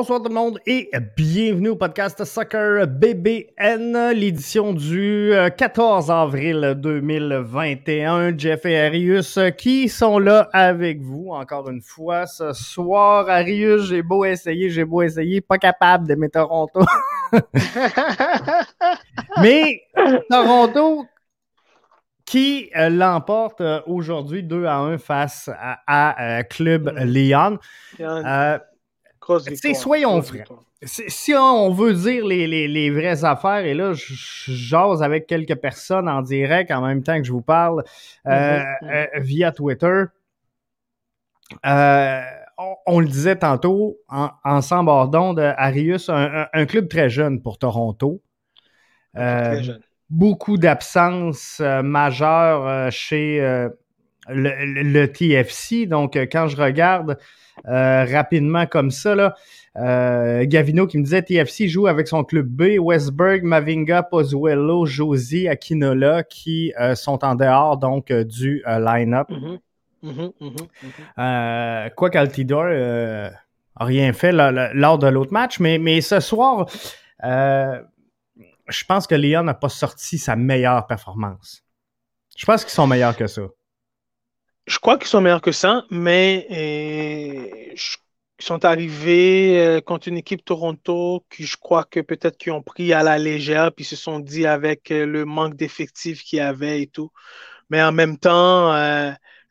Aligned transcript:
Bonsoir 0.00 0.22
tout 0.22 0.30
le 0.30 0.34
monde 0.34 0.58
et 0.64 0.88
bienvenue 1.14 1.68
au 1.68 1.76
podcast 1.76 2.24
Soccer 2.24 2.86
BBN, 2.86 4.12
l'édition 4.14 4.72
du 4.72 5.34
14 5.58 6.10
euh, 6.10 6.14
avril 6.14 6.74
2021. 6.78 8.38
Jeff 8.38 8.64
et 8.64 8.80
Arius 8.80 9.38
qui 9.58 9.90
sont 9.90 10.18
là 10.18 10.48
avec 10.54 11.02
vous 11.02 11.32
encore 11.32 11.68
une 11.68 11.82
fois 11.82 12.26
ce 12.26 12.54
soir. 12.54 13.28
Arius, 13.28 13.90
j'ai 13.90 14.00
beau 14.00 14.24
essayer, 14.24 14.70
j'ai 14.70 14.86
beau 14.86 15.02
essayer, 15.02 15.42
pas 15.42 15.58
capable 15.58 16.06
d'aimer 16.06 16.30
Toronto. 16.30 16.80
Mais 19.42 19.82
Toronto 20.30 21.04
qui 22.24 22.70
euh, 22.74 22.88
l'emporte 22.88 23.60
euh, 23.60 23.82
aujourd'hui 23.86 24.42
2 24.42 24.64
à 24.64 24.76
1 24.76 24.96
face 24.96 25.50
à, 25.86 26.42
Club 26.44 26.90
mm. 26.90 27.02
Lyon. 29.38 29.56
C'est 29.56 29.74
soyons 29.74 30.20
vrais. 30.20 30.44
Si 30.82 31.34
on 31.34 31.70
veut 31.70 31.92
dire 31.92 32.24
les, 32.24 32.90
vraies 32.90 33.24
affaires, 33.24 33.64
et 33.66 33.74
là, 33.74 33.92
je 33.92 34.14
jase 34.52 35.02
avec 35.02 35.26
quelques 35.26 35.56
personnes 35.56 36.08
en 36.08 36.22
direct 36.22 36.70
en 36.70 36.80
même 36.80 37.02
temps 37.02 37.18
que 37.18 37.24
je 37.24 37.32
vous 37.32 37.42
parle 37.42 37.84
euh, 38.26 38.30
mm-hmm. 38.30 38.90
euh, 38.90 39.06
via 39.16 39.52
Twitter. 39.52 40.04
Euh, 41.66 42.20
on, 42.86 43.00
le 43.00 43.06
disait 43.06 43.36
tantôt 43.36 43.98
en, 44.08 44.30
en 44.44 44.62
s'embordant 44.62 45.34
de 45.34 45.42
Arius, 45.42 46.08
un, 46.08 46.66
club 46.66 46.88
très 46.88 47.10
jeune 47.10 47.42
pour 47.42 47.58
Toronto. 47.58 48.22
Beaucoup 50.08 50.56
d'absences 50.56 51.60
majeures 51.60 52.90
chez 52.90 53.68
le, 54.28 55.06
TFC. 55.06 55.86
Donc, 55.86 56.16
quand 56.16 56.48
je 56.48 56.56
regarde 56.56 57.18
euh, 57.68 58.04
rapidement 58.04 58.66
comme 58.66 58.90
ça. 58.90 59.14
Là. 59.14 59.34
Euh, 59.76 60.44
Gavino 60.46 60.86
qui 60.86 60.98
me 60.98 61.04
disait 61.04 61.22
TFC 61.22 61.68
joue 61.68 61.86
avec 61.86 62.08
son 62.08 62.24
club 62.24 62.46
B, 62.46 62.78
Westberg, 62.78 63.44
Mavinga, 63.44 64.02
Pozuelo, 64.02 64.84
Josie, 64.86 65.48
Akinola 65.48 66.24
qui 66.24 66.72
euh, 66.80 66.94
sont 66.94 67.24
en 67.24 67.34
dehors 67.34 67.76
donc 67.76 68.12
du 68.12 68.62
line-up. 68.66 69.28
Mm-hmm. 69.30 70.32
Mm-hmm. 70.40 71.94
quoi 71.94 72.10
qu'Altidor 72.10 72.64
n'a 72.64 73.32
rien 73.78 74.12
fait 74.12 74.32
lors 74.32 74.98
de 74.98 75.06
l'autre 75.06 75.32
match, 75.32 75.60
mais, 75.60 75.78
mais 75.78 76.00
ce 76.00 76.20
soir, 76.20 76.66
je 77.22 78.84
pense 78.88 79.06
que 79.06 79.14
Léon 79.14 79.42
n'a 79.42 79.54
pas 79.54 79.68
sorti 79.68 80.18
sa 80.18 80.36
meilleure 80.36 80.86
performance. 80.86 81.62
Je 82.36 82.46
pense 82.46 82.64
qu'ils 82.64 82.72
sont 82.72 82.86
meilleurs 82.86 83.16
que 83.16 83.26
ça. 83.26 83.42
Je 84.70 84.78
crois 84.78 84.98
qu'ils 84.98 85.08
sont 85.08 85.20
meilleurs 85.20 85.40
que 85.40 85.50
ça, 85.50 85.84
mais 85.90 86.46
euh, 86.52 87.74
ils 88.38 88.44
sont 88.44 88.64
arrivés 88.64 89.58
euh, 89.58 89.80
contre 89.80 90.06
une 90.06 90.16
équipe 90.16 90.44
Toronto 90.44 91.26
qui, 91.28 91.44
je 91.44 91.56
crois 91.56 91.82
que 91.82 91.98
peut-être 91.98 92.38
qu'ils 92.38 92.52
ont 92.52 92.62
pris 92.62 92.92
à 92.92 93.02
la 93.02 93.18
légère, 93.18 93.72
puis 93.74 93.84
se 93.84 93.96
sont 93.96 94.20
dit 94.20 94.46
avec 94.46 94.92
euh, 94.92 95.06
le 95.06 95.24
manque 95.24 95.56
d'effectifs 95.56 96.22
qu'il 96.22 96.38
y 96.38 96.40
avait 96.40 96.82
et 96.82 96.86
tout. 96.86 97.10
Mais 97.70 97.82
en 97.82 97.90
même 97.90 98.16
temps, 98.18 98.72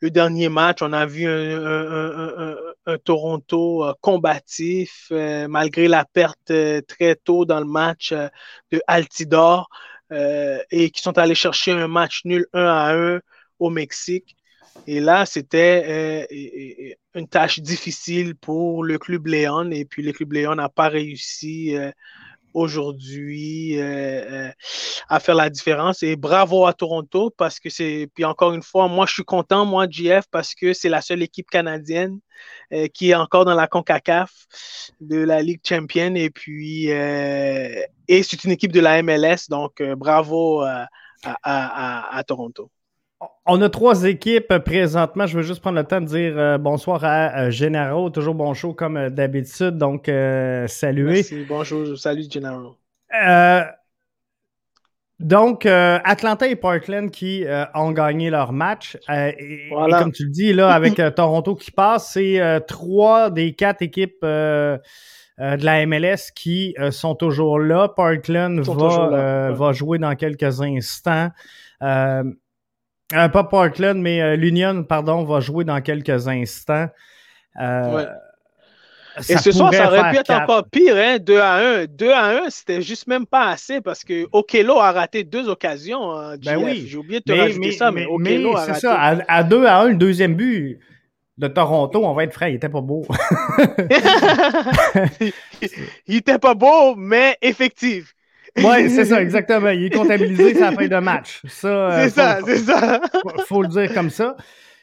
le 0.00 0.10
dernier 0.10 0.48
match, 0.48 0.78
on 0.82 0.92
a 0.92 1.06
vu 1.06 1.26
un, 1.26 2.56
Toronto 3.04 3.94
combatif, 4.00 5.10
malgré 5.48 5.88
la 5.88 6.04
perte 6.04 6.52
très 6.86 7.14
tôt 7.16 7.44
dans 7.46 7.60
le 7.60 7.66
match 7.66 8.12
de 8.12 8.80
Altidor, 8.86 9.68
et 10.10 10.90
qui 10.90 11.02
sont 11.02 11.18
allés 11.18 11.34
chercher 11.34 11.72
un 11.72 11.88
match 11.88 12.22
nul 12.24 12.46
1 12.52 12.64
à 12.64 12.94
1 12.94 13.20
au 13.58 13.70
Mexique. 13.70 14.36
Et 14.86 15.00
là, 15.00 15.26
c'était 15.26 15.84
euh, 15.86 16.94
une 17.14 17.28
tâche 17.28 17.60
difficile 17.60 18.34
pour 18.34 18.84
le 18.84 18.98
club 18.98 19.26
Léon. 19.26 19.70
Et 19.70 19.84
puis, 19.84 20.02
le 20.02 20.12
club 20.12 20.32
Léon 20.32 20.54
n'a 20.54 20.68
pas 20.68 20.88
réussi 20.88 21.76
euh, 21.76 21.90
aujourd'hui 22.54 23.80
euh, 23.80 24.50
à 25.08 25.20
faire 25.20 25.34
la 25.34 25.50
différence. 25.50 26.02
Et 26.02 26.16
bravo 26.16 26.66
à 26.66 26.72
Toronto 26.72 27.30
parce 27.36 27.60
que 27.60 27.70
c'est. 27.70 28.08
Puis 28.14 28.24
encore 28.24 28.52
une 28.52 28.62
fois, 28.62 28.88
moi, 28.88 29.06
je 29.06 29.14
suis 29.14 29.24
content, 29.24 29.64
moi, 29.66 29.86
GF, 29.88 30.24
parce 30.30 30.54
que 30.54 30.72
c'est 30.72 30.88
la 30.88 31.00
seule 31.00 31.22
équipe 31.22 31.50
canadienne 31.50 32.18
qui 32.94 33.10
est 33.10 33.14
encore 33.14 33.44
dans 33.44 33.54
la 33.54 33.66
CONCACAF 33.66 34.30
de 35.00 35.18
la 35.18 35.42
Ligue 35.42 35.60
Champion. 35.62 36.14
Et 36.14 36.30
puis, 36.30 36.86
et 36.86 38.22
c'est 38.22 38.44
une 38.44 38.52
équipe 38.52 38.72
de 38.72 38.80
la 38.80 39.02
MLS. 39.02 39.48
Donc, 39.50 39.82
bravo 39.82 40.62
à 40.62 42.24
Toronto. 42.26 42.70
On 43.52 43.60
a 43.62 43.68
trois 43.68 44.04
équipes 44.04 44.58
présentement. 44.58 45.26
Je 45.26 45.36
veux 45.36 45.42
juste 45.42 45.60
prendre 45.60 45.76
le 45.76 45.82
temps 45.82 46.00
de 46.00 46.06
dire 46.06 46.38
euh, 46.38 46.56
bonsoir 46.56 47.02
à 47.02 47.46
euh, 47.46 47.50
Gennaro. 47.50 48.08
Toujours 48.08 48.36
bon 48.36 48.54
show 48.54 48.74
comme 48.74 48.96
euh, 48.96 49.10
d'habitude. 49.10 49.76
Donc, 49.76 50.04
saluez. 50.68 51.14
Merci. 51.14 51.46
Bonjour. 51.48 51.98
Salut, 51.98 52.22
Gennaro. 52.30 52.76
donc, 55.18 55.66
Atlanta 55.66 56.46
et 56.46 56.54
Portland 56.54 57.10
qui 57.10 57.44
ont 57.74 57.90
gagné 57.90 58.30
leur 58.30 58.52
match. 58.52 58.96
Et, 59.12 59.68
comme 59.72 60.12
tu 60.12 60.26
le 60.26 60.30
dis, 60.30 60.52
là, 60.52 60.72
avec 60.72 61.02
Toronto 61.16 61.56
qui 61.56 61.72
passe, 61.72 62.12
c'est 62.12 62.60
trois 62.68 63.30
des 63.30 63.54
quatre 63.54 63.82
équipes 63.82 64.22
de 64.22 64.78
la 65.38 65.86
MLS 65.86 66.30
qui 66.36 66.76
sont 66.92 67.16
toujours 67.16 67.58
là. 67.58 67.88
Portland 67.88 68.60
va, 68.60 69.50
va, 69.50 69.72
jouer 69.72 69.98
dans 69.98 70.14
quelques 70.14 70.62
instants. 70.62 71.30
Euh, 71.82 72.22
pas 73.10 73.44
Parkland, 73.44 73.96
mais 73.96 74.20
euh, 74.22 74.36
l'Union, 74.36 74.84
pardon, 74.84 75.24
va 75.24 75.40
jouer 75.40 75.64
dans 75.64 75.80
quelques 75.80 76.28
instants. 76.28 76.88
Euh, 77.60 78.06
Et 79.28 79.36
ce 79.36 79.52
soir, 79.52 79.74
ça 79.74 79.88
aurait 79.88 80.10
pu 80.10 80.18
être 80.18 80.30
encore 80.30 80.64
pire, 80.70 80.96
hein? 80.96 81.18
2 81.18 81.38
à 81.38 81.54
1. 81.82 81.86
2 81.86 82.10
à 82.12 82.44
1, 82.44 82.50
c'était 82.50 82.82
juste 82.82 83.06
même 83.06 83.26
pas 83.26 83.48
assez 83.48 83.80
parce 83.80 84.04
que 84.04 84.28
Okelo 84.32 84.78
a 84.78 84.92
raté 84.92 85.24
deux 85.24 85.48
occasions. 85.48 86.12
Hein, 86.12 86.36
ben 86.44 86.56
oui. 86.56 86.86
J'ai 86.86 86.96
oublié 86.96 87.20
de 87.20 87.24
te 87.24 87.32
rajouter 87.32 87.72
ça, 87.72 87.90
mais, 87.90 88.06
Okelo 88.06 88.56
a 88.56 88.60
raté. 88.60 88.74
C'est 88.74 88.80
ça, 88.80 89.18
à, 89.26 89.42
2 89.42 89.66
à 89.66 89.78
1, 89.80 89.88
le 89.88 89.96
deuxième 89.96 90.34
but 90.34 90.78
de 91.38 91.48
Toronto, 91.48 92.04
on 92.04 92.12
va 92.12 92.24
être 92.24 92.34
frais, 92.34 92.52
il 92.52 92.56
était 92.56 92.68
pas 92.68 92.82
beau. 92.82 93.06
il 96.06 96.16
était 96.16 96.38
pas 96.38 96.54
beau, 96.54 96.94
mais 96.96 97.38
effectif. 97.40 98.14
Oui, 98.56 98.90
c'est 98.90 99.04
ça, 99.04 99.22
exactement. 99.22 99.70
Il 99.70 99.84
est 99.84 99.90
comptabilisé 99.90 100.54
sa 100.54 100.72
fin 100.72 100.88
de 100.88 100.98
match. 100.98 101.42
Euh, 101.64 102.02
c'est 102.02 102.10
ça, 102.10 102.38
c'est 102.44 102.58
ça. 102.58 103.00
Il 103.38 103.44
faut 103.44 103.62
le 103.62 103.68
dire 103.68 103.92
comme 103.94 104.10
ça. 104.10 104.36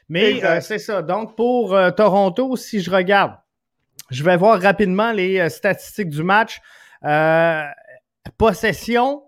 Mais 0.09 0.43
euh, 0.43 0.61
c'est 0.61 0.79
ça. 0.79 1.01
Donc, 1.01 1.35
pour 1.35 1.75
euh, 1.75 1.91
Toronto, 1.91 2.55
si 2.55 2.81
je 2.81 2.89
regarde, 2.89 3.33
je 4.09 4.23
vais 4.23 4.37
voir 4.37 4.61
rapidement 4.61 5.11
les 5.11 5.49
statistiques 5.49 6.09
du 6.09 6.23
match. 6.23 6.61
possession, 8.37 9.23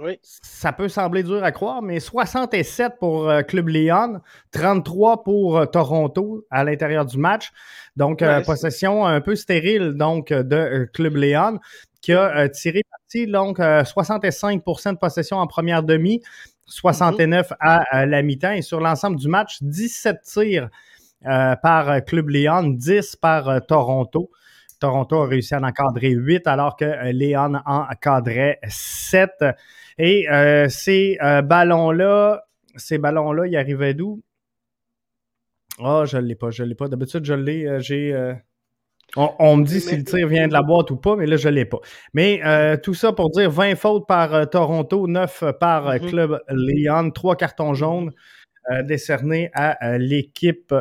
oui. 0.00 0.18
ça 0.22 0.72
peut 0.72 0.88
sembler 0.88 1.22
dur 1.22 1.44
à 1.44 1.52
croire, 1.52 1.82
mais 1.82 2.00
67 2.00 2.94
pour 2.98 3.32
Club 3.46 3.68
Lyon, 3.68 4.20
33 4.50 5.22
pour 5.22 5.70
Toronto 5.70 6.44
à 6.50 6.64
l'intérieur 6.64 7.06
du 7.06 7.16
match. 7.16 7.52
Donc, 7.94 8.24
possession 8.44 9.06
un 9.06 9.20
peu 9.20 9.36
stérile 9.36 9.92
donc 9.92 10.32
de 10.32 10.90
Club 10.92 11.16
Lyon 11.16 11.60
qui 12.02 12.12
a 12.12 12.48
tiré 12.48 12.82
donc, 13.28 13.58
65% 13.58 14.88
euh, 14.88 14.92
de 14.92 14.98
possession 14.98 15.36
en 15.38 15.46
première 15.46 15.82
demi, 15.82 16.22
69 16.66 17.50
mhm. 17.50 17.56
à, 17.60 18.06
la 18.06 18.22
mi-temps. 18.22 18.52
Et 18.52 18.62
sur 18.62 18.80
l'ensemble 18.80 19.16
du 19.16 19.28
match, 19.28 19.58
17 19.62 20.22
tirs 20.22 20.68
euh, 21.26 21.56
par 21.56 22.04
Club 22.04 22.30
Léon, 22.30 22.68
10 22.70 23.16
par 23.16 23.48
euh, 23.48 23.60
Toronto. 23.60 24.30
Toronto 24.80 25.22
a 25.22 25.26
réussi 25.28 25.54
à 25.54 25.60
en 25.60 25.64
encadrer 25.64 26.10
8 26.10 26.46
alors 26.48 26.76
que 26.76 27.10
Léon 27.12 27.54
en 27.66 27.86
encadrait 27.90 28.58
7. 28.66 29.30
Et 29.98 30.26
ces 30.68 31.18
ballons-là, 31.44 32.42
ces 32.74 32.98
ballons-là, 32.98 33.46
ils 33.46 33.56
arrivaient 33.56 33.94
d'où? 33.94 34.20
Ah, 35.78 36.00
oh, 36.00 36.06
je 36.06 36.16
ne 36.16 36.22
l'ai 36.22 36.34
pas, 36.34 36.50
je 36.50 36.64
ne 36.64 36.68
l'ai 36.68 36.74
pas. 36.74 36.88
D'habitude, 36.88 37.24
je 37.24 37.34
l'ai. 37.34 37.80
j'ai 37.80 38.34
on, 39.16 39.56
me 39.58 39.64
dit 39.64 39.80
si 39.80 39.96
le 39.96 40.04
tir 40.04 40.26
vient 40.26 40.48
de 40.48 40.52
la 40.52 40.62
boîte 40.62 40.90
ou 40.90 40.96
pas, 40.96 41.16
mais 41.16 41.26
là, 41.26 41.36
je 41.36 41.48
ne 41.48 41.54
l'ai 41.54 41.64
pas. 41.64 41.80
Mais 42.14 42.40
euh, 42.44 42.76
tout 42.76 42.94
ça 42.94 43.12
pour 43.12 43.30
dire 43.30 43.50
20 43.50 43.76
fautes 43.76 44.06
par 44.06 44.34
euh, 44.34 44.44
Toronto, 44.46 45.06
9 45.06 45.44
par 45.60 45.88
euh, 45.88 45.96
mm-hmm. 45.96 46.08
Club 46.08 46.40
Lyon, 46.48 47.10
3 47.10 47.36
cartons 47.36 47.74
jaunes 47.74 48.12
décernés 48.84 49.50
à 49.54 49.98
l'équipe 49.98 50.72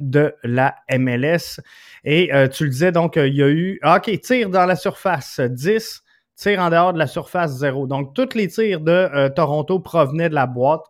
de 0.00 0.34
la 0.42 0.74
MLS. 0.90 1.60
Et 2.02 2.32
tu 2.52 2.64
le 2.64 2.70
disais, 2.70 2.90
donc, 2.90 3.14
il 3.14 3.36
y 3.36 3.42
a 3.42 3.48
eu. 3.48 3.78
Ah, 3.82 3.98
OK, 3.98 4.20
tir 4.20 4.50
dans 4.50 4.66
la 4.66 4.74
surface 4.74 5.38
10, 5.38 6.02
tir 6.34 6.58
en 6.58 6.70
dehors 6.70 6.92
de 6.92 6.98
la 6.98 7.06
surface 7.06 7.52
0. 7.52 7.86
Donc, 7.86 8.16
tous 8.16 8.34
les 8.34 8.48
tirs 8.48 8.80
de 8.80 9.28
Toronto 9.28 9.78
provenaient 9.78 10.28
de 10.28 10.34
la 10.34 10.48
boîte. 10.48 10.82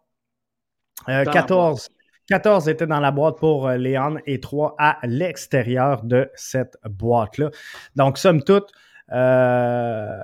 14 1.06 1.90
14 2.28 2.68
étaient 2.68 2.86
dans 2.86 3.00
la 3.00 3.10
boîte 3.10 3.38
pour 3.38 3.68
euh, 3.68 3.76
Léon 3.76 4.16
et 4.26 4.40
3 4.40 4.76
à 4.78 4.98
l'extérieur 5.04 6.02
de 6.02 6.30
cette 6.34 6.76
boîte-là. 6.88 7.50
Donc, 7.96 8.18
somme 8.18 8.42
toute, 8.42 8.72
euh, 9.12 10.18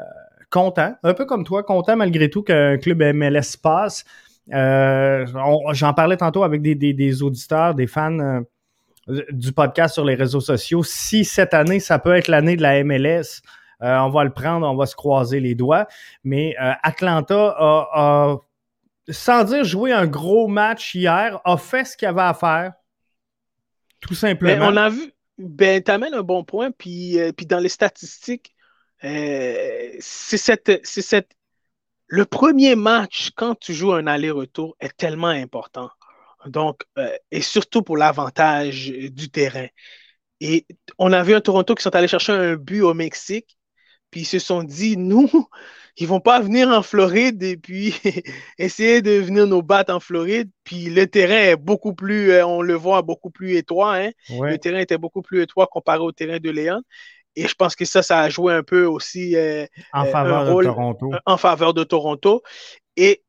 un 0.52 1.14
peu 1.14 1.26
comme 1.26 1.44
toi, 1.44 1.62
content 1.62 1.96
malgré 1.96 2.28
tout 2.28 2.42
qu'un 2.42 2.76
club 2.78 3.02
MLS 3.14 3.56
passe. 3.62 4.04
Euh, 4.52 5.26
j'en 5.72 5.94
parlais 5.94 6.16
tantôt 6.16 6.42
avec 6.42 6.60
des, 6.62 7.22
auditeurs, 7.22 7.74
des 7.74 7.86
fans 7.86 8.42
du 9.06 9.52
podcast 9.52 9.94
sur 9.94 10.04
les 10.04 10.16
réseaux 10.16 10.40
sociaux. 10.40 10.82
Si 10.82 11.24
cette 11.24 11.54
année, 11.54 11.78
ça 11.78 12.00
peut 12.00 12.16
être 12.16 12.26
l'année 12.26 12.56
de 12.56 12.62
la 12.62 12.82
MLS, 12.82 13.42
on 13.80 14.08
va 14.08 14.24
le 14.24 14.30
prendre, 14.30 14.66
on 14.66 14.74
va 14.74 14.86
se 14.86 14.96
croiser 14.96 15.38
les 15.38 15.54
doigts. 15.54 15.86
Mais 16.24 16.56
Atlanta 16.58 17.54
a, 17.56 18.36
sans 19.10 19.44
dire 19.44 19.64
jouer 19.64 19.92
un 19.92 20.06
gros 20.06 20.48
match 20.48 20.94
hier, 20.94 21.40
a 21.44 21.56
fait 21.56 21.84
ce 21.84 21.96
qu'il 21.96 22.08
avait 22.08 22.22
à 22.22 22.34
faire. 22.34 22.72
Tout 24.00 24.14
simplement. 24.14 24.68
on 24.68 24.76
a 24.76 24.88
vu, 24.88 25.12
ben, 25.38 25.82
tu 25.82 25.90
amènes 25.90 26.14
un 26.14 26.22
bon 26.22 26.44
point, 26.44 26.70
puis, 26.70 27.18
puis 27.36 27.46
dans 27.46 27.58
les 27.58 27.68
statistiques, 27.68 28.54
c'est 29.02 30.00
cette, 30.00 30.80
cette, 30.84 31.30
le 32.10 32.24
premier 32.24 32.74
match, 32.74 33.30
quand 33.36 33.54
tu 33.54 33.72
joues 33.72 33.92
un 33.92 34.06
aller-retour, 34.06 34.76
est 34.80 34.96
tellement 34.96 35.28
important. 35.28 35.90
Donc, 36.46 36.82
euh, 36.98 37.14
et 37.30 37.40
surtout 37.40 37.82
pour 37.82 37.96
l'avantage 37.96 38.88
du 38.88 39.30
terrain. 39.30 39.68
Et 40.40 40.66
on 40.98 41.12
a 41.12 41.22
vu 41.22 41.34
un 41.34 41.40
Toronto 41.40 41.74
qui 41.74 41.82
sont 41.82 41.94
allés 41.94 42.08
chercher 42.08 42.32
un 42.32 42.56
but 42.56 42.82
au 42.82 42.94
Mexique, 42.94 43.58
puis 44.10 44.22
ils 44.22 44.26
se 44.26 44.38
sont 44.38 44.62
dit, 44.62 44.96
nous, 44.96 45.28
ils 45.96 46.06
vont 46.06 46.20
pas 46.20 46.40
venir 46.40 46.68
en 46.68 46.82
Floride 46.82 47.42
et 47.42 47.56
puis 47.56 47.94
essayer 48.58 49.02
de 49.02 49.12
venir 49.12 49.46
nous 49.46 49.62
battre 49.62 49.92
en 49.92 50.00
Floride. 50.00 50.50
Puis 50.64 50.90
le 50.90 51.06
terrain 51.06 51.50
est 51.50 51.56
beaucoup 51.56 51.94
plus, 51.94 52.30
euh, 52.32 52.46
on 52.46 52.62
le 52.62 52.74
voit, 52.74 53.02
beaucoup 53.02 53.30
plus 53.30 53.56
étroit. 53.56 53.96
Hein? 53.96 54.10
Le 54.28 54.56
terrain 54.58 54.78
était 54.78 54.98
beaucoup 54.98 55.22
plus 55.22 55.42
étroit 55.42 55.66
comparé 55.66 56.00
au 56.00 56.12
terrain 56.12 56.38
de 56.38 56.50
Léon. 56.50 56.82
Et 57.36 57.46
je 57.46 57.54
pense 57.54 57.76
que 57.76 57.84
ça, 57.84 58.02
ça 58.02 58.20
a 58.20 58.28
joué 58.28 58.52
un 58.52 58.64
peu 58.64 58.84
aussi 58.84 59.36
euh, 59.36 59.64
en 59.92 60.04
faveur 60.04 60.44
de 60.44 60.64
Toronto. 60.64 61.10
En 61.26 61.36
faveur 61.36 61.74
de 61.74 61.84
Toronto. 61.84 62.42
Et 62.96 63.22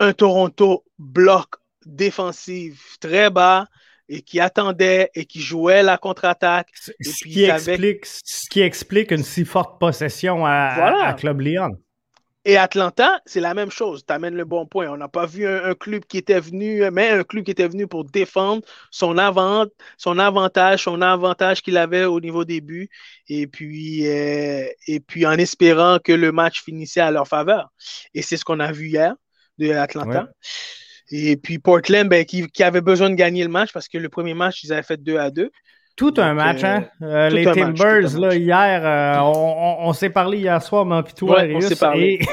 un 0.00 0.12
Toronto 0.12 0.84
bloc 0.98 1.56
défensif 1.84 2.96
très 3.00 3.30
bas 3.30 3.66
et 4.08 4.22
qui 4.22 4.40
attendait 4.40 5.10
et 5.14 5.24
qui 5.24 5.40
jouait 5.40 5.82
la 5.82 5.98
contre-attaque. 5.98 6.68
Ce, 6.74 6.90
qui 7.24 7.44
explique, 7.44 8.06
ce 8.06 8.48
qui 8.50 8.60
explique 8.60 9.10
une 9.10 9.22
si 9.22 9.44
forte 9.44 9.78
possession 9.78 10.44
à, 10.46 11.06
à 11.06 11.14
Club 11.14 11.40
Lyon. 11.40 11.78
Et 12.46 12.58
Atlanta, 12.58 13.22
c'est 13.24 13.40
la 13.40 13.54
même 13.54 13.70
chose. 13.70 14.04
Tu 14.06 14.12
amènes 14.12 14.34
le 14.34 14.44
bon 14.44 14.66
point. 14.66 14.88
On 14.90 14.98
n'a 14.98 15.08
pas 15.08 15.24
vu 15.24 15.46
un, 15.46 15.74
club 15.74 16.04
qui 16.04 16.18
était 16.18 16.40
venu, 16.40 16.82
mais 16.92 17.08
un 17.08 17.24
club 17.24 17.44
qui 17.44 17.50
était 17.50 17.68
venu 17.68 17.86
pour 17.86 18.04
défendre 18.04 18.62
son, 18.90 19.16
avant, 19.16 19.64
son 19.96 20.18
avantage, 20.18 20.84
son 20.84 21.00
avantage 21.00 21.62
qu'il 21.62 21.78
avait 21.78 22.04
au 22.04 22.20
niveau 22.20 22.44
des 22.44 22.60
buts, 22.60 22.90
et 23.28 23.46
puis, 23.46 24.06
euh, 24.06 24.66
et 24.86 25.00
puis 25.00 25.24
en 25.24 25.32
espérant 25.32 25.98
que 25.98 26.12
le 26.12 26.32
match 26.32 26.62
finissait 26.62 27.00
à 27.00 27.10
leur 27.10 27.26
faveur. 27.26 27.70
Et 28.12 28.20
c'est 28.20 28.36
ce 28.36 28.44
qu'on 28.44 28.60
a 28.60 28.72
vu 28.72 28.88
hier 28.88 29.14
de 29.56 29.70
Atlanta. 29.70 30.28
Et 31.10 31.36
puis 31.36 31.58
Portland, 31.58 32.08
ben, 32.08 32.24
qui, 32.24 32.46
qui, 32.48 32.62
avait 32.62 32.80
besoin 32.80 33.10
de 33.10 33.14
gagner 33.14 33.42
le 33.42 33.50
match 33.50 33.72
parce 33.72 33.88
que 33.88 33.98
le 33.98 34.08
premier 34.08 34.34
match, 34.34 34.64
ils 34.64 34.72
avaient 34.72 34.82
fait 34.82 35.02
2 35.02 35.18
à 35.18 35.30
2. 35.30 35.50
Tout 35.96 36.14
un 36.16 36.34
match, 36.34 36.64
hein? 36.64 36.86
Euh, 37.02 37.30
les 37.30 37.44
Timbers, 37.44 38.18
là, 38.18 38.34
hier, 38.34 38.82
euh, 38.84 39.20
on, 39.22 39.92
s'est 39.92 40.10
parlé 40.10 40.38
hier 40.38 40.60
soir, 40.60 40.84
mais 40.84 41.00
puis 41.04 41.14
toi, 41.14 41.44
on 41.54 41.60
s'est 41.60 41.76
parlé. 41.76 42.20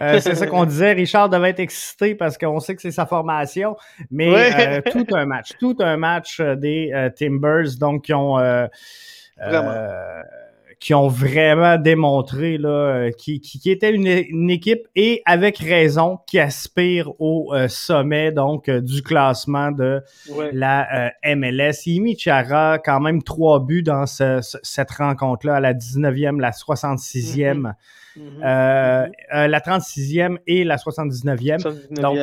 Euh, 0.00 0.20
c'est 0.20 0.34
ça 0.34 0.46
qu'on 0.46 0.64
disait. 0.64 0.94
Richard 0.94 1.28
devait 1.28 1.50
être 1.50 1.60
excité 1.60 2.14
parce 2.14 2.38
qu'on 2.38 2.60
sait 2.60 2.74
que 2.74 2.80
c'est 2.80 2.90
sa 2.90 3.04
formation. 3.04 3.76
Mais 4.10 4.80
tout 4.90 5.06
un 5.12 5.26
match, 5.26 5.50
tout 5.60 5.76
un 5.80 5.98
match 5.98 6.40
des 6.40 7.10
Timbers, 7.14 7.76
donc 7.78 8.04
qui 8.04 8.14
ont. 8.14 8.36
Vraiment 9.36 9.74
qui 10.82 10.94
ont 10.94 11.06
vraiment 11.06 11.78
démontré 11.78 12.58
là, 12.58 12.68
euh, 12.68 13.10
qui, 13.12 13.40
qui, 13.40 13.70
était 13.70 13.94
une, 13.94 14.50
équipe 14.50 14.88
et 14.96 15.22
avec 15.26 15.58
raison 15.58 16.18
qui 16.26 16.40
aspire 16.40 17.08
au 17.20 17.54
euh, 17.54 17.68
sommet 17.68 18.32
donc 18.32 18.68
euh, 18.68 18.80
du 18.80 19.00
classement 19.00 19.70
de 19.70 20.02
la 20.52 21.12
MLS. 21.24 21.86
Imi 21.86 22.18
Chara, 22.18 22.80
quand 22.80 22.98
même 22.98 23.22
trois 23.22 23.64
buts 23.64 23.84
dans 23.84 24.06
cette 24.06 24.90
rencontre-là 24.90 25.54
à 25.54 25.60
la 25.60 25.72
19e, 25.72 26.40
la 26.40 26.50
66e, 26.50 27.74
mm-hmm. 28.16 28.40
mm-hmm. 28.40 29.46
la 29.46 29.60
36e 29.60 30.38
et 30.48 30.64
la 30.64 30.78
79e. 30.78 31.62
donc, 32.00 32.18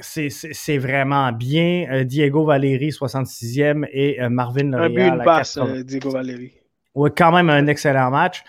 c'est 0.00 0.78
vraiment 0.78 1.32
bien. 1.32 2.04
Diego 2.04 2.44
Valéry, 2.44 2.90
66e, 2.90 3.84
et 3.90 4.28
Marvin 4.28 4.72
Un 4.74 4.90
but, 4.90 5.00
une 5.00 5.24
passe, 5.24 5.58
Diego 5.84 6.10
Valéry. 6.10 6.52
Oui, 6.94 7.10
quand 7.16 7.32
même 7.32 7.50
un 7.50 7.66
excellent 7.66 8.10
match. 8.10 8.42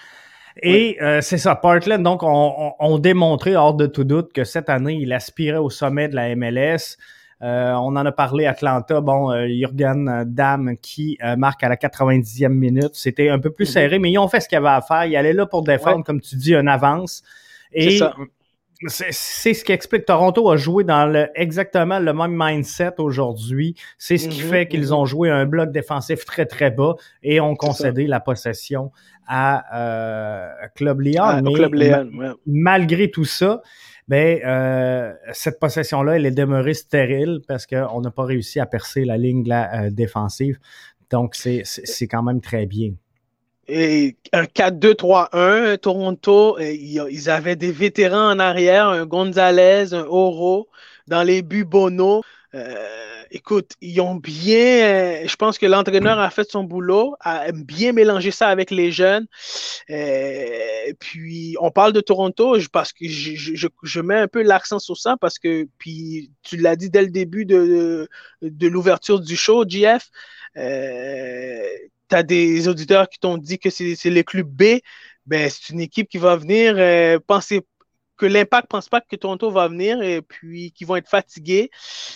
Et 0.61 0.97
euh, 1.01 1.21
c'est 1.21 1.37
ça, 1.37 1.55
Portland, 1.55 2.03
donc, 2.03 2.23
on, 2.23 2.73
on, 2.79 2.97
démontré 2.97 3.55
hors 3.55 3.73
de 3.73 3.85
tout 3.85 4.03
doute 4.03 4.33
que 4.33 4.43
cette 4.43 4.69
année, 4.69 4.97
il 4.99 5.13
aspirait 5.13 5.57
au 5.57 5.69
sommet 5.69 6.09
de 6.09 6.15
la 6.15 6.35
MLS. 6.35 6.97
Euh, 7.41 7.71
on 7.75 7.95
en 7.95 8.05
a 8.05 8.11
parlé 8.11 8.45
à 8.45 8.51
Atlanta, 8.51 8.99
bon, 8.99 9.31
euh, 9.31 9.47
Jürgen 9.47 10.25
Damm 10.27 10.75
qui 10.81 11.17
marque 11.37 11.63
à 11.63 11.69
la 11.69 11.77
90e 11.77 12.49
minute. 12.49 12.91
C'était 12.93 13.29
un 13.29 13.39
peu 13.39 13.51
plus 13.51 13.69
mm-hmm. 13.69 13.73
serré, 13.73 13.99
mais 13.99 14.11
ils 14.11 14.17
ont 14.17 14.27
fait 14.27 14.41
ce 14.41 14.49
qu'il 14.49 14.57
y 14.57 14.59
avait 14.59 14.67
à 14.67 14.81
faire. 14.81 15.05
Ils 15.05 15.15
allaient 15.15 15.33
là 15.33 15.45
pour 15.45 15.63
défendre, 15.63 16.03
comme 16.03 16.19
tu 16.19 16.35
dis, 16.35 16.53
une 16.53 16.67
avance. 16.67 17.23
Et 17.71 17.97
ça 17.97 18.13
c'est 18.87 19.53
ce 19.53 19.63
qui 19.63 19.71
explique. 19.73 20.05
Toronto 20.05 20.49
a 20.49 20.55
joué 20.55 20.83
dans 20.85 21.05
le, 21.05 21.27
exactement 21.35 21.99
le 21.99 22.13
même 22.13 22.33
mindset 22.33 22.93
aujourd'hui. 22.99 23.75
C'est 23.97 24.17
ce 24.17 24.29
qui 24.29 24.41
mhm, 24.41 24.49
fait 24.49 24.67
qu'ils 24.67 24.87
mhm. 24.87 24.93
ont 24.93 25.05
joué 25.05 25.29
un 25.29 25.45
bloc 25.45 25.71
défensif 25.71 26.23
très, 26.23 26.45
très 26.45 26.71
bas 26.71 26.95
et 27.21 27.41
ont 27.41 27.55
concédé 27.55 28.07
la 28.07 28.21
possession 28.21 28.91
à 29.27 29.65
euh, 29.77 30.67
Club 30.75 31.01
Lyon. 31.01 31.23
Ah, 31.23 31.41
mais 31.41 31.91
malgré 32.45 33.11
tout 33.11 33.25
ça, 33.25 33.61
ben, 34.07 34.39
euh, 34.45 35.13
cette 35.33 35.59
possession-là, 35.59 36.15
elle 36.15 36.25
est 36.25 36.31
demeurée 36.31 36.73
stérile 36.73 37.41
parce 37.47 37.67
qu'on 37.67 38.01
n'a 38.01 38.11
pas 38.11 38.23
réussi 38.23 38.59
à 38.59 38.65
percer 38.65 39.03
la 39.03 39.17
ligne 39.17 39.43
euh, 39.51 39.89
défensive. 39.91 40.57
Donc, 41.09 41.35
c'est 41.35 42.07
quand 42.07 42.23
même 42.23 42.39
très 42.39 42.65
bien 42.65 42.93
un 43.69 44.43
4-2-3-1, 44.43 45.77
Toronto, 45.77 46.59
ils 46.59 47.29
avaient 47.29 47.55
des 47.55 47.71
vétérans 47.71 48.31
en 48.31 48.39
arrière, 48.39 48.87
un 48.87 49.05
Gonzalez, 49.05 49.93
un 49.93 50.05
Oro, 50.05 50.69
dans 51.07 51.23
les 51.23 51.41
buts 51.41 51.65
Bono. 51.65 52.23
Euh, 52.55 53.23
écoute, 53.29 53.73
ils 53.79 54.01
ont 54.01 54.15
bien, 54.15 55.27
je 55.27 55.35
pense 55.35 55.59
que 55.59 55.67
l'entraîneur 55.67 56.19
a 56.19 56.29
fait 56.31 56.49
son 56.49 56.63
boulot, 56.63 57.15
a 57.19 57.51
bien 57.51 57.93
mélangé 57.93 58.31
ça 58.31 58.47
avec 58.47 58.71
les 58.71 58.91
jeunes. 58.91 59.27
Euh, 59.91 60.93
puis 60.99 61.55
on 61.59 61.69
parle 61.69 61.93
de 61.93 62.01
Toronto 62.01 62.57
parce 62.71 62.91
que 62.91 63.05
je, 63.07 63.99
mets 64.01 64.17
un 64.17 64.27
peu 64.27 64.41
l'accent 64.41 64.79
sur 64.79 64.97
ça 64.97 65.15
parce 65.19 65.37
que, 65.37 65.67
tu 65.79 66.57
l'as 66.57 66.75
dit 66.75 66.89
dès 66.89 67.03
le 67.03 67.09
début 67.09 67.45
de, 67.45 68.09
de, 68.41 68.67
l'ouverture 68.67 69.19
du 69.19 69.35
show, 69.35 69.63
JF. 69.67 70.09
Euh, 70.57 71.67
tu 72.09 72.15
as 72.15 72.23
des 72.23 72.67
auditeurs 72.67 73.07
qui 73.09 73.19
t'ont 73.19 73.37
dit 73.37 73.59
que 73.59 73.69
c'est 73.69 73.97
le 74.05 74.23
club 74.23 74.47
B, 74.47 74.79
ben, 75.25 75.49
c'est 75.49 75.73
une 75.73 75.79
équipe 75.79 76.09
qui 76.09 76.17
va 76.17 76.35
venir 76.35 76.75
euh, 76.77 77.19
penser 77.25 77.61
que 78.17 78.25
l'impact 78.25 78.67
pense 78.67 78.89
pas 78.89 78.99
que 78.99 79.15
Toronto 79.15 79.49
va 79.49 79.69
venir 79.69 80.01
et 80.01 80.21
puis 80.21 80.73
qu'ils 80.73 80.85
vont 80.85 80.97
être 80.97 81.07
fatigués. 81.07 81.69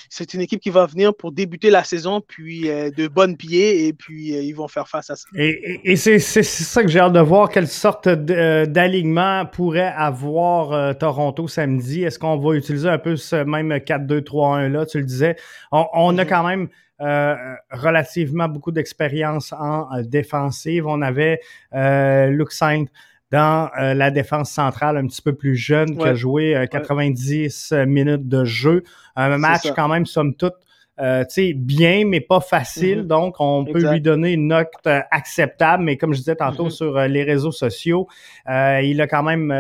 C'est 0.09 0.33
une 0.33 0.41
équipe 0.41 0.59
qui 0.59 0.69
va 0.69 0.85
venir 0.85 1.15
pour 1.15 1.31
débuter 1.31 1.69
la 1.69 1.85
saison 1.85 2.19
puis 2.19 2.69
euh, 2.69 2.89
de 2.89 3.07
bonnes 3.07 3.37
pieds 3.37 3.87
et 3.87 3.93
puis 3.93 4.35
euh, 4.35 4.41
ils 4.41 4.51
vont 4.51 4.67
faire 4.67 4.89
face 4.89 5.09
à 5.09 5.15
ça. 5.15 5.25
Et, 5.37 5.95
c'est 5.95 6.19
ça 6.19 6.83
que 6.83 6.89
j'ai 6.89 6.99
hâte 6.99 7.13
de 7.13 7.21
voir 7.21 7.47
quelle 7.47 7.69
sorte 7.69 8.09
d'alignement 8.09 9.45
pourrait 9.45 9.93
avoir 9.95 10.97
Toronto 10.97 11.47
samedi. 11.47 12.03
Est-ce 12.03 12.19
qu'on 12.19 12.37
va 12.37 12.55
utiliser 12.55 12.89
un 12.89 12.99
peu 12.99 13.15
ce 13.15 13.37
même 13.37 13.71
4-2-3-1 13.71 14.67
là, 14.67 14.85
tu 14.85 14.97
le 14.97 15.05
disais. 15.05 15.37
On, 15.71 16.17
a 16.17 16.23
mm-hmm. 16.23 16.27
quand 16.27 16.43
même 16.45 16.63
euh, 16.63 16.67
relativement 16.99 18.47
beaucoup 18.47 18.71
d'expérience 18.71 19.53
en 19.53 19.87
euh, 19.93 20.03
défensive. 20.03 20.87
On 20.87 21.01
avait 21.01 21.39
euh, 21.73 22.27
Luke 22.27 22.51
Saint 22.51 22.85
dans 23.31 23.71
la 23.75 24.11
défense 24.11 24.51
centrale, 24.51 24.95
un 24.95 25.07
petit 25.07 25.23
peu 25.23 25.33
plus 25.33 25.55
jeune, 25.55 25.97
qui 25.97 26.03
a 26.03 26.13
joué 26.13 26.67
90 26.69 27.73
minutes 27.87 28.29
de 28.29 28.45
jeu. 28.45 28.83
Un 29.15 29.39
match 29.39 29.71
quand 29.75 29.87
même, 29.87 30.05
somme 30.05 30.35
toute, 30.35 30.53
euh, 30.99 31.23
bien, 31.55 32.05
mais 32.05 32.21
pas 32.21 32.41
facile. 32.41 32.99
Mm-hmm. 32.99 33.07
Donc, 33.07 33.37
on 33.39 33.65
peut 33.65 33.91
lui 33.91 34.01
donner 34.01 34.33
une 34.33 34.49
note 34.49 34.69
acceptable. 35.09 35.83
Mais 35.83 35.97
comme 35.97 36.13
je 36.13 36.19
disais 36.19 36.35
tantôt 36.35 36.67
mm-hmm. 36.67 36.69
sur 36.69 36.99
les 36.99 37.23
réseaux 37.23 37.51
sociaux, 37.51 38.07
il 38.47 39.01
a 39.01 39.07
quand 39.07 39.23
même 39.23 39.51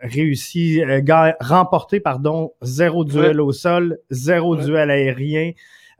réussi, 0.00 0.82
remporté, 1.38 2.00
pardon, 2.00 2.54
zéro 2.60 3.04
duel 3.04 3.40
au 3.40 3.52
sol, 3.52 3.98
zéro 4.10 4.56
duel 4.56 4.90
aérien. 4.90 5.52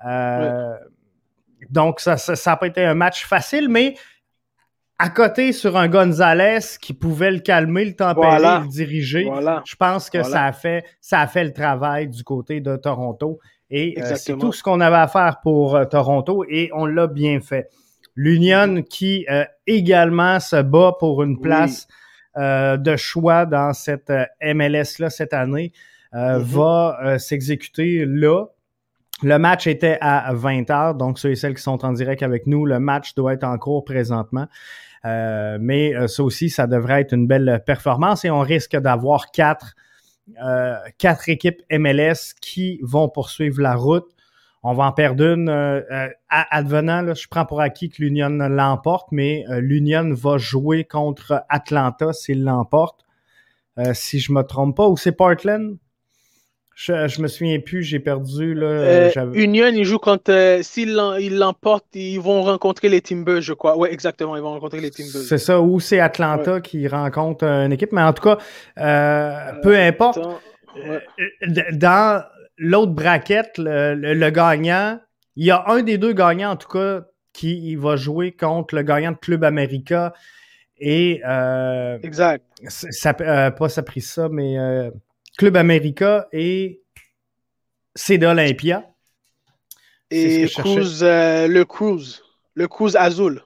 Euh, 0.06 0.74
donc, 1.70 2.00
ça 2.00 2.12
n'a 2.12 2.36
ça, 2.36 2.56
pas 2.56 2.66
été 2.66 2.84
un 2.84 2.94
match 2.94 3.26
facile, 3.26 3.68
mais 3.68 3.94
à 4.98 5.08
côté 5.08 5.52
sur 5.52 5.76
un 5.76 5.88
Gonzalez 5.88 6.58
qui 6.80 6.92
pouvait 6.92 7.30
le 7.30 7.38
calmer, 7.38 7.84
le 7.84 7.94
tempérer, 7.94 8.60
le 8.60 8.68
diriger, 8.68 9.30
je 9.64 9.76
pense 9.76 10.10
que 10.10 10.22
ça, 10.22 10.44
a 10.44 10.52
fait, 10.52 10.84
ça 11.00 11.20
a 11.20 11.26
fait 11.26 11.44
le 11.44 11.52
travail 11.52 12.08
du 12.08 12.22
côté 12.24 12.60
de 12.60 12.76
Toronto. 12.76 13.38
Et 13.70 13.94
euh, 13.98 14.16
c'est 14.16 14.36
tout 14.36 14.52
ce 14.52 14.62
qu'on 14.62 14.80
avait 14.80 14.96
à 14.96 15.06
faire 15.06 15.40
pour 15.42 15.76
euh, 15.76 15.84
Toronto 15.84 16.44
et 16.48 16.70
on 16.74 16.86
l'a 16.86 17.06
bien 17.06 17.40
fait. 17.40 17.70
L'Union 18.16 18.82
qui 18.82 19.24
également 19.66 20.40
se 20.40 20.60
bat 20.60 20.92
pour 20.98 21.22
une 21.22 21.40
place 21.40 21.86
de 22.36 22.96
choix 22.96 23.46
dans 23.46 23.72
cette 23.72 24.12
MLS-là 24.42 25.08
cette 25.08 25.32
année 25.32 25.72
mm-hmm. 26.12 26.38
va 26.40 27.18
s'exécuter 27.18 28.04
là 28.04 28.46
Le 29.22 29.38
match 29.38 29.66
était 29.66 29.98
à 30.00 30.32
20h, 30.34 30.96
donc 30.96 31.18
ceux 31.18 31.32
et 31.32 31.36
celles 31.36 31.54
qui 31.54 31.62
sont 31.62 31.84
en 31.84 31.92
direct 31.92 32.22
avec 32.22 32.46
nous, 32.46 32.64
le 32.64 32.80
match 32.80 33.14
doit 33.14 33.34
être 33.34 33.44
en 33.44 33.58
cours 33.58 33.84
présentement. 33.84 34.46
Euh, 35.04 35.58
mais 35.60 35.94
euh, 35.94 36.08
ça 36.08 36.22
aussi, 36.22 36.48
ça 36.48 36.66
devrait 36.66 37.02
être 37.02 37.12
une 37.12 37.26
belle 37.26 37.62
performance 37.66 38.24
et 38.24 38.30
on 38.30 38.40
risque 38.40 38.76
d'avoir 38.76 39.30
quatre, 39.30 39.74
euh, 40.42 40.76
équipes 41.26 41.62
MLS 41.70 42.34
qui 42.40 42.80
vont 42.82 43.08
poursuivre 43.08 43.60
la 43.60 43.74
route. 43.74 44.06
On 44.62 44.74
va 44.74 44.84
en 44.84 44.92
perdre 44.92 45.24
une. 45.24 45.48
advenant, 46.28 47.14
je 47.14 47.26
prends 47.28 47.46
pour 47.46 47.62
acquis 47.62 47.88
que 47.88 48.02
l'Union 48.02 48.28
l'emporte, 48.28 49.08
mais 49.10 49.44
l'Union 49.48 50.12
va 50.12 50.36
jouer 50.36 50.84
contre 50.84 51.44
Atlanta 51.48 52.12
s'il 52.12 52.44
l'emporte. 52.44 53.06
si 53.94 54.20
je 54.20 54.32
me 54.32 54.42
trompe 54.42 54.76
pas, 54.76 54.86
ou 54.86 54.98
c'est 54.98 55.12
Portland? 55.12 55.78
Je, 56.82 57.08
je 57.08 57.20
me 57.20 57.28
souviens 57.28 57.60
plus, 57.60 57.82
j'ai 57.82 58.00
perdu. 58.00 58.54
Là, 58.54 58.66
euh, 58.66 59.10
Union, 59.34 59.66
ils 59.66 59.84
jouent 59.84 59.98
quand 59.98 60.30
euh, 60.30 60.60
s'ils 60.62 60.94
l'emportent, 60.94 61.94
ils 61.94 62.18
vont 62.18 62.40
rencontrer 62.40 62.88
les 62.88 63.02
Timbers, 63.02 63.42
je 63.42 63.52
crois. 63.52 63.76
Oui, 63.76 63.90
exactement, 63.92 64.34
ils 64.34 64.40
vont 64.40 64.52
rencontrer 64.52 64.80
les 64.80 64.90
Timbers. 64.90 65.20
C'est 65.28 65.36
ça, 65.36 65.60
ou 65.60 65.78
c'est 65.78 66.00
Atlanta 66.00 66.62
qui 66.62 66.88
rencontre 66.88 67.44
une 67.44 67.72
équipe. 67.72 67.92
Mais 67.92 68.00
en 68.00 68.14
tout 68.14 68.22
cas, 68.22 68.38
euh, 68.78 69.60
peu 69.62 69.76
importe. 69.76 70.20
Dans 71.72 72.24
l'autre 72.56 72.92
braquette, 72.92 73.58
le, 73.58 74.30
gagnant, 74.30 75.00
il 75.36 75.44
y 75.44 75.50
a 75.50 75.62
un 75.66 75.82
des 75.82 75.98
deux 75.98 76.14
gagnants, 76.14 76.52
en 76.52 76.56
tout 76.56 76.68
cas, 76.68 77.02
qui 77.34 77.76
va 77.76 77.96
jouer 77.96 78.32
contre 78.32 78.74
le 78.74 78.84
gagnant 78.84 79.12
de 79.12 79.18
Club 79.18 79.44
America. 79.44 80.14
Et. 80.78 81.20
exact. 82.02 82.42
Ça, 82.68 83.12
pas 83.12 83.68
ça 83.68 83.82
pris 83.82 84.00
ça, 84.00 84.30
mais 84.30 84.56
Club 85.40 85.56
America 85.56 86.28
et 86.34 86.82
CD 87.94 88.26
Olympia. 88.26 88.84
Et 90.10 90.44
euh, 90.44 91.48
le 91.48 91.64
Cruise, 91.64 92.22
le 92.54 92.68
Cruise 92.68 92.94
Azul. 92.94 93.40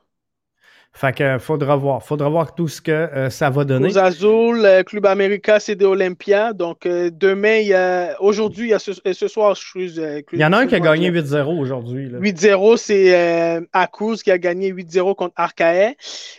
Fait 0.92 1.16
que 1.16 1.38
faudra 1.38 1.76
voir. 1.76 2.02
Faudra 2.02 2.28
voir 2.28 2.56
tout 2.56 2.66
ce 2.66 2.82
que 2.82 2.90
euh, 2.90 3.30
ça 3.30 3.48
va 3.48 3.64
donner. 3.64 3.84
Cruise 3.84 3.98
Azul, 3.98 4.64
euh, 4.64 4.82
Club 4.82 5.06
America, 5.06 5.60
CD 5.60 5.84
Olympia. 5.84 6.52
Donc 6.52 6.82
demain, 6.84 7.58
il 7.58 7.68
y 7.68 7.74
a 7.74 8.20
aujourd'hui, 8.20 8.66
il 8.66 8.70
y 8.70 8.74
a 8.74 8.80
ce, 8.80 9.28
soir, 9.28 9.54
je 9.54 10.24
Il 10.32 10.40
y 10.40 10.44
en 10.44 10.52
a 10.52 10.58
un 10.58 10.66
qui 10.66 10.74
a 10.74 10.80
gagné 10.80 11.12
8-0 11.12 11.60
aujourd'hui. 11.60 12.08
8-0, 12.08 12.76
c'est 12.76 13.68
Cruz 13.92 14.16
qui 14.16 14.32
a 14.32 14.38
gagné 14.38 14.72
8-0 14.72 15.14
contre 15.14 15.34
Arcae. 15.36 15.94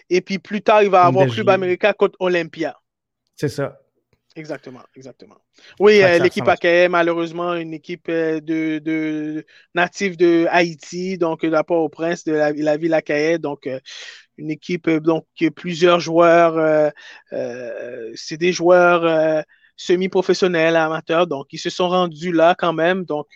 Et 0.09 0.19
puis 0.19 0.37
plus 0.37 0.61
tard, 0.61 0.83
il 0.83 0.89
va 0.89 1.03
avoir 1.03 1.27
Club 1.27 1.47
America 1.47 1.93
contre 1.93 2.17
Olympia. 2.19 2.77
C'est 3.37 3.47
ça. 3.47 3.79
Exactement, 4.37 4.81
exactement. 4.97 5.37
Oui, 5.79 6.03
euh, 6.03 6.19
l'équipe 6.19 6.45
AKM, 6.45 6.91
malheureusement, 6.91 7.53
une 7.53 7.73
équipe 7.73 8.09
euh, 8.09 8.41
de, 8.41 8.79
de 8.79 9.45
native 9.73 10.17
de 10.17 10.45
Haïti, 10.49 11.17
donc 11.17 11.45
d'apport 11.45 11.81
au 11.81 11.87
prince 11.87 12.25
de 12.25 12.33
la, 12.33 12.77
ville 12.77 12.93
AKM, 12.93 13.37
donc 13.37 13.65
euh, 13.65 13.79
une 14.37 14.51
équipe 14.51 14.89
donc 14.89 15.25
qui 15.35 15.45
a 15.45 15.51
plusieurs 15.51 16.01
joueurs, 16.01 16.91
c'est 18.15 18.35
des 18.35 18.51
joueurs 18.51 19.45
semi-professionnels, 19.77 20.75
amateurs, 20.75 21.27
donc 21.27 21.47
ils 21.53 21.57
se 21.57 21.69
sont 21.69 21.87
rendus 21.87 22.33
là 22.33 22.55
quand 22.57 22.73
même. 22.73 23.05
Donc 23.05 23.27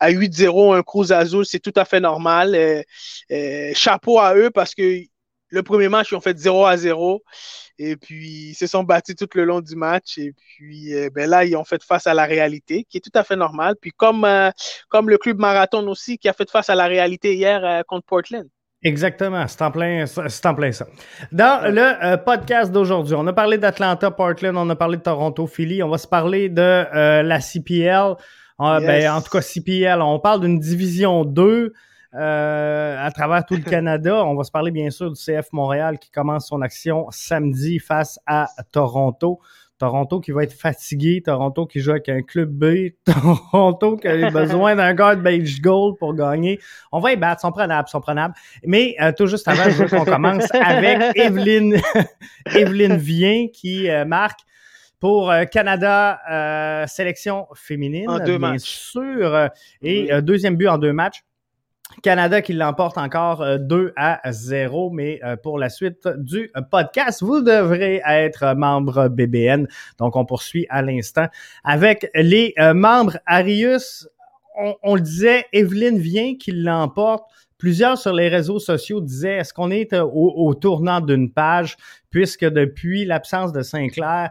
à 0.00 0.10
8-0, 0.10 0.74
un 0.76 0.82
Cruz 0.82 1.12
Azul, 1.12 1.46
c'est 1.46 1.60
tout 1.60 1.72
à 1.76 1.84
fait 1.84 2.00
normal. 2.00 2.84
chapeau 3.74 4.18
à 4.18 4.34
eux 4.34 4.50
parce 4.50 4.74
que 4.74 5.02
le 5.48 5.62
premier 5.62 5.88
match, 5.88 6.12
ils 6.12 6.16
ont 6.16 6.20
fait 6.20 6.36
0 6.36 6.66
à 6.66 6.76
0. 6.76 7.22
Et 7.78 7.96
puis, 7.96 8.50
ils 8.50 8.54
se 8.54 8.66
sont 8.66 8.84
battus 8.84 9.16
tout 9.16 9.28
le 9.34 9.44
long 9.44 9.60
du 9.60 9.76
match. 9.76 10.18
Et 10.18 10.32
puis, 10.32 10.94
euh, 10.94 11.10
ben 11.14 11.28
là, 11.28 11.44
ils 11.44 11.56
ont 11.56 11.64
fait 11.64 11.82
face 11.82 12.06
à 12.06 12.14
la 12.14 12.24
réalité, 12.24 12.86
qui 12.88 12.98
est 12.98 13.00
tout 13.00 13.16
à 13.16 13.22
fait 13.22 13.36
normale. 13.36 13.74
Puis, 13.80 13.92
comme, 13.92 14.24
euh, 14.24 14.50
comme 14.88 15.10
le 15.10 15.18
club 15.18 15.38
marathon 15.38 15.86
aussi, 15.88 16.18
qui 16.18 16.28
a 16.28 16.32
fait 16.32 16.50
face 16.50 16.70
à 16.70 16.74
la 16.74 16.86
réalité 16.86 17.34
hier 17.34 17.64
euh, 17.64 17.82
contre 17.86 18.06
Portland. 18.06 18.46
Exactement, 18.82 19.46
c'est 19.48 19.62
en, 19.62 19.70
plein, 19.70 20.04
en 20.44 20.54
plein 20.54 20.70
ça. 20.70 20.86
Dans 21.32 21.74
le 21.74 22.16
podcast 22.22 22.70
d'aujourd'hui, 22.70 23.14
on 23.16 23.26
a 23.26 23.32
parlé 23.32 23.58
d'Atlanta, 23.58 24.10
Portland, 24.10 24.56
on 24.56 24.68
a 24.70 24.76
parlé 24.76 24.98
de 24.98 25.02
Toronto, 25.02 25.46
Philly, 25.46 25.82
on 25.82 25.88
va 25.88 25.98
se 25.98 26.06
parler 26.06 26.48
de 26.48 26.86
la 27.22 27.40
CPL. 27.40 28.14
Ben, 28.58 29.10
en 29.10 29.22
tout 29.22 29.30
cas, 29.30 29.40
CPL, 29.40 30.00
on 30.02 30.20
parle 30.20 30.42
d'une 30.42 30.60
division 30.60 31.24
2 31.24 31.72
euh, 32.16 32.96
à 32.98 33.10
travers 33.10 33.44
tout 33.44 33.56
le 33.56 33.62
Canada. 33.70 34.24
On 34.24 34.34
va 34.34 34.44
se 34.44 34.50
parler 34.50 34.70
bien 34.70 34.90
sûr 34.90 35.10
du 35.10 35.20
CF 35.20 35.52
Montréal 35.52 35.98
qui 35.98 36.10
commence 36.10 36.48
son 36.48 36.62
action 36.62 37.06
samedi 37.10 37.78
face 37.78 38.18
à 38.26 38.48
Toronto. 38.72 39.40
Toronto 39.78 40.20
qui 40.20 40.30
va 40.30 40.42
être 40.44 40.54
fatigué, 40.54 41.20
Toronto 41.22 41.66
qui 41.66 41.80
joue 41.80 41.90
avec 41.90 42.08
un 42.08 42.22
club 42.22 42.48
B, 42.48 42.92
Toronto 43.04 43.98
qui 43.98 44.08
a 44.08 44.30
besoin 44.30 44.74
d'un 44.74 44.94
guard 44.94 45.18
beige 45.18 45.60
gold 45.60 45.98
pour 45.98 46.14
gagner. 46.14 46.58
On 46.92 47.00
va 47.00 47.12
y 47.12 47.16
battre, 47.16 47.42
sont 47.42 47.52
prenables, 47.52 47.86
sont 47.88 48.00
prenables. 48.00 48.32
Mais 48.64 48.94
euh, 49.02 49.12
tout 49.14 49.26
juste 49.26 49.46
avant, 49.46 49.64
je 49.64 49.84
veux 49.84 49.88
qu'on 49.88 50.06
commence 50.06 50.48
avec 50.54 50.98
Evelyne, 51.16 51.76
Evelyne 52.54 52.96
Vien 52.96 53.48
qui 53.52 53.90
euh, 53.90 54.06
marque 54.06 54.40
pour 54.98 55.30
Canada 55.52 56.86
sélection 56.86 57.46
féminine, 57.54 58.08
en 58.08 58.18
deux 58.18 58.38
bien 58.38 58.52
matchs. 58.52 58.62
sûr. 58.62 59.50
Et 59.82 60.08
deuxième 60.22 60.56
but 60.56 60.68
en 60.68 60.78
deux 60.78 60.94
matchs. 60.94 61.25
Canada 62.02 62.42
qui 62.42 62.52
l'emporte 62.52 62.98
encore 62.98 63.58
2 63.58 63.76
euh, 63.76 63.92
à 63.96 64.20
0, 64.30 64.90
mais 64.90 65.20
euh, 65.24 65.36
pour 65.36 65.58
la 65.58 65.68
suite 65.68 66.06
du 66.18 66.50
podcast, 66.70 67.22
vous 67.22 67.40
devrez 67.40 68.02
être 68.06 68.54
membre 68.54 69.08
BBN. 69.08 69.66
Donc, 69.98 70.16
on 70.16 70.24
poursuit 70.24 70.66
à 70.68 70.82
l'instant 70.82 71.26
avec 71.64 72.10
les 72.14 72.54
euh, 72.58 72.74
membres 72.74 73.18
Arius. 73.26 74.08
On, 74.82 74.94
le 74.94 75.02
disait, 75.02 75.44
Evelyne 75.52 75.98
vient 75.98 76.34
qui 76.36 76.50
l'emporte. 76.50 77.24
Plusieurs 77.58 77.98
sur 77.98 78.12
les 78.12 78.28
réseaux 78.28 78.58
sociaux 78.58 79.00
disaient 79.00 79.36
est-ce 79.36 79.52
qu'on 79.52 79.70
est 79.70 79.94
au, 79.94 80.54
tournant 80.54 81.00
d'une 81.00 81.30
page, 81.30 81.76
puisque 82.10 82.44
depuis 82.44 83.04
l'absence 83.04 83.52
de 83.52 83.62
Sinclair, 83.62 84.30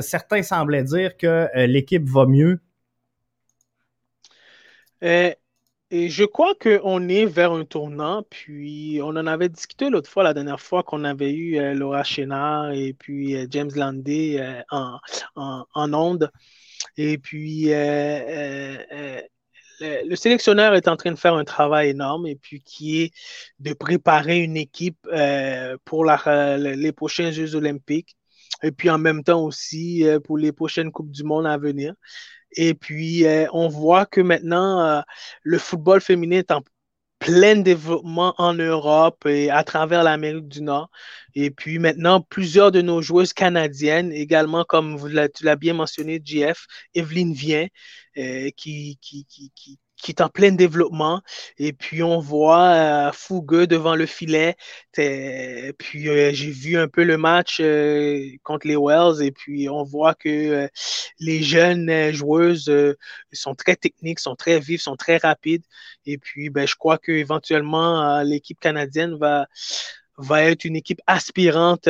certains 0.00 0.42
semblaient 0.42 0.84
dire 0.84 1.18
que 1.18 1.48
l'équipe 1.66 2.08
va 2.08 2.24
mieux. 2.24 2.60
Et 5.90 6.10
je 6.10 6.24
crois 6.24 6.54
qu'on 6.54 7.08
est 7.08 7.24
vers 7.24 7.52
un 7.52 7.64
tournant, 7.64 8.22
puis 8.28 9.00
on 9.02 9.08
en 9.08 9.26
avait 9.26 9.48
discuté 9.48 9.88
l'autre 9.88 10.10
fois, 10.10 10.22
la 10.22 10.34
dernière 10.34 10.60
fois 10.60 10.82
qu'on 10.82 11.02
avait 11.02 11.32
eu 11.32 11.58
euh, 11.58 11.72
Laura 11.72 12.04
Chénard 12.04 12.72
et 12.72 12.92
puis 12.92 13.34
euh, 13.36 13.46
James 13.50 13.70
Landé 13.74 14.36
euh, 14.38 14.60
en, 14.70 14.98
en, 15.74 15.94
onde. 15.94 16.30
Et 16.98 17.16
puis 17.16 17.68
le, 19.80 20.16
sélectionneur 20.16 20.74
est 20.74 20.88
en 20.88 20.96
train 20.96 21.12
de 21.12 21.18
faire 21.18 21.34
un 21.34 21.44
travail 21.44 21.88
énorme 21.90 22.26
et 22.26 22.36
puis 22.36 22.60
qui 22.60 23.02
est 23.02 23.12
de 23.58 23.72
préparer 23.72 24.40
une 24.40 24.56
équipe 24.58 25.08
pour 25.84 26.04
les 26.04 26.92
prochains 26.92 27.30
Jeux 27.30 27.54
olympiques 27.54 28.14
et 28.62 28.72
puis 28.72 28.90
en 28.90 28.98
même 28.98 29.22
temps 29.22 29.42
aussi 29.42 30.04
pour 30.24 30.38
les 30.38 30.52
prochaines 30.52 30.92
Coupes 30.92 31.10
du 31.10 31.24
Monde 31.24 31.46
à 31.46 31.58
venir. 31.58 31.94
Et 32.52 32.74
puis, 32.74 33.26
euh, 33.26 33.46
on 33.52 33.68
voit 33.68 34.06
que 34.06 34.20
maintenant, 34.20 34.80
euh, 34.80 35.00
le 35.42 35.58
football 35.58 36.00
féminin 36.00 36.38
est 36.38 36.50
en 36.50 36.62
plein 37.18 37.56
développement 37.56 38.34
en 38.38 38.54
Europe 38.54 39.26
et 39.26 39.50
à 39.50 39.64
travers 39.64 40.02
l'Amérique 40.04 40.48
du 40.48 40.62
Nord. 40.62 40.90
Et 41.34 41.50
puis 41.50 41.78
maintenant, 41.78 42.20
plusieurs 42.20 42.72
de 42.72 42.80
nos 42.80 43.02
joueuses 43.02 43.32
canadiennes, 43.32 44.12
également, 44.12 44.64
comme 44.64 44.98
tu 45.34 45.44
l'as 45.44 45.56
bien 45.56 45.74
mentionné, 45.74 46.20
JF, 46.24 46.66
Evelyne 46.94 47.32
Vient, 47.32 47.66
euh, 48.18 48.50
qui, 48.56 48.98
qui, 49.00 49.24
qui, 49.26 49.52
qui 49.54 49.78
qui 49.98 50.12
est 50.12 50.20
en 50.20 50.28
plein 50.28 50.52
développement. 50.52 51.22
Et 51.58 51.72
puis, 51.72 52.02
on 52.02 52.20
voit 52.20 52.68
euh, 52.68 53.12
Fougueux 53.12 53.66
devant 53.66 53.94
le 53.94 54.06
filet. 54.06 54.56
Puis, 54.92 56.08
euh, 56.08 56.30
j'ai 56.32 56.50
vu 56.50 56.78
un 56.78 56.88
peu 56.88 57.04
le 57.04 57.18
match 57.18 57.58
euh, 57.60 58.24
contre 58.44 58.66
les 58.66 58.76
Wells. 58.76 59.22
Et 59.22 59.32
puis, 59.32 59.68
on 59.68 59.82
voit 59.82 60.14
que 60.14 60.68
les 61.18 61.42
jeunes 61.42 62.12
joueuses 62.12 62.72
sont 63.32 63.54
très 63.54 63.76
techniques, 63.76 64.20
sont 64.20 64.36
très 64.36 64.60
vives, 64.60 64.80
sont 64.80 64.96
très 64.96 65.18
rapides. 65.18 65.64
Et 66.06 66.18
puis, 66.18 66.50
ben, 66.50 66.66
je 66.66 66.76
crois 66.76 66.98
qu'éventuellement, 66.98 68.22
l'équipe 68.22 68.60
canadienne 68.60 69.16
va, 69.16 69.46
va 70.16 70.44
être 70.44 70.64
une 70.64 70.76
équipe 70.76 71.00
aspirante 71.06 71.88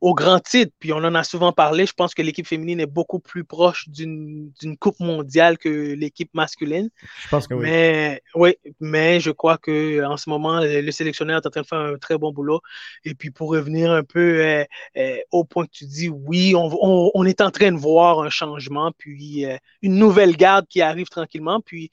au 0.00 0.14
grand 0.14 0.40
titre, 0.40 0.72
puis 0.78 0.92
on 0.92 0.98
en 0.98 1.14
a 1.14 1.24
souvent 1.24 1.52
parlé, 1.52 1.86
je 1.86 1.92
pense 1.92 2.14
que 2.14 2.22
l'équipe 2.22 2.46
féminine 2.46 2.80
est 2.80 2.86
beaucoup 2.86 3.18
plus 3.18 3.44
proche 3.44 3.88
d'une 3.88 4.52
coupe 4.78 5.00
mondiale 5.00 5.58
que 5.58 5.68
l'équipe 5.94 6.32
masculine. 6.34 6.90
Je 7.24 7.28
pense 7.28 7.46
que 7.46 7.54
oui. 7.54 7.62
Mais 7.62 8.22
oui, 8.34 8.56
mais 8.80 9.20
je 9.20 9.30
crois 9.30 9.58
que 9.58 10.04
en 10.04 10.16
ce 10.16 10.28
moment, 10.28 10.60
le, 10.60 10.90
sélectionneur 10.90 11.40
est 11.42 11.46
en 11.46 11.50
train 11.50 11.62
de 11.62 11.66
faire 11.66 11.78
un 11.78 11.98
très 11.98 12.18
bon 12.18 12.32
boulot. 12.32 12.60
Et 13.04 13.14
puis 13.14 13.30
pour 13.30 13.50
revenir 13.50 13.90
un 13.90 14.02
peu 14.02 14.44
euh, 14.44 14.64
euh, 14.96 15.16
au 15.30 15.44
point 15.44 15.64
que 15.64 15.72
tu 15.72 15.86
dis, 15.86 16.08
oui, 16.08 16.54
on, 16.54 16.70
on, 17.14 17.24
est 17.24 17.40
en 17.40 17.50
train 17.50 17.72
de 17.72 17.78
voir 17.78 18.20
un 18.20 18.30
changement, 18.30 18.92
puis 18.96 19.46
euh, 19.46 19.56
une 19.82 19.96
nouvelle 19.96 20.36
garde 20.36 20.66
qui 20.68 20.82
arrive 20.82 21.08
tranquillement, 21.08 21.60
puis, 21.60 21.90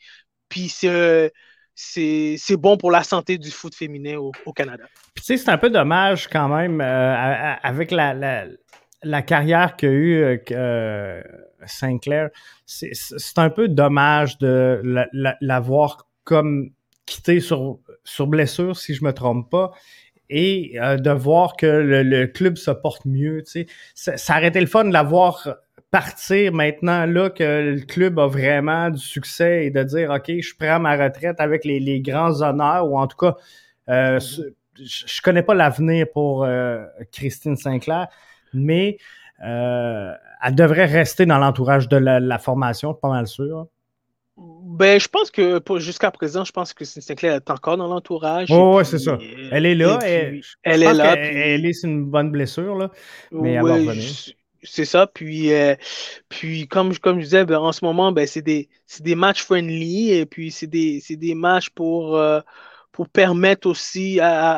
puis 0.49 0.69
c'est 0.69 1.31
c'est 1.75 2.57
bon 2.57 2.77
pour 2.77 2.91
la 2.91 3.03
santé 3.03 3.37
du 3.37 3.51
foot 3.51 3.75
féminin 3.75 4.17
au, 4.17 4.53
Canada. 4.53 4.85
tu 5.15 5.23
sais, 5.23 5.37
c'est 5.37 5.49
un 5.49 5.57
peu 5.57 5.69
dommage 5.69 6.27
quand 6.27 6.47
même 6.47 6.81
euh, 6.81 7.53
avec 7.61 7.91
la, 7.91 8.45
la, 9.03 9.21
carrière 9.21 9.75
qu'a 9.75 9.87
eu 9.87 10.39
euh, 10.51 11.21
Sinclair. 11.65 12.29
C'est 12.65 13.37
un 13.37 13.49
peu 13.49 13.67
dommage 13.67 14.37
de 14.37 14.81
l'avoir 15.41 16.07
comme 16.23 16.71
quitté 17.05 17.39
sur, 17.39 17.79
sur 18.03 18.27
blessure, 18.27 18.77
si 18.77 18.95
je 18.95 19.03
me 19.03 19.13
trompe 19.13 19.51
pas 19.51 19.71
et 20.29 20.79
euh, 20.79 20.97
de 20.97 21.11
voir 21.11 21.55
que 21.55 21.67
le, 21.67 22.25
club 22.27 22.57
se 22.57 22.71
porte 22.71 23.05
mieux. 23.05 23.43
Ça, 23.93 24.17
ça 24.17 24.37
aurait 24.37 24.47
été 24.47 24.59
le 24.59 24.65
fun 24.65 24.85
de 24.85 24.93
l'avoir 24.93 25.47
partir 25.95 26.51
maintenant 26.51 27.05
là 27.05 27.29
que 27.29 27.71
le 27.71 27.79
club 27.79 28.19
a 28.19 28.27
vraiment 28.27 28.89
du 28.89 28.99
succès 28.99 29.65
et 29.65 29.71
de 29.71 29.81
dire 29.81 30.09
OK, 30.09 30.25
je 30.27 30.53
prends 30.59 30.77
ma 30.77 30.97
retraite 30.97 31.39
avec 31.39 31.63
les, 31.63 32.01
grands 32.01 32.41
honneurs 32.41 32.85
ou 32.91 32.99
en 32.99 33.07
tout 33.07 33.15
cas 33.15 33.37
euh, 33.87 34.19
je, 34.77 35.21
connais 35.21 35.41
pas 35.41 35.53
l'avenir 35.53 36.07
pour 36.13 36.43
euh, 36.43 36.83
Christine 37.13 37.55
Sinclair, 37.55 38.09
mais 38.53 38.97
euh, 39.45 40.11
elle 40.43 40.55
devrait 40.55 40.83
rester 40.83 41.25
dans 41.25 41.37
l'entourage 41.37 41.87
de 41.87 41.95
la, 41.95 42.39
formation, 42.39 42.93
pas 42.93 43.07
mal 43.07 43.25
sûr. 43.25 43.67
Ben, 44.35 44.99
je 44.99 45.07
pense 45.07 45.31
que 45.31 45.61
jusqu'à 45.77 46.11
présent, 46.11 46.43
je 46.43 46.51
pense 46.51 46.73
que 46.73 46.79
Christine 46.79 47.03
Sinclair 47.03 47.35
est 47.35 47.49
encore 47.49 47.77
dans 47.77 47.87
l'entourage. 47.87 48.49
Oh, 48.51 48.79
oui, 48.79 48.85
c'est 48.85 48.99
ça. 48.99 49.17
Elle 49.49 49.65
est 49.65 49.75
là. 49.75 49.99
elle, 50.03 50.83
est 50.83 50.93
là. 50.93 51.15
Elle, 51.15 51.65
est 51.65 51.83
une 51.83 52.03
bonne 52.03 52.31
blessure, 52.31 52.75
là, 52.75 52.91
mais 53.31 53.53
elle 53.53 53.63
va 53.63 53.75
revenir. 53.75 54.35
C'est 54.65 54.85
ça. 54.85 55.07
Puis, 55.07 55.53
euh, 55.53 55.75
puis 56.29 56.67
comme, 56.67 56.97
comme 56.97 57.19
je 57.19 57.25
disais, 57.25 57.45
ben, 57.45 57.59
en 57.59 57.71
ce 57.71 57.85
moment, 57.85 58.11
ben, 58.11 58.27
c'est 58.27 58.41
des, 58.41 58.69
des 58.99 59.15
matchs 59.15 59.43
friendly 59.43 60.11
et 60.11 60.25
puis 60.25 60.51
c'est 60.51 60.67
des, 60.67 61.01
des 61.09 61.35
matchs 61.35 61.69
pour, 61.69 62.17
euh, 62.17 62.41
pour 62.91 63.09
permettre 63.09 63.67
aussi 63.67 64.19
à, 64.19 64.53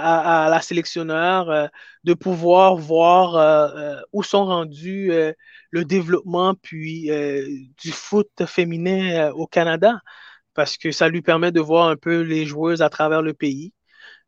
à, 0.46 0.50
la 0.50 0.62
sélectionneur 0.62 1.50
euh, 1.50 1.68
de 2.04 2.14
pouvoir 2.14 2.76
voir 2.78 4.06
où 4.14 4.24
sont 4.24 4.46
rendus 4.46 5.12
le 5.72 5.86
développement 5.86 6.56
puis 6.56 7.10
du 7.82 7.92
foot 7.92 8.30
féminin 8.46 9.32
au 9.32 9.48
Canada. 9.48 10.00
Parce 10.54 10.78
que 10.78 10.92
ça 10.92 11.10
lui 11.10 11.22
permet 11.22 11.52
de 11.52 11.60
voir 11.60 11.88
un 11.90 11.98
peu 11.98 12.22
les 12.22 12.46
joueuses 12.46 12.82
à 12.82 12.90
travers 12.90 13.22
le 13.22 13.34
pays 13.34 13.74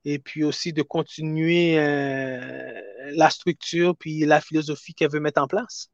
et 0.05 0.19
puis 0.19 0.43
aussi 0.43 0.73
de 0.73 0.81
continuer 0.81 1.77
euh, 1.77 2.81
la 3.15 3.29
structure 3.29 3.95
puis 3.97 4.19
la 4.25 4.41
philosophie 4.41 4.93
qu'elle 4.93 5.11
veut 5.11 5.19
mettre 5.19 5.41
en 5.41 5.47
place. 5.47 5.89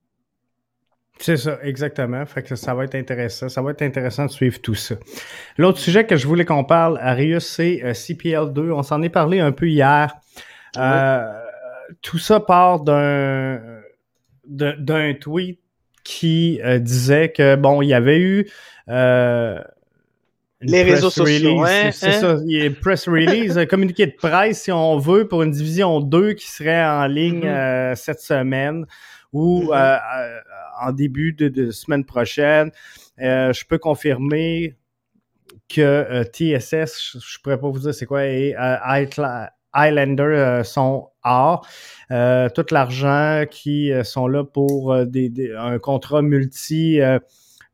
C'est 1.17 1.37
ça, 1.37 1.57
exactement. 1.61 2.25
Fait 2.25 2.43
que 2.43 2.55
ça 2.55 2.73
va 2.73 2.83
être 2.83 2.95
intéressant. 2.95 3.47
Ça 3.47 3.61
va 3.61 3.71
être 3.71 3.81
intéressant 3.81 4.25
de 4.25 4.31
suivre 4.31 4.59
tout 4.61 4.75
ça. 4.75 4.95
L'autre 5.57 5.79
sujet 5.79 6.05
que 6.05 6.17
je 6.17 6.27
voulais 6.27 6.43
qu'on 6.43 6.65
parle, 6.65 6.97
Arius, 7.01 7.47
c'est 7.47 7.81
euh, 7.83 7.93
CPL2. 7.93 8.71
On 8.71 8.83
s'en 8.83 9.01
est 9.01 9.09
parlé 9.09 9.39
un 9.39 9.53
peu 9.53 9.69
hier. 9.69 10.13
Euh, 10.77 11.41
tout 12.01 12.17
ça 12.17 12.39
part 12.41 12.81
d'un 12.81 13.61
d'un 14.45 15.13
tweet 15.13 15.59
qui 16.03 16.59
disait 16.81 17.31
que 17.31 17.55
bon, 17.55 17.81
il 17.81 17.87
y 17.87 17.93
avait 17.93 18.19
eu 18.19 18.47
les 20.61 20.83
réseaux 20.83 21.09
sociaux. 21.09 21.63
Hein, 21.63 21.91
c'est 21.91 22.07
hein? 22.07 22.21
ça, 22.21 22.37
il 22.45 22.63
y 22.63 22.65
a 22.65 22.71
press 22.71 23.07
release, 23.07 23.57
un 23.57 23.65
communiqué 23.65 24.07
de 24.07 24.13
presse, 24.13 24.63
si 24.63 24.71
on 24.71 24.97
veut, 24.97 25.27
pour 25.27 25.43
une 25.43 25.51
division 25.51 25.99
2 25.99 26.33
qui 26.33 26.47
serait 26.47 26.85
en 26.85 27.07
ligne 27.07 27.41
mm-hmm. 27.41 27.91
euh, 27.91 27.95
cette 27.95 28.21
semaine 28.21 28.85
ou 29.33 29.63
mm-hmm. 29.63 29.75
euh, 29.75 29.95
euh, 29.95 30.39
en 30.81 30.91
début 30.91 31.33
de, 31.33 31.71
semaine 31.71 32.05
prochaine. 32.05 32.71
je 33.17 33.65
peux 33.65 33.77
confirmer 33.77 34.75
que 35.67 36.23
TSS, 36.23 37.13
je, 37.13 37.17
ne 37.17 37.41
pourrais 37.43 37.59
pas 37.59 37.69
vous 37.69 37.79
dire 37.79 37.93
c'est 37.93 38.05
quoi, 38.05 38.25
et 38.25 38.53
Highlander 39.73 40.61
sont 40.63 41.09
hors. 41.23 41.67
tout 42.09 42.65
l'argent 42.71 43.45
qui 43.49 43.91
sont 44.03 44.27
là 44.27 44.43
pour 44.43 45.05
des, 45.05 45.31
un 45.57 45.79
contrat 45.79 46.21
multi 46.21 46.99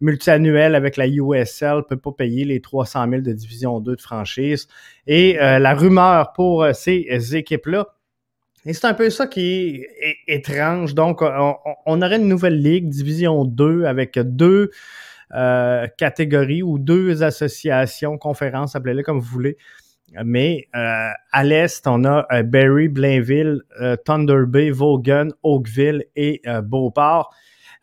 multiannuel 0.01 0.75
avec 0.75 0.97
la 0.97 1.07
USL 1.07 1.83
peut 1.87 1.97
pas 1.97 2.11
payer 2.11 2.43
les 2.43 2.59
300 2.59 3.09
000 3.09 3.21
de 3.21 3.31
division 3.31 3.79
2 3.79 3.95
de 3.95 4.01
franchise. 4.01 4.67
Et 5.07 5.39
euh, 5.39 5.59
la 5.59 5.73
rumeur 5.73 6.33
pour 6.33 6.63
euh, 6.63 6.73
ces 6.73 7.35
équipes-là, 7.35 7.87
et 8.65 8.73
c'est 8.73 8.85
un 8.85 8.93
peu 8.93 9.09
ça 9.09 9.25
qui 9.25 9.83
est, 10.01 10.17
étrange. 10.27 10.93
Donc, 10.93 11.23
on, 11.23 12.01
aurait 12.03 12.17
une 12.17 12.27
nouvelle 12.27 12.61
ligue, 12.61 12.89
division 12.89 13.43
2, 13.43 13.85
avec 13.85 14.19
deux 14.19 14.69
euh, 15.33 15.87
catégories 15.97 16.61
ou 16.61 16.77
deux 16.77 17.23
associations, 17.23 18.19
conférences, 18.19 18.75
appelez-les 18.75 19.01
comme 19.01 19.19
vous 19.19 19.31
voulez. 19.31 19.57
Mais 20.23 20.67
à 20.73 21.43
l'est, 21.43 21.87
on 21.87 22.05
a 22.05 22.43
Barry, 22.43 22.87
Blainville, 22.87 23.61
Thunder 24.05 24.43
Bay, 24.45 24.69
Vaughan, 24.69 25.29
Oakville 25.41 26.05
et 26.15 26.43
Beauport. 26.63 27.33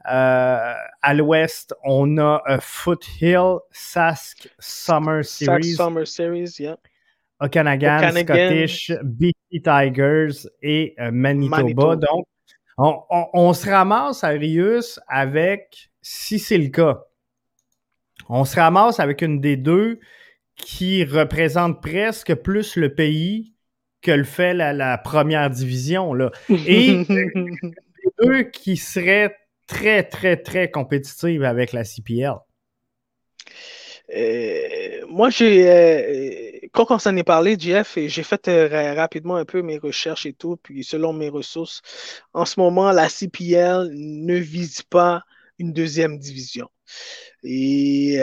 Euh, 0.07 0.75
à 1.03 1.15
l'ouest, 1.15 1.75
on 1.85 2.19
a 2.19 2.43
euh, 2.49 2.59
Foothill, 2.61 3.59
Sask 3.71 4.49
Summer 4.59 5.25
Series. 5.25 5.65
Sask 5.65 5.77
Summer 5.77 6.07
Series, 6.07 6.57
yeah. 6.61 6.79
Okanagan, 7.41 8.13
Scottish, 8.13 8.93
BC 9.03 9.63
Tigers 9.63 10.49
et 10.63 10.95
euh, 10.99 11.11
Manitoba. 11.11 11.97
Donc, 11.97 12.27
on, 12.79 13.53
se 13.53 13.69
ramasse 13.69 14.23
à 14.23 14.29
Rius 14.29 15.01
avec, 15.09 15.91
si 16.01 16.39
c'est 16.39 16.59
le 16.59 16.69
cas, 16.69 17.05
on 18.29 18.45
se 18.45 18.57
ramasse 18.57 19.01
avec 19.01 19.23
une 19.23 19.41
des 19.41 19.57
deux 19.57 19.99
qui 20.55 21.05
représente 21.05 21.81
presque 21.83 22.35
plus 22.35 22.77
le 22.77 22.95
pays 22.95 23.55
que 24.01 24.11
le 24.13 24.25
fait 24.25 24.55
la, 24.55 24.73
la 24.73 24.97
première 24.99 25.51
division. 25.51 26.15
Là. 26.15 26.31
Et 26.49 27.05
les 27.09 28.11
deux 28.23 28.43
qui 28.45 28.77
seraient 28.77 29.37
très, 29.69 30.03
très, 30.03 30.37
très 30.37 30.71
compétitive 30.71 31.45
avec 31.45 31.73
la 31.73 31.85
CPL. 31.85 32.35
Euh, 34.17 35.05
moi, 35.09 35.29
j'ai, 35.31 35.71
euh, 35.71 36.69
quand 36.73 36.91
on 36.91 36.99
s'en 36.99 37.15
est 37.17 37.25
parlé, 37.25 37.57
Jeff, 37.59 37.99
j'ai 38.07 38.23
fait 38.23 38.49
euh, 38.49 38.95
rapidement 38.95 39.37
un 39.37 39.45
peu 39.45 39.63
mes 39.63 39.79
recherches 39.79 40.25
et 40.27 40.33
tout, 40.33 40.57
puis 40.57 40.83
selon 40.83 41.13
mes 41.13 41.29
ressources, 41.29 41.83
en 42.33 42.47
ce 42.47 42.59
moment, 42.59 42.91
la 42.93 43.09
CPL 43.09 43.91
ne 43.93 44.35
vise 44.37 44.83
pas 44.83 45.23
une 45.59 45.73
deuxième 45.73 46.19
division. 46.19 46.69
Et, 47.45 48.19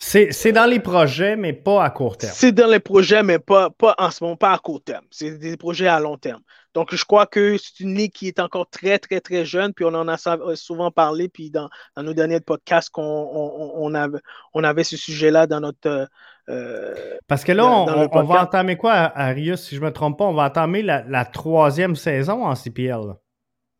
c'est, 0.00 0.52
dans 0.52 0.66
les 0.68 0.80
projets, 0.80 1.36
mais 1.36 1.52
pas 1.52 1.84
à 1.84 1.90
court 1.90 2.16
terme. 2.18 2.34
C'est 2.34 2.52
dans 2.52 2.66
les 2.66 2.80
projets, 2.80 3.22
mais 3.22 3.38
pas, 3.38 3.70
pas 3.70 3.94
en 3.98 4.10
ce 4.10 4.24
moment, 4.24 4.36
pas 4.36 4.52
à 4.52 4.58
court 4.58 4.82
terme. 4.82 5.04
C'est 5.10 5.38
des 5.38 5.56
projets 5.56 5.86
à 5.86 6.00
long 6.00 6.18
terme. 6.18 6.42
Donc, 6.74 6.94
je 6.94 7.04
crois 7.04 7.26
que 7.26 7.56
c'est 7.58 7.80
une 7.80 7.94
ligue 7.94 8.12
qui 8.12 8.28
est 8.28 8.40
encore 8.40 8.68
très, 8.68 8.98
très, 8.98 9.20
très 9.20 9.44
jeune. 9.44 9.74
Puis 9.74 9.84
on 9.84 9.94
en 9.94 10.08
a 10.08 10.16
euh, 10.26 10.54
souvent 10.54 10.90
parlé. 10.90 11.28
Puis 11.28 11.50
dans, 11.50 11.68
nos 11.96 12.14
derniers 12.14 12.40
podcasts, 12.40 12.90
qu'on, 12.90 13.02
on, 13.02 13.94
avait, 13.94 14.18
on 14.54 14.64
avait 14.64 14.84
ce 14.84 14.96
sujet-là 14.96 15.46
dans 15.46 15.60
notre. 15.60 16.08
Euh, 16.48 16.94
Parce 17.28 17.44
que 17.44 17.52
là, 17.52 17.66
on, 17.66 18.22
va 18.24 18.42
entamer 18.42 18.76
quoi, 18.76 18.92
Arius, 18.92 19.62
si 19.68 19.76
je 19.76 19.80
ne 19.80 19.86
me 19.86 19.92
trompe 19.92 20.18
pas? 20.18 20.24
On 20.24 20.34
va 20.34 20.44
entamer 20.44 20.82
la, 20.82 21.24
troisième 21.26 21.94
saison 21.94 22.46
en 22.46 22.54
CPL. 22.54 23.14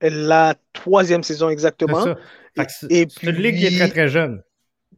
La 0.03 0.55
troisième 0.73 1.23
saison, 1.23 1.49
exactement. 1.49 2.05
C'est, 2.69 3.09
une 3.23 3.31
ligue 3.31 3.57
qui 3.57 3.67
est 3.67 3.79
très, 3.79 3.89
très 3.89 4.09
jeune. 4.09 4.43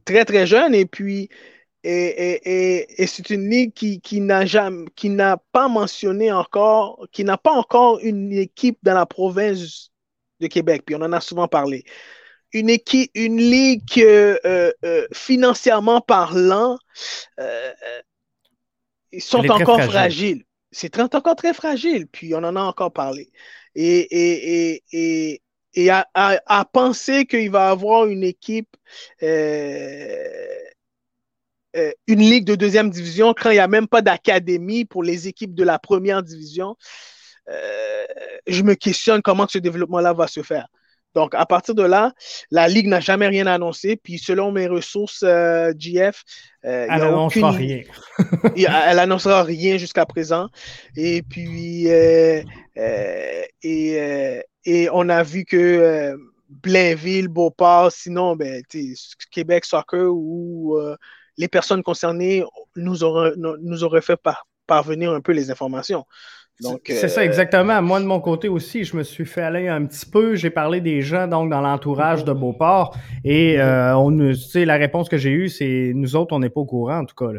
Très, 0.04 0.24
très 0.24 0.46
jeune. 0.46 0.74
Et 0.74 0.86
puis, 0.86 1.28
et, 1.84 3.06
c'est 3.06 3.30
une 3.30 3.48
ligue 3.48 3.72
qui, 3.74 4.00
qui 4.00 4.20
n'a 4.20 4.44
qui 4.96 5.10
n'a 5.10 5.36
pas 5.52 5.68
mentionné 5.68 6.32
encore, 6.32 7.06
qui 7.12 7.24
n'a 7.24 7.36
pas 7.36 7.52
encore 7.52 7.98
une 8.00 8.32
équipe 8.32 8.78
dans 8.82 8.94
la 8.94 9.06
province 9.06 9.90
de 10.40 10.46
Québec. 10.46 10.82
Puis 10.86 10.94
on 10.94 11.02
en 11.02 11.12
a 11.12 11.20
souvent 11.20 11.48
parlé. 11.48 11.84
Une 12.52 12.70
équipe, 12.70 13.10
une 13.14 13.38
ligue 13.38 13.82
euh, 13.98 14.38
euh, 14.84 15.06
financièrement 15.12 16.00
parlant, 16.00 16.78
euh, 17.40 17.72
ils 19.12 19.22
sont 19.22 19.48
encore 19.50 19.82
fragiles. 19.82 20.44
C'est 20.70 20.98
encore 20.98 21.36
très 21.36 21.54
fragile. 21.54 22.06
Puis 22.06 22.34
on 22.34 22.38
en 22.38 22.56
a 22.56 22.62
encore 22.62 22.92
parlé. 22.92 23.30
Et, 23.74 24.80
et, 24.92 25.42
et 25.74 25.90
à, 25.90 26.06
à, 26.14 26.64
penser 26.64 27.26
qu'il 27.26 27.50
va 27.50 27.70
avoir 27.70 28.06
une 28.06 28.22
équipe 28.22 28.76
euh, 31.76 31.90
une 32.06 32.20
ligue 32.20 32.44
de 32.44 32.54
deuxième 32.54 32.90
division 32.90 33.34
quand 33.36 33.50
il 33.50 33.54
n'y 33.54 33.58
a 33.58 33.66
même 33.66 33.88
pas 33.88 34.02
d'académie 34.02 34.84
pour 34.84 35.02
les 35.02 35.26
équipes 35.26 35.54
de 35.54 35.64
la 35.64 35.78
première 35.80 36.22
division, 36.22 36.76
euh, 37.50 38.04
je 38.46 38.62
me 38.62 38.74
questionne 38.74 39.22
comment 39.22 39.46
ce 39.48 39.58
développement-là 39.58 40.12
va 40.12 40.28
se 40.28 40.42
faire. 40.42 40.68
Donc, 41.14 41.34
à 41.34 41.46
partir 41.46 41.74
de 41.74 41.82
là, 41.82 42.12
la 42.50 42.66
Ligue 42.68 42.88
n'a 42.88 42.98
jamais 42.98 43.28
rien 43.28 43.46
annoncé. 43.46 43.96
Puis, 43.96 44.18
selon 44.18 44.50
mes 44.50 44.66
ressources, 44.66 45.22
euh, 45.22 45.72
GF, 45.78 46.22
elle 46.62 46.88
n'annoncera 46.88 47.52
rien. 47.52 47.82
elle 48.56 48.98
annoncera 48.98 49.44
rien 49.44 49.76
jusqu'à 49.76 50.06
présent. 50.06 50.48
Et 50.96 51.22
puis, 51.22 51.86
et, 51.86 52.44
et, 53.62 54.88
on 54.92 55.08
a 55.08 55.22
vu 55.22 55.44
que 55.44 56.16
Blainville, 56.48 57.28
Beauport, 57.28 57.92
sinon, 57.92 58.34
ben, 58.34 58.62
Québec 59.30 59.64
Soccer 59.64 60.08
ou 60.12 60.76
les 61.36 61.48
personnes 61.48 61.82
concernées 61.82 62.44
nous 62.76 63.04
auraient, 63.04 63.32
nous 63.36 63.84
auraient 63.84 64.02
fait 64.02 64.18
parvenir 64.66 65.12
un 65.12 65.20
peu 65.20 65.32
les 65.32 65.50
informations. 65.50 66.04
c'est 66.84 67.08
ça, 67.08 67.24
exactement. 67.24 67.82
Moi, 67.82 68.00
de 68.00 68.06
mon 68.06 68.20
côté 68.20 68.48
aussi, 68.48 68.84
je 68.84 68.96
me 68.96 69.02
suis 69.02 69.26
fait 69.26 69.42
aller 69.42 69.68
un 69.68 69.84
petit 69.86 70.06
peu. 70.06 70.36
J'ai 70.36 70.50
parlé 70.50 70.80
des 70.80 71.02
gens 71.02 71.26
donc 71.26 71.50
dans 71.50 71.60
l'entourage 71.60 72.24
de 72.24 72.32
Beauport 72.32 72.96
et 73.24 73.60
euh, 73.60 73.96
on, 73.96 74.10
la 74.54 74.76
réponse 74.76 75.08
que 75.08 75.18
j'ai 75.18 75.30
eue, 75.30 75.48
c'est 75.48 75.92
nous 75.94 76.16
autres, 76.16 76.34
on 76.34 76.38
n'est 76.38 76.50
pas 76.50 76.60
au 76.60 76.66
courant 76.66 77.00
en 77.00 77.04
tout 77.04 77.16
cas. 77.16 77.32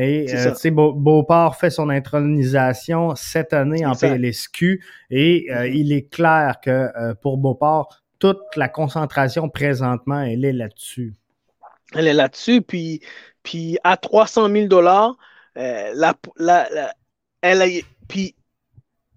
Et 0.00 0.32
euh, 0.32 0.70
Beauport 0.70 1.56
fait 1.56 1.70
son 1.70 1.88
intronisation 1.88 3.16
cette 3.16 3.52
année 3.52 3.84
en 3.84 3.96
PLSQ 3.96 4.80
et 5.10 5.46
euh, 5.50 5.62
mm-hmm. 5.62 5.72
il 5.74 5.92
est 5.92 6.08
clair 6.08 6.58
que 6.62 6.70
euh, 6.70 7.14
pour 7.14 7.36
Beauport, 7.36 7.88
toute 8.20 8.38
la 8.54 8.68
concentration 8.68 9.48
présentement, 9.48 10.20
elle 10.20 10.44
est 10.44 10.52
là-dessus. 10.52 11.14
Elle 11.94 12.06
est 12.06 12.14
là-dessus, 12.14 12.62
puis, 12.62 13.00
puis 13.42 13.78
à 13.84 13.96
300 13.96 14.50
000 14.50 14.66
dollars, 14.68 15.16
la, 15.56 16.14
la, 16.36 16.94
elle 17.40 17.82
puis 18.08 18.34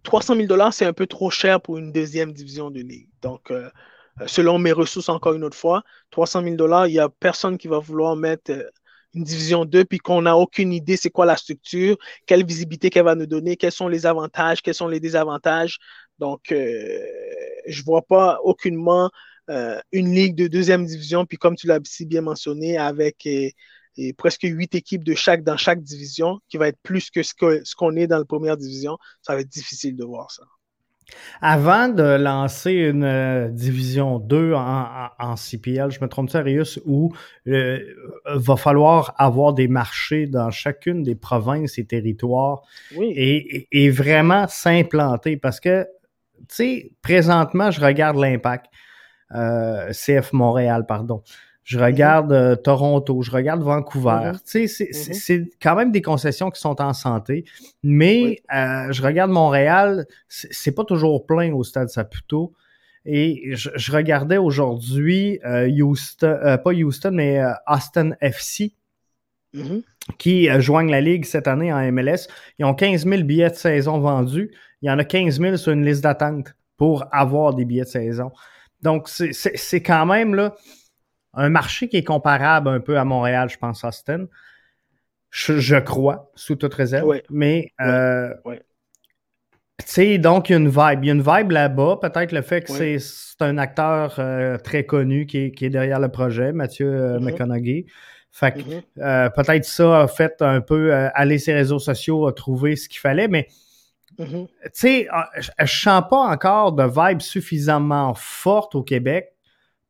300 0.03 0.35
000 0.35 0.47
dollars, 0.47 0.73
c'est 0.73 0.85
un 0.85 0.93
peu 0.93 1.05
trop 1.05 1.29
cher 1.29 1.61
pour 1.61 1.77
une 1.77 1.91
deuxième 1.91 2.33
division 2.33 2.71
de 2.71 2.81
ligue. 2.81 3.09
Donc, 3.21 3.51
selon 4.25 4.57
mes 4.57 4.71
ressources, 4.71 5.09
encore 5.09 5.33
une 5.33 5.43
autre 5.43 5.57
fois, 5.57 5.83
300 6.11 6.43
000 6.43 6.55
dollars, 6.55 6.87
il 6.87 6.93
n'y 6.93 6.99
a 6.99 7.09
personne 7.09 7.57
qui 7.57 7.67
va 7.67 7.79
vouloir 7.79 8.15
mettre 8.15 8.51
une 9.13 9.23
division 9.23 9.65
2, 9.65 9.85
puis 9.85 9.97
qu'on 9.97 10.21
n'a 10.21 10.37
aucune 10.37 10.71
idée 10.73 10.97
c'est 10.97 11.09
quoi 11.09 11.25
la 11.25 11.37
structure, 11.37 11.97
quelle 12.25 12.45
visibilité 12.45 12.89
qu'elle 12.89 13.05
va 13.05 13.15
nous 13.15 13.25
donner, 13.25 13.57
quels 13.57 13.71
sont 13.71 13.87
les 13.87 14.05
avantages, 14.05 14.61
quels 14.61 14.73
sont 14.73 14.87
les 14.87 14.99
désavantages. 14.99 15.79
Donc, 16.19 16.51
euh, 16.51 16.99
je 17.67 17.81
ne 17.81 17.85
vois 17.85 18.03
pas 18.03 18.39
aucunement 18.43 19.09
euh, 19.49 19.79
une 19.91 20.13
ligue 20.13 20.35
de 20.35 20.47
deuxième 20.47 20.85
division, 20.85 21.25
puis 21.25 21.37
comme 21.37 21.55
tu 21.55 21.67
l'as 21.67 21.79
si 21.83 22.05
bien 22.05 22.21
mentionné, 22.21 22.77
avec 22.77 23.27
presque 24.17 24.43
huit 24.43 24.75
équipes 24.75 25.03
de 25.03 25.15
chaque 25.15 25.43
dans 25.43 25.57
chaque 25.57 25.81
division, 25.81 26.39
qui 26.49 26.57
va 26.57 26.67
être 26.67 26.79
plus 26.83 27.09
que 27.09 27.23
ce 27.23 27.75
qu'on 27.75 27.95
est 27.95 28.07
dans 28.07 28.17
la 28.17 28.25
première 28.25 28.57
division, 28.57 28.97
ça 29.21 29.33
va 29.33 29.41
être 29.41 29.49
difficile 29.49 29.95
de 29.95 30.05
voir 30.05 30.31
ça. 30.31 30.43
Avant 31.41 31.87
de 31.89 32.03
lancer 32.03 32.71
une 32.71 33.03
euh, 33.03 33.49
division 33.49 34.19
2 34.19 34.53
en, 34.53 35.35
CPL, 35.35 35.91
je 35.91 35.99
me 36.01 36.07
trompe 36.07 36.29
sérieux, 36.29 36.63
où 36.85 37.13
il 37.45 37.53
euh, 37.53 37.79
va 38.25 38.55
falloir 38.55 39.13
avoir 39.17 39.53
des 39.53 39.67
marchés 39.67 40.27
dans 40.27 40.51
chacune 40.51 41.03
des 41.03 41.15
provinces 41.15 41.77
et 41.77 41.85
territoires 41.85 42.61
et, 42.97 43.89
vraiment 43.89 44.47
s'implanter 44.47 45.37
parce 45.37 45.59
que, 45.59 45.83
tu 46.39 46.45
sais, 46.49 46.91
présentement, 47.01 47.71
je 47.71 47.81
regarde 47.81 48.17
l'impact. 48.17 48.67
Euh, 49.33 49.91
CF 49.93 50.33
Montréal, 50.33 50.85
pardon 50.85 51.23
je 51.63 51.77
regarde 51.77 52.31
euh, 52.31 52.55
Toronto, 52.55 53.21
je 53.21 53.31
regarde 53.31 53.61
Vancouver. 53.61 54.31
Tu 54.45 54.67
sais, 54.67 54.85
mm-hmm. 54.85 55.13
c'est 55.13 55.49
quand 55.61 55.75
même 55.75 55.91
des 55.91 56.01
concessions 56.01 56.49
qui 56.49 56.59
sont 56.59 56.81
en 56.81 56.93
santé, 56.93 57.45
mais 57.83 58.41
euh, 58.53 58.91
je 58.91 59.01
regarde 59.03 59.31
Montréal, 59.31 60.07
c'est 60.27 60.73
pas 60.73 60.83
toujours 60.83 61.25
plein 61.25 61.53
au 61.53 61.63
stade 61.63 61.89
Saputo. 61.89 62.53
Et 63.03 63.55
je, 63.55 63.91
regardais 63.91 64.37
aujourd'hui 64.37 65.39
euh, 65.43 65.67
Houston, 65.67 66.57
pas 66.63 66.71
Houston, 66.71 67.11
mais 67.13 67.41
Austin 67.67 68.11
FC, 68.21 68.73
mm-hmm. 69.55 69.81
qui 70.19 70.61
joignent 70.61 70.91
la 70.91 71.01
Ligue 71.01 71.25
cette 71.25 71.47
année 71.47 71.73
en 71.73 71.91
MLS. 71.91 72.27
Ils 72.59 72.65
ont 72.65 72.75
15 72.75 73.05
000 73.07 73.23
billets 73.23 73.49
de 73.49 73.55
saison 73.55 73.99
vendus. 73.99 74.51
Il 74.83 74.87
y 74.87 74.91
en 74.91 74.99
a 74.99 75.03
15 75.03 75.39
000 75.39 75.57
sur 75.57 75.71
une 75.71 75.83
liste 75.83 76.03
d'attente 76.03 76.53
pour 76.77 77.05
avoir 77.11 77.55
des 77.55 77.65
billets 77.65 77.85
de 77.85 77.87
saison. 77.87 78.31
Donc, 78.83 79.07
c'est 79.09 79.83
quand 79.83 80.05
même 80.05 80.35
là 80.35 80.55
un 81.33 81.49
marché 81.49 81.87
qui 81.87 81.97
est 81.97 82.03
comparable 82.03 82.69
un 82.69 82.79
peu 82.79 82.97
à 82.97 83.05
Montréal, 83.05 83.49
je 83.49 83.57
pense, 83.57 83.83
Austin. 83.83 84.25
Je, 85.29 85.79
crois, 85.79 86.29
sous 86.35 86.55
toute 86.55 86.73
réserve. 86.73 87.21
Mais, 87.29 87.71
euh, 87.79 88.33
tu 88.45 88.55
sais, 89.85 90.17
donc, 90.17 90.49
il 90.49 90.53
y 90.53 90.55
a 90.55 90.59
une 90.59 90.67
vibe. 90.67 91.03
Il 91.03 91.07
y 91.07 91.09
a 91.09 91.13
une 91.13 91.21
vibe 91.21 91.51
là-bas. 91.51 91.99
Peut-être 92.01 92.33
le 92.33 92.41
fait 92.41 92.61
que 92.61 92.97
c'est 92.99 92.99
un 93.39 93.57
acteur 93.57 94.15
euh, 94.19 94.57
très 94.57 94.85
connu 94.85 95.25
qui 95.25 95.53
est, 95.57 95.69
derrière 95.69 96.01
le 96.01 96.09
projet, 96.09 96.51
Mathieu 96.51 96.87
euh, 96.87 97.17
mm-hmm. 97.17 97.23
McConaughey. 97.23 97.85
Fait 98.33 98.51
que 98.53 98.59
mm-hmm. 98.59 99.33
peut-être 99.33 99.65
ça 99.65 100.01
a 100.01 100.07
fait 100.07 100.41
un 100.41 100.61
peu 100.61 100.93
aller 100.93 101.37
ses 101.37 101.53
réseaux 101.53 101.79
sociaux, 101.79 102.27
a 102.27 102.33
trouvé 102.33 102.77
ce 102.77 102.87
qu'il 102.87 102.99
fallait, 102.99 103.27
mais 103.27 103.47
mm-hmm. 104.19 104.47
tu 104.47 104.69
sais, 104.73 105.07
je, 105.37 105.49
je 105.59 105.81
sens 105.81 106.03
pas 106.09 106.29
encore 106.29 106.71
de 106.71 106.83
vibe 106.83 107.19
suffisamment 107.19 108.13
forte 108.13 108.75
au 108.75 108.83
Québec 108.83 109.30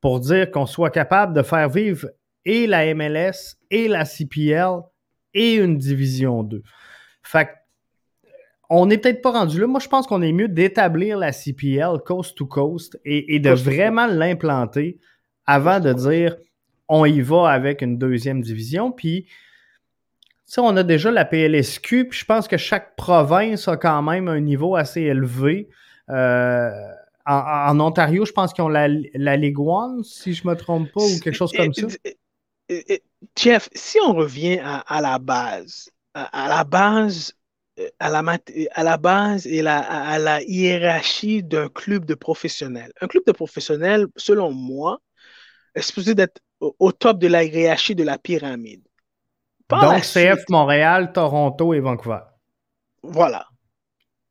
pour 0.02 0.20
dire 0.20 0.52
qu'on 0.52 0.66
soit 0.66 0.90
capable 0.90 1.34
de 1.34 1.44
faire 1.44 1.70
vivre 1.70 2.10
et 2.44 2.68
la 2.68 2.94
MLS 2.94 3.56
et 3.70 3.88
la 3.88 4.04
CPL 4.04 4.80
et 5.34 5.56
une 5.56 5.78
division 5.78 6.44
2. 6.44 6.62
Fait 7.24 7.50
on 8.74 8.86
n'est 8.86 8.98
peut-être 8.98 9.22
pas 9.22 9.32
rendu 9.32 9.60
là. 9.60 9.68
Moi, 9.68 9.82
je 9.82 9.90
pense 9.90 10.08
qu'on 10.08 10.22
est 10.22 10.32
mieux 10.32 10.48
d'établir 10.48 11.18
la 11.18 11.34
CPL 11.34 12.00
coast 12.06 12.38
to 12.38 12.46
coast 12.46 12.98
et, 13.04 13.38
de 13.40 13.50
vraiment 13.50 14.08
l'implanter 14.08 14.98
avant 15.46 15.82
de 15.82 15.92
dire 15.92 16.38
on 16.88 17.04
y 17.06 17.20
va 17.20 17.50
avec 17.50 17.82
une 17.82 17.98
deuxième 17.98 18.42
division. 18.42 18.94
Puis, 18.94 19.28
on 20.58 20.76
a 20.78 20.84
déjà 20.84 21.12
la 21.12 21.26
PLSQ, 21.26 22.08
puis 22.08 22.20
je 22.20 22.26
pense 22.26 22.48
que 22.48 22.56
chaque 22.56 22.96
province 22.96 23.68
a 23.68 23.76
quand 23.76 24.02
même 24.02 24.30
un 24.30 24.40
niveau 24.40 24.78
assez 24.78 25.02
élevé. 25.02 25.68
Euh, 26.10 26.72
en, 27.32 27.80
Ontario, 27.80 28.26
je 28.26 28.32
pense 28.32 28.54
qu'ils 28.54 28.64
ont 28.64 28.70
la, 28.70 28.88
la 29.14 29.38
Ligue 29.38 29.60
One, 29.60 30.04
si 30.04 30.34
je 30.34 30.46
ne 30.46 30.52
me 30.52 30.56
trompe 30.58 30.92
pas, 30.92 31.02
ou 31.02 31.20
quelque 31.20 31.36
chose 31.36 31.52
comme 31.52 31.74
ça. 31.74 31.88
Jeff, 33.38 33.70
si 33.74 33.98
on 34.06 34.14
revient 34.14 34.60
à, 34.64 35.02
la 35.02 35.20
base, 35.20 35.90
à, 36.14 36.48
la 36.48 36.64
base, 36.64 37.34
à 38.00 38.10
la, 38.10 38.38
à 38.72 38.84
la 38.84 38.98
base 38.98 39.48
et 39.48 39.66
à 39.66 40.20
la 40.20 40.42
hiérarchie 40.44 41.44
d'un 41.44 41.70
club 41.70 42.06
de 42.06 42.16
professionnels. 42.16 42.92
Un 43.02 43.08
club 43.08 43.24
de 43.26 43.32
professionnels, 43.32 44.08
selon 44.16 44.52
moi, 44.52 45.00
est 45.76 45.82
supposé 45.82 46.16
d'être 46.16 46.42
au, 46.60 46.92
top 46.92 47.20
de 47.20 47.28
la 47.28 47.44
hiérarchie 47.44 47.96
de 47.96 48.04
la 48.04 48.18
pyramide. 48.18 48.84
Donc, 49.70 50.02
CF 50.02 50.44
Montréal, 50.50 51.12
Toronto 51.14 51.74
et 51.74 51.80
Vancouver. 51.80 52.20
Voilà. 53.04 53.48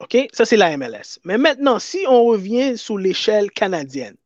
OK? 0.00 0.16
Ça, 0.32 0.44
c'est 0.44 0.56
la 0.56 0.76
MLS. 0.76 1.18
Mais 1.24 1.38
maintenant, 1.38 1.78
si 1.78 1.98
on 2.08 2.24
revient 2.24 2.76
sous 2.76 2.96
l'échelle 2.96 3.50
canadienne, 3.50 4.16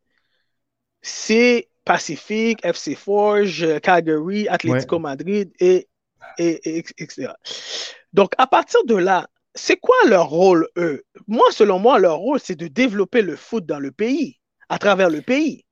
c'est 1.02 1.68
Pacifique, 1.84 2.64
FC 2.64 2.94
Forge, 2.94 3.66
Calgary, 3.82 4.48
Atlético 4.48 4.98
Madrid, 4.98 5.52
et, 5.60 5.88
et, 6.38 6.78
etc. 6.78 7.28
Donc, 8.12 8.32
à 8.38 8.46
partir 8.46 8.84
de 8.84 8.94
là, 8.94 9.28
c'est 9.54 9.76
quoi 9.76 9.96
leur 10.06 10.28
rôle, 10.28 10.68
eux? 10.78 11.04
Moi, 11.28 11.44
selon 11.50 11.78
moi, 11.78 11.98
leur 11.98 12.16
rôle, 12.16 12.40
c'est 12.40 12.56
de 12.56 12.68
développer 12.68 13.22
le 13.22 13.36
foot 13.36 13.66
dans 13.66 13.78
le 13.78 13.90
pays, 13.90 14.38
à 14.68 14.78
travers 14.78 15.10
le 15.10 15.20
pays. 15.20 15.64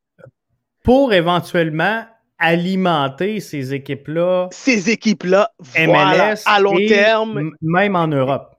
Pour 0.84 1.12
éventuellement 1.12 2.04
alimenter 2.38 3.40
ces 3.40 3.72
équipes-là. 3.72 4.48
Ces 4.50 4.90
équipes-là, 4.90 5.52
MLS 5.78 6.42
à 6.44 6.60
long 6.60 6.76
terme. 6.76 7.52
Même 7.62 7.96
en 7.96 8.08
Europe 8.08 8.51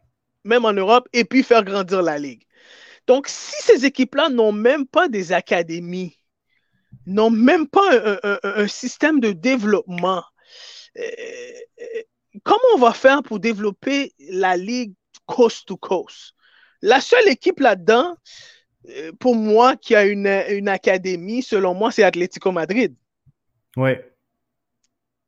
même 0.44 0.66
en 0.66 0.74
Europe, 0.74 1.08
et 1.14 1.26
puis 1.26 1.44
faire 1.44 1.64
grandir 1.64 2.02
la 2.02 2.18
Ligue. 2.18 2.44
Donc, 3.08 3.28
si 3.28 3.56
ces 3.62 3.86
équipes-là 3.86 4.30
n'ont 4.30 4.52
même 4.52 4.88
pas 4.88 5.08
des 5.08 5.34
académies, 5.34 6.20
n'ont 7.06 7.30
même 7.30 7.68
pas 7.68 8.20
un, 8.44 8.68
système 8.68 9.20
de 9.20 9.32
développement, 9.32 10.24
euh, 10.98 11.04
comment 12.44 12.60
on 12.76 12.80
va 12.80 12.94
faire 12.94 13.24
pour 13.24 13.40
développer 13.40 14.14
la 14.20 14.56
Ligue 14.56 14.94
coast 15.26 15.68
to 15.68 15.76
coast? 15.76 16.34
La 16.82 17.02
seule 17.02 17.28
équipe 17.28 17.60
là-dedans, 17.60 18.16
euh, 18.90 19.12
pour 19.20 19.36
moi, 19.36 19.76
qui 19.76 19.96
a 19.96 20.06
une, 20.06 20.28
une 20.50 20.70
académie, 20.70 21.42
selon 21.42 21.74
moi, 21.74 21.92
c'est 21.92 22.04
Atlético 22.04 22.52
Madrid. 22.52 22.96
Oui. 23.76 23.92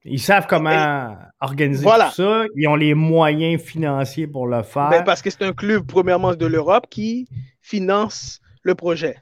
Ils 0.05 0.21
savent 0.21 0.45
comment 0.47 1.17
organiser 1.41 1.83
tout 1.83 2.11
ça. 2.13 2.45
Ils 2.55 2.67
ont 2.67 2.75
les 2.75 2.93
moyens 2.93 3.61
financiers 3.61 4.27
pour 4.27 4.47
le 4.47 4.61
faire. 4.61 4.89
Ben, 4.89 5.03
parce 5.03 5.21
que 5.21 5.29
c'est 5.29 5.43
un 5.43 5.53
club, 5.53 5.85
premièrement, 5.87 6.35
de 6.35 6.45
l'Europe 6.45 6.87
qui 6.89 7.27
finance 7.61 8.39
le 8.61 8.75
projet. 8.75 9.17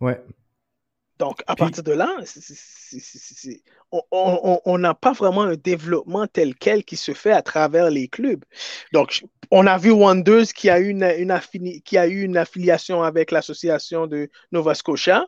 Ouais. 0.00 0.20
Donc, 1.18 1.42
à 1.46 1.54
partir 1.54 1.82
de 1.82 1.92
là, 1.92 2.16
on 4.10 4.78
n'a 4.78 4.94
pas 4.94 5.12
vraiment 5.12 5.42
un 5.42 5.54
développement 5.54 6.26
tel 6.26 6.54
quel 6.54 6.84
qui 6.84 6.96
se 6.96 7.12
fait 7.12 7.32
à 7.32 7.42
travers 7.42 7.90
les 7.90 8.08
clubs. 8.08 8.44
Donc, 8.92 9.24
on 9.50 9.66
a 9.66 9.76
vu 9.78 9.90
Wonders 9.90 10.46
qui 10.54 10.70
a 10.70 10.80
eu 10.80 10.88
une, 10.88 11.80
qui 11.84 11.98
a 11.98 12.06
eu 12.06 12.22
une 12.22 12.36
affiliation 12.36 13.02
avec 13.02 13.30
l'association 13.30 14.06
de 14.06 14.30
Nova 14.50 14.74
Scotia. 14.74 15.26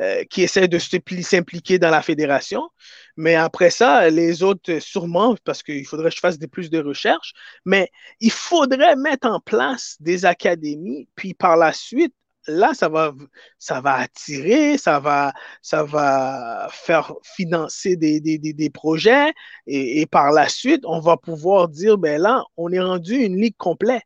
Euh, 0.00 0.24
qui 0.24 0.42
essaie 0.42 0.66
de 0.66 0.78
s'impliquer 0.80 1.78
dans 1.78 1.90
la 1.90 2.02
fédération. 2.02 2.68
Mais 3.16 3.36
après 3.36 3.70
ça, 3.70 4.10
les 4.10 4.42
autres, 4.42 4.80
sûrement, 4.80 5.36
parce 5.44 5.62
qu'il 5.62 5.86
faudrait 5.86 6.10
que 6.10 6.16
je 6.16 6.20
fasse 6.20 6.36
des, 6.36 6.48
plus 6.48 6.68
de 6.68 6.82
recherches, 6.82 7.32
mais 7.64 7.88
il 8.18 8.32
faudrait 8.32 8.96
mettre 8.96 9.28
en 9.28 9.38
place 9.38 9.96
des 10.00 10.24
académies, 10.24 11.06
puis 11.14 11.32
par 11.32 11.56
la 11.56 11.72
suite, 11.72 12.12
là, 12.48 12.74
ça 12.74 12.88
va, 12.88 13.12
ça 13.60 13.80
va 13.80 13.94
attirer, 13.94 14.78
ça 14.78 14.98
va, 14.98 15.32
ça 15.62 15.84
va 15.84 16.66
faire 16.72 17.12
financer 17.22 17.94
des, 17.94 18.18
des, 18.18 18.38
des, 18.38 18.70
projets, 18.70 19.32
et, 19.68 20.00
et, 20.00 20.06
par 20.06 20.32
la 20.32 20.48
suite, 20.48 20.82
on 20.86 20.98
va 20.98 21.16
pouvoir 21.16 21.68
dire, 21.68 21.98
ben 21.98 22.20
là, 22.20 22.42
on 22.56 22.72
est 22.72 22.80
rendu 22.80 23.14
une 23.14 23.40
ligue 23.40 23.56
complète. 23.56 24.02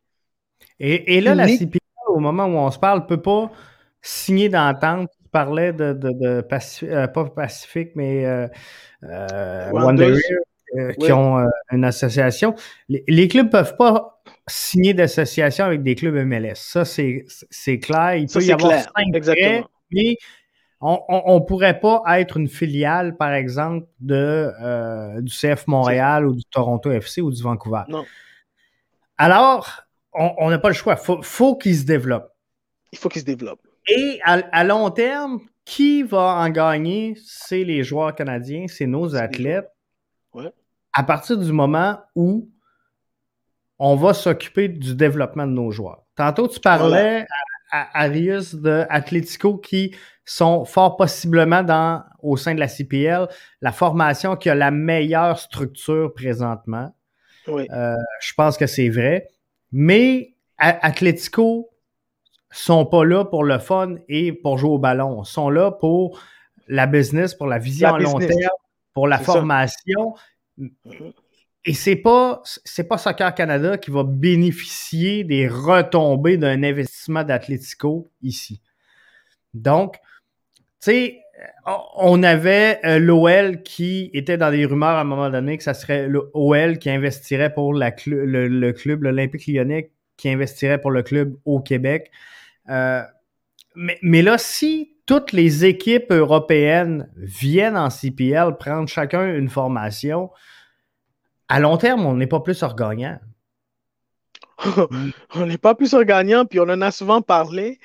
Et, 0.80 1.22
là, 1.22 1.34
la 1.34 1.48
CPL, 1.48 1.80
au 2.08 2.20
moment 2.20 2.44
où 2.44 2.58
on 2.58 2.70
se 2.70 2.78
parle, 2.78 3.00
ne 3.00 3.06
peut 3.06 3.22
pas 3.22 3.50
signer 4.02 4.50
d'entente. 4.50 5.08
Tu 5.28 5.30
parlais 5.30 5.74
de, 5.74 5.92
de, 5.92 6.42
euh, 6.84 7.06
pas 7.06 7.24
Pacifique, 7.26 7.90
mais 7.96 8.24
euh, 8.24 8.48
euh, 9.02 9.70
qui 10.98 11.12
ont 11.12 11.46
une 11.70 11.84
association. 11.84 12.54
Les, 12.88 13.28
clubs 13.28 13.44
ne 13.44 13.50
peuvent 13.50 13.76
pas 13.76 14.22
signer 14.46 14.94
d'association 14.94 15.66
avec 15.66 15.82
des 15.82 15.94
clubs 15.94 16.14
MLS. 16.14 16.54
Ça, 16.54 16.86
c'est 16.86 17.78
clair. 17.78 18.14
Il 18.14 18.26
peut 18.26 18.42
y 18.42 18.52
avoir 18.52 18.72
cinq 18.72 19.66
mais 19.90 20.16
on 20.80 21.34
ne 21.34 21.44
pourrait 21.44 21.78
pas 21.78 22.02
être 22.18 22.38
une 22.38 22.48
filiale, 22.48 23.14
par 23.18 23.34
exemple, 23.34 23.86
de, 24.00 25.20
du 25.20 25.30
CF 25.30 25.66
Montréal 25.66 26.26
ou 26.26 26.34
du 26.34 26.44
Toronto 26.46 26.90
FC 26.90 27.20
ou 27.20 27.30
du 27.30 27.42
Vancouver. 27.42 27.82
Non. 27.90 28.06
Alors, 29.18 29.82
on 30.14 30.48
n'a 30.48 30.58
pas 30.58 30.68
le 30.68 30.74
choix. 30.74 30.98
Il 30.98 31.22
faut, 31.22 31.56
qu'il 31.56 31.76
se 31.76 31.84
développe. 31.84 32.32
Il 32.92 32.98
faut 32.98 33.10
qu'il 33.10 33.20
se 33.20 33.26
développe. 33.26 33.60
Et 33.88 34.20
à, 34.22 34.64
long 34.64 34.90
terme, 34.90 35.40
qui 35.64 36.02
va 36.02 36.36
en 36.36 36.50
gagner? 36.50 37.16
C'est 37.24 37.64
les 37.64 37.82
joueurs 37.82 38.14
canadiens, 38.14 38.66
c'est 38.68 38.86
nos 38.86 39.16
athlètes. 39.16 39.70
À 40.92 41.02
partir 41.02 41.38
du 41.38 41.52
moment 41.52 41.98
où 42.14 42.50
on 43.78 43.94
va 43.94 44.14
s'occuper 44.14 44.68
du 44.68 44.94
développement 44.94 45.46
de 45.46 45.52
nos 45.52 45.70
joueurs. 45.70 46.02
Tantôt, 46.16 46.48
tu 46.48 46.60
parlais 46.60 47.26
à, 47.70 48.02
Arius 48.02 48.54
de 48.54 48.84
Atletico 48.90 49.58
qui 49.58 49.94
sont 50.24 50.64
fort 50.64 50.96
possiblement 50.96 51.62
dans, 51.62 52.02
au 52.22 52.36
sein 52.36 52.54
de 52.54 52.60
la 52.60 52.68
CPL, 52.68 53.28
la 53.60 53.72
formation 53.72 54.36
qui 54.36 54.50
a 54.50 54.54
la 54.54 54.70
meilleure 54.70 55.38
structure 55.38 56.12
présentement. 56.12 56.94
Euh, 57.48 57.94
je 58.20 58.34
pense 58.36 58.58
que 58.58 58.66
c'est 58.66 58.88
vrai. 58.88 59.28
Mais 59.72 60.34
Atletico 60.58 61.70
sont 62.50 62.86
pas 62.86 63.04
là 63.04 63.24
pour 63.24 63.44
le 63.44 63.58
fun 63.58 63.96
et 64.08 64.32
pour 64.32 64.58
jouer 64.58 64.70
au 64.70 64.78
ballon. 64.78 65.22
Ils 65.22 65.28
sont 65.28 65.50
là 65.50 65.70
pour 65.70 66.20
la 66.66 66.86
business, 66.86 67.34
pour 67.34 67.46
la 67.46 67.58
vision 67.58 67.94
à 67.94 67.98
long 67.98 68.18
terme, 68.18 68.32
pour 68.94 69.06
la 69.08 69.18
formation. 69.18 70.14
Mm-hmm. 70.58 71.12
Et 71.64 71.74
c'est 71.74 71.96
pas 71.96 72.40
c'est 72.44 72.84
pas 72.84 72.98
Soccer 72.98 73.34
Canada 73.34 73.76
qui 73.76 73.90
va 73.90 74.04
bénéficier 74.04 75.24
des 75.24 75.48
retombées 75.48 76.36
d'un 76.36 76.62
investissement 76.62 77.24
d'Atletico 77.24 78.08
ici. 78.22 78.62
Donc, 79.54 79.96
tu 80.80 80.92
sais, 80.92 81.20
on 81.96 82.22
avait 82.22 82.80
euh, 82.84 82.98
l'OL 82.98 83.62
qui 83.62 84.10
était 84.12 84.36
dans 84.36 84.50
des 84.50 84.64
rumeurs 84.64 84.90
à 84.90 85.00
un 85.00 85.04
moment 85.04 85.30
donné 85.30 85.58
que 85.58 85.64
ça 85.64 85.74
serait 85.74 86.08
l'OL 86.08 86.78
qui 86.78 86.90
investirait 86.90 87.52
pour 87.52 87.74
le, 87.74 88.72
club, 88.72 89.02
l'Olympique 89.02 89.46
lyonnais 89.46 89.90
qui 90.16 90.28
investirait 90.28 90.80
pour 90.80 90.90
le 90.90 91.02
club 91.02 91.36
au 91.44 91.60
Québec. 91.60 92.10
Euh, 92.68 93.02
mais, 93.74 94.22
là, 94.22 94.38
si 94.38 94.96
toutes 95.06 95.32
les 95.32 95.64
équipes 95.64 96.10
européennes 96.10 97.10
viennent 97.16 97.76
en 97.76 97.90
CPL 97.90 98.56
prendre 98.58 98.88
chacun 98.88 99.34
une 99.34 99.48
formation, 99.48 100.30
à 101.48 101.60
long 101.60 101.76
terme, 101.76 102.04
on 102.04 102.14
n'est 102.14 102.26
pas 102.26 102.40
plus 102.40 102.62
gagnant. 102.76 103.18
on 105.34 105.46
n'est 105.46 105.58
pas 105.58 105.74
plus 105.74 105.94
gagnant, 105.94 106.44
puis 106.44 106.58
on 106.58 106.64
en 106.64 106.80
a 106.80 106.90
souvent 106.90 107.22
parlé 107.22 107.78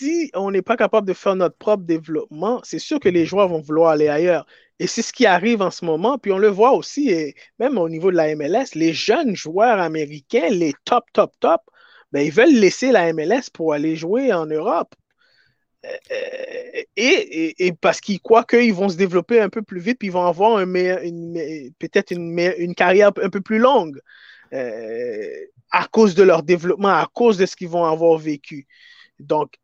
si 0.00 0.30
on 0.34 0.50
n'est 0.50 0.62
pas 0.62 0.76
capable 0.78 1.06
de 1.06 1.12
faire 1.12 1.36
notre 1.36 1.56
propre 1.56 1.84
développement, 1.84 2.60
c'est 2.64 2.78
sûr 2.78 2.98
que 2.98 3.10
les 3.10 3.26
joueurs 3.26 3.48
vont 3.48 3.60
vouloir 3.60 3.90
aller 3.90 4.08
ailleurs. 4.08 4.46
Et 4.78 4.86
c'est 4.86 5.02
ce 5.02 5.12
qui 5.12 5.26
arrive 5.26 5.60
en 5.60 5.70
ce 5.70 5.84
moment. 5.84 6.16
Puis 6.16 6.32
on 6.32 6.38
le 6.38 6.48
voit 6.48 6.72
aussi, 6.72 7.10
et 7.10 7.34
même 7.58 7.76
au 7.76 7.88
niveau 7.90 8.10
de 8.10 8.16
la 8.16 8.34
MLS, 8.34 8.74
les 8.74 8.94
jeunes 8.94 9.36
joueurs 9.36 9.78
américains, 9.78 10.48
les 10.48 10.72
top, 10.86 11.04
top, 11.12 11.32
top, 11.38 11.60
ben, 12.12 12.20
ils 12.20 12.32
veulent 12.32 12.54
laisser 12.54 12.92
la 12.92 13.12
MLS 13.12 13.50
pour 13.52 13.72
aller 13.72 13.96
jouer 13.96 14.32
en 14.32 14.46
Europe. 14.46 14.94
Euh, 15.86 15.88
euh, 16.12 16.82
et, 16.96 17.72
parce 17.80 18.00
qu'ils 18.00 18.20
croient 18.20 18.44
qu'ils 18.44 18.74
vont 18.74 18.88
se 18.90 18.96
développer 18.96 19.40
un 19.40 19.48
peu 19.48 19.62
plus 19.62 19.80
vite, 19.80 19.98
puis 19.98 20.08
ils 20.08 20.12
vont 20.12 20.26
avoir 20.26 20.58
un 20.58 20.66
peut-être 20.66 22.10
une, 22.10 22.38
une, 22.58 22.74
carrière 22.74 23.12
un 23.22 23.30
peu 23.30 23.40
plus 23.40 23.58
longue 23.58 23.98
euh, 24.52 25.46
à 25.70 25.86
cause 25.86 26.14
de 26.14 26.22
leur 26.22 26.42
développement, 26.42 26.88
à 26.88 27.08
cause 27.12 27.38
de 27.38 27.46
ce 27.46 27.56
qu'ils 27.56 27.68
vont 27.68 27.84
avoir 27.84 28.18
vécu. 28.18 28.66
Donc, 29.18 29.54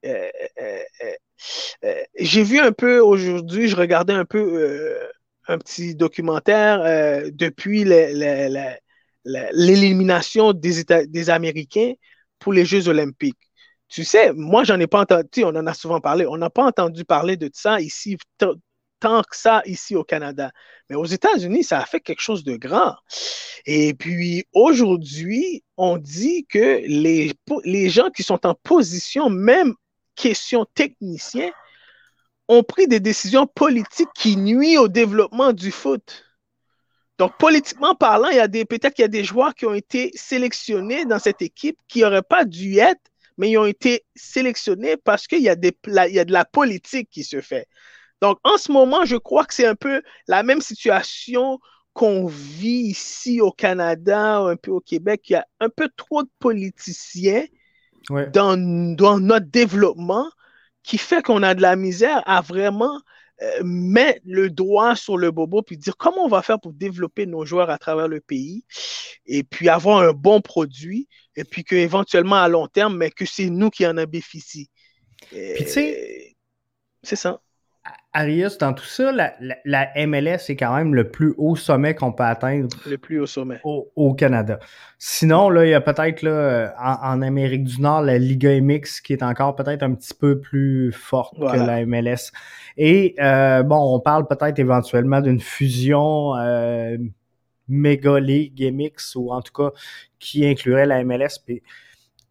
j'ai 2.19 2.43
vu 2.43 2.61
un 2.61 2.73
peu 2.73 2.99
aujourd'hui, 3.01 3.69
je 3.69 3.77
regardais 3.77 4.15
un 4.15 4.25
peu 4.25 4.97
un 5.49 5.59
petit 5.59 5.95
documentaire 5.95 6.83
depuis 7.33 7.85
l'élimination 9.25 10.53
des, 10.55 10.85
des 11.09 11.31
Américains 11.31 11.93
pour 12.39 12.53
les 12.53 12.65
Jeux 12.65 12.89
olympiques. 12.89 13.39
Tu 13.89 14.05
sais, 14.05 14.33
moi, 14.33 14.65
j'en 14.65 14.81
ai 14.81 14.87
pas 14.87 15.01
entendu, 15.01 15.45
on 15.45 15.49
en 15.49 15.67
a 15.67 15.75
souvent 15.75 16.01
parlé, 16.01 16.27
on 16.27 16.37
n'a 16.37 16.51
pas 16.51 16.65
entendu 16.65 17.05
parler 17.05 17.37
de 17.37 17.51
ça 17.53 17.81
ici 17.81 18.17
tant 19.01 19.23
que 19.23 19.37
ça 19.37 19.63
ici 19.67 19.95
au 19.95 20.05
Canada. 20.05 20.51
Mais 20.89 20.97
aux 20.97 21.05
États-Unis, 21.05 21.65
ça 21.65 21.79
a 21.79 21.85
fait 21.85 22.01
quelque 22.01 22.23
chose 22.23 22.45
de 22.45 22.57
grand. 22.57 22.97
Et 23.67 23.95
puis 23.95 24.45
aujourd'hui, 24.53 25.65
on 25.77 25.97
dit 25.97 26.47
que 26.49 26.81
les, 26.87 27.89
gens 27.89 28.11
qui 28.11 28.23
sont 28.23 28.47
en 28.47 28.55
position, 28.55 29.29
même 29.29 29.75
question 30.15 30.67
technicien, 30.75 31.51
ont 32.49 32.63
pris 32.63 32.87
des 32.87 33.01
décisions 33.01 33.47
politiques 33.47 34.09
qui 34.15 34.37
nuisent 34.37 34.79
au 34.79 34.89
développement 34.89 35.53
du 35.53 35.73
foot. 35.73 36.26
Donc, 37.19 37.37
politiquement 37.39 37.95
parlant, 37.95 38.29
il 38.29 38.37
y 38.37 38.41
a 38.41 38.49
des, 38.49 38.65
peut-être 38.65 38.95
qu'il 38.95 39.03
y 39.03 39.07
a 39.07 39.09
des 39.09 39.25
joueurs 39.25 39.55
qui 39.55 39.67
ont 39.67 39.75
été 39.75 40.11
sélectionnés 40.15 41.07
dans 41.07 41.19
cette 41.19 41.41
équipe 41.41 41.79
qui 41.89 42.01
n'auraient 42.01 42.23
pas 42.23 42.45
dû 42.45 42.79
être, 42.79 43.01
mais 43.39 43.51
ils 43.51 43.59
ont 43.59 43.67
été 43.67 44.05
sélectionnés 44.15 44.97
parce 44.97 45.27
qu'il 45.27 45.41
y, 45.41 45.49
a 45.49 45.57
des, 45.57 45.77
il 45.87 46.15
y 46.15 46.19
a 46.19 46.25
de 46.25 46.33
la 46.33 46.45
politique 46.45 47.09
qui 47.11 47.25
se 47.25 47.41
fait. 47.41 47.67
Donc, 48.21 48.39
en 48.45 48.57
ce 48.57 48.73
moment, 48.73 49.05
je 49.05 49.17
crois 49.17 49.45
que 49.45 49.55
c'est 49.55 49.67
un 49.67 49.75
peu 49.75 50.03
la 50.29 50.43
même 50.43 50.61
situation 50.61 51.59
qu'on 51.93 52.27
vit 52.27 52.89
ici 52.89 53.41
au 53.41 53.51
Canada, 53.51 54.37
un 54.37 54.57
peu 54.57 54.71
au 54.71 54.81
Québec. 54.81 55.23
Il 55.29 55.33
y 55.33 55.37
a 55.37 55.47
un 55.61 55.71
peu 55.71 55.89
trop 55.97 56.23
de 56.23 56.31
politiciens 56.39 57.45
dans, 58.33 58.57
notre 58.57 59.47
développement 59.47 60.31
qui 60.83 60.99
fait 60.99 61.23
qu'on 61.23 61.43
a 61.43 61.55
de 61.55 61.63
la 61.63 61.75
misère 61.75 62.23
à 62.27 62.43
vraiment 62.43 63.01
euh, 63.43 63.63
mettre 63.65 64.21
le 64.25 64.49
doigt 64.49 64.97
sur 64.97 65.19
le 65.19 65.31
bobo 65.31 65.63
puis 65.63 65.77
dire 65.77 65.97
comment 65.97 66.25
on 66.25 66.29
va 66.29 66.43
faire 66.43 66.59
pour 66.59 66.73
développer 66.73 67.27
nos 67.27 67.45
joueurs 67.45 67.69
à 67.69 67.79
travers 67.79 68.09
le 68.09 68.21
pays 68.21 68.65
et 69.27 69.43
puis 69.43 69.69
avoir 69.69 69.99
un 69.99 70.13
bon 70.13 70.41
produit 70.41 71.09
et 71.37 71.45
puis 71.45 71.65
qu'éventuellement 71.65 72.37
à 72.37 72.49
long 72.49 72.67
terme, 72.67 72.97
mais 72.97 73.11
que 73.11 73.27
c'est 73.27 73.51
nous 73.51 73.71
qui 73.71 73.87
en 73.87 73.95
bénéficie. 73.95 74.71
Puis 75.31 75.65
tu 75.65 75.69
sais, 75.69 76.37
c'est 77.03 77.17
ça. 77.17 77.41
Arius, 78.17 78.57
dans 78.57 78.73
tout 78.73 78.85
ça, 78.85 79.13
la, 79.13 80.07
MLS 80.07 80.49
est 80.49 80.57
quand 80.57 80.75
même 80.75 80.95
le 80.95 81.11
plus 81.11 81.35
haut 81.37 81.55
sommet 81.55 81.95
qu'on 81.95 82.13
peut 82.13 82.25
atteindre. 82.25 82.69
Le 82.87 82.97
plus 82.97 83.21
haut 83.21 83.27
sommet. 83.27 83.61
Au, 83.63 84.15
Canada. 84.15 84.59
Sinon, 84.99 85.51
là, 85.51 85.67
il 85.67 85.71
y 85.71 85.75
a 85.75 85.83
peut-être 85.83 86.23
là, 86.23 86.75
en, 86.79 87.21
Amérique 87.21 87.65
du 87.65 87.81
Nord 87.81 88.03
la 88.03 88.17
Liga 88.17 88.59
MX 88.59 89.03
qui 89.03 89.13
est 89.13 89.23
encore 89.23 89.55
peut-être 89.55 89.83
un 89.83 89.95
petit 89.95 90.15
peu 90.15 90.41
plus 90.41 90.93
forte 90.93 91.39
que 91.39 91.57
la 91.57 91.85
MLS. 91.85 92.33
Et 92.79 93.15
euh, 93.21 93.63
bon, 93.63 93.95
on 93.95 94.01
parle 94.01 94.27
peut-être 94.27 94.59
éventuellement 94.59 95.21
d'une 95.21 95.41
fusion 95.41 96.37
euh, 96.37 96.97
méga 97.69 98.19
League 98.19 98.73
MX 98.73 99.17
ou 99.17 99.31
en 99.31 99.43
tout 99.43 99.53
cas 99.53 99.77
qui 100.19 100.47
inclurait 100.47 100.87
la 100.87 101.05
MLS. 101.05 101.41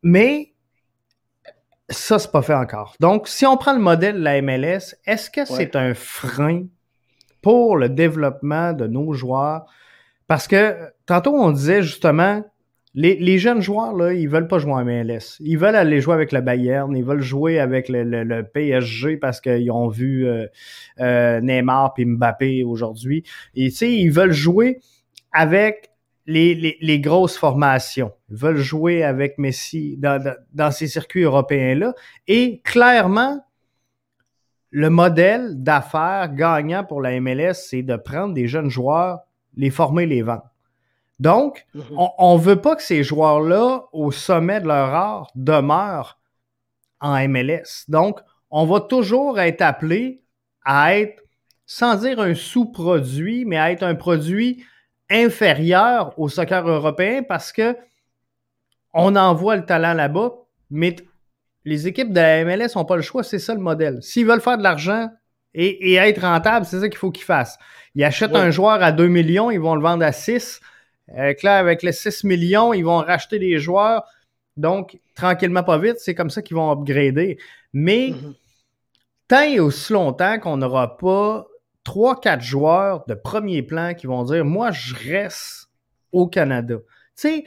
Mais 0.01 0.54
ça, 1.89 2.19
c'est 2.19 2.31
pas 2.31 2.41
fait 2.41 2.55
encore. 2.55 2.95
Donc, 2.99 3.27
si 3.27 3.45
on 3.45 3.57
prend 3.57 3.73
le 3.73 3.79
modèle 3.79 4.15
de 4.15 4.23
la 4.23 4.41
MLS, 4.41 4.95
est-ce 5.05 5.29
que 5.29 5.45
c'est 5.45 5.75
un 5.75 5.93
frein 5.93 6.63
pour 7.41 7.77
le 7.77 7.89
développement 7.89 8.73
de 8.73 8.87
nos 8.87 9.13
joueurs? 9.13 9.65
Parce 10.27 10.47
que 10.47 10.75
tantôt, 11.05 11.35
on 11.35 11.51
disait 11.51 11.83
justement, 11.83 12.43
les, 12.95 13.37
jeunes 13.37 13.61
joueurs, 13.61 13.93
là, 13.93 14.13
ils 14.13 14.27
veulent 14.27 14.47
pas 14.47 14.57
jouer 14.57 14.71
en 14.71 14.85
MLS. 14.85 15.37
Ils 15.41 15.57
veulent 15.57 15.75
aller 15.75 15.99
jouer 15.99 16.13
avec 16.13 16.31
le 16.31 16.41
Bayern, 16.41 16.95
ils 16.95 17.03
veulent 17.03 17.21
jouer 17.21 17.59
avec 17.59 17.89
le, 17.89 18.41
PSG 18.41 19.17
parce 19.17 19.41
qu'ils 19.41 19.69
ont 19.69 19.89
vu 19.89 20.25
euh, 20.25 20.47
euh, 21.01 21.41
Neymar 21.41 21.93
et 21.97 22.05
Mbappé 22.05 22.63
aujourd'hui. 22.63 23.23
Et 23.53 23.69
tu 23.69 23.75
sais, 23.75 23.93
ils 23.93 24.11
veulent 24.11 24.31
jouer 24.31 24.79
avec 25.33 25.91
les, 26.25 26.99
grosses 26.99 27.37
formations 27.37 28.11
veulent 28.29 28.57
jouer 28.57 29.03
avec 29.03 29.37
Messi 29.37 29.97
dans, 29.97 30.71
ces 30.71 30.87
circuits 30.87 31.23
européens-là. 31.23 31.93
Et 32.27 32.61
clairement, 32.63 33.45
le 34.71 34.89
modèle 34.89 35.61
d'affaires 35.61 36.33
gagnant 36.33 36.83
pour 36.83 37.01
la 37.01 37.19
MLS, 37.19 37.53
c'est 37.53 37.83
de 37.83 37.95
prendre 37.95 38.33
des 38.33 38.47
jeunes 38.47 38.69
joueurs, 38.69 39.19
les 39.55 39.69
former, 39.69 40.05
les 40.05 40.21
vendre. 40.21 40.49
Donc, 41.19 41.65
mhm. 41.73 41.83
on 42.17 42.37
ne 42.37 42.41
veut 42.41 42.59
pas 42.59 42.75
que 42.75 42.83
ces 42.83 43.03
joueurs-là, 43.03 43.85
au 43.93 44.11
sommet 44.11 44.59
de 44.59 44.67
leur 44.67 44.93
art, 44.93 45.31
demeurent 45.35 46.19
en 46.99 47.27
MLS. 47.27 47.85
Donc, 47.87 48.19
on 48.49 48.65
va 48.65 48.81
toujours 48.81 49.39
être 49.39 49.61
appelé 49.61 50.23
à 50.65 50.97
être, 50.97 51.21
sans 51.65 51.95
dire 51.95 52.19
un 52.19 52.33
sous-produit, 52.33 53.45
mais 53.45 53.57
à 53.57 53.71
être 53.71 53.83
un 53.83 53.95
produit 53.95 54.63
inférieur 55.09 56.17
au 56.17 56.29
soccer 56.29 56.67
européen 56.67 57.23
parce 57.23 57.51
que 57.51 57.75
on 58.93 59.15
envoie 59.15 59.57
le 59.57 59.65
talent 59.65 59.93
là-bas, 59.93 60.31
mais 60.71 60.95
les 61.65 61.87
équipes 61.87 62.11
de 62.11 62.19
la 62.19 62.45
MLS 62.45 62.75
n'ont 62.75 62.85
pas 62.85 62.95
le 62.95 63.01
choix, 63.01 63.23
c'est 63.23 63.39
ça 63.39 63.53
le 63.53 63.59
modèle. 63.59 64.01
S'ils 64.01 64.25
veulent 64.25 64.41
faire 64.41 64.57
de 64.57 64.63
l'argent 64.63 65.09
et, 65.53 65.95
être 65.95 66.21
rentables, 66.21 66.65
c'est 66.65 66.79
ça 66.79 66.89
qu'il 66.89 66.97
faut 66.97 67.11
qu'ils 67.11 67.25
fassent. 67.25 67.57
Ils 67.95 68.03
achètent 68.03 68.35
un 68.35 68.51
joueur 68.51 68.81
à 68.83 68.91
2 68.91 69.07
millions, 69.07 69.51
ils 69.51 69.59
vont 69.59 69.75
le 69.75 69.81
vendre 69.81 70.03
à 70.05 70.11
6. 70.11 70.61
Avec, 71.13 71.43
là, 71.43 71.57
avec 71.57 71.83
les 71.83 71.91
6 71.91 72.23
millions, 72.23 72.73
ils 72.73 72.83
vont 72.83 72.97
racheter 72.97 73.39
des 73.39 73.59
joueurs. 73.59 74.03
Donc, 74.57 74.97
tranquillement, 75.15 75.63
pas 75.63 75.77
vite, 75.77 75.97
c'est 75.99 76.15
comme 76.15 76.29
ça 76.29 76.41
qu'ils 76.41 76.55
vont 76.55 76.71
upgrader. 76.71 77.37
Mais 77.73 78.09
mm-hmm. 78.09 78.33
tant 79.27 79.41
et 79.41 79.59
aussi 79.59 79.93
longtemps 79.93 80.39
qu'on 80.39 80.57
n'aura 80.57 80.97
pas 80.97 81.47
3-4 81.85 82.41
joueurs 82.41 83.05
de 83.07 83.13
premier 83.13 83.61
plan 83.61 83.93
qui 83.93 84.07
vont 84.07 84.23
dire 84.23 84.43
Moi, 84.43 84.71
je 84.71 84.95
reste 84.95 85.69
au 86.11 86.27
Canada. 86.27 86.75
Tu 86.77 86.83
sais, 87.15 87.45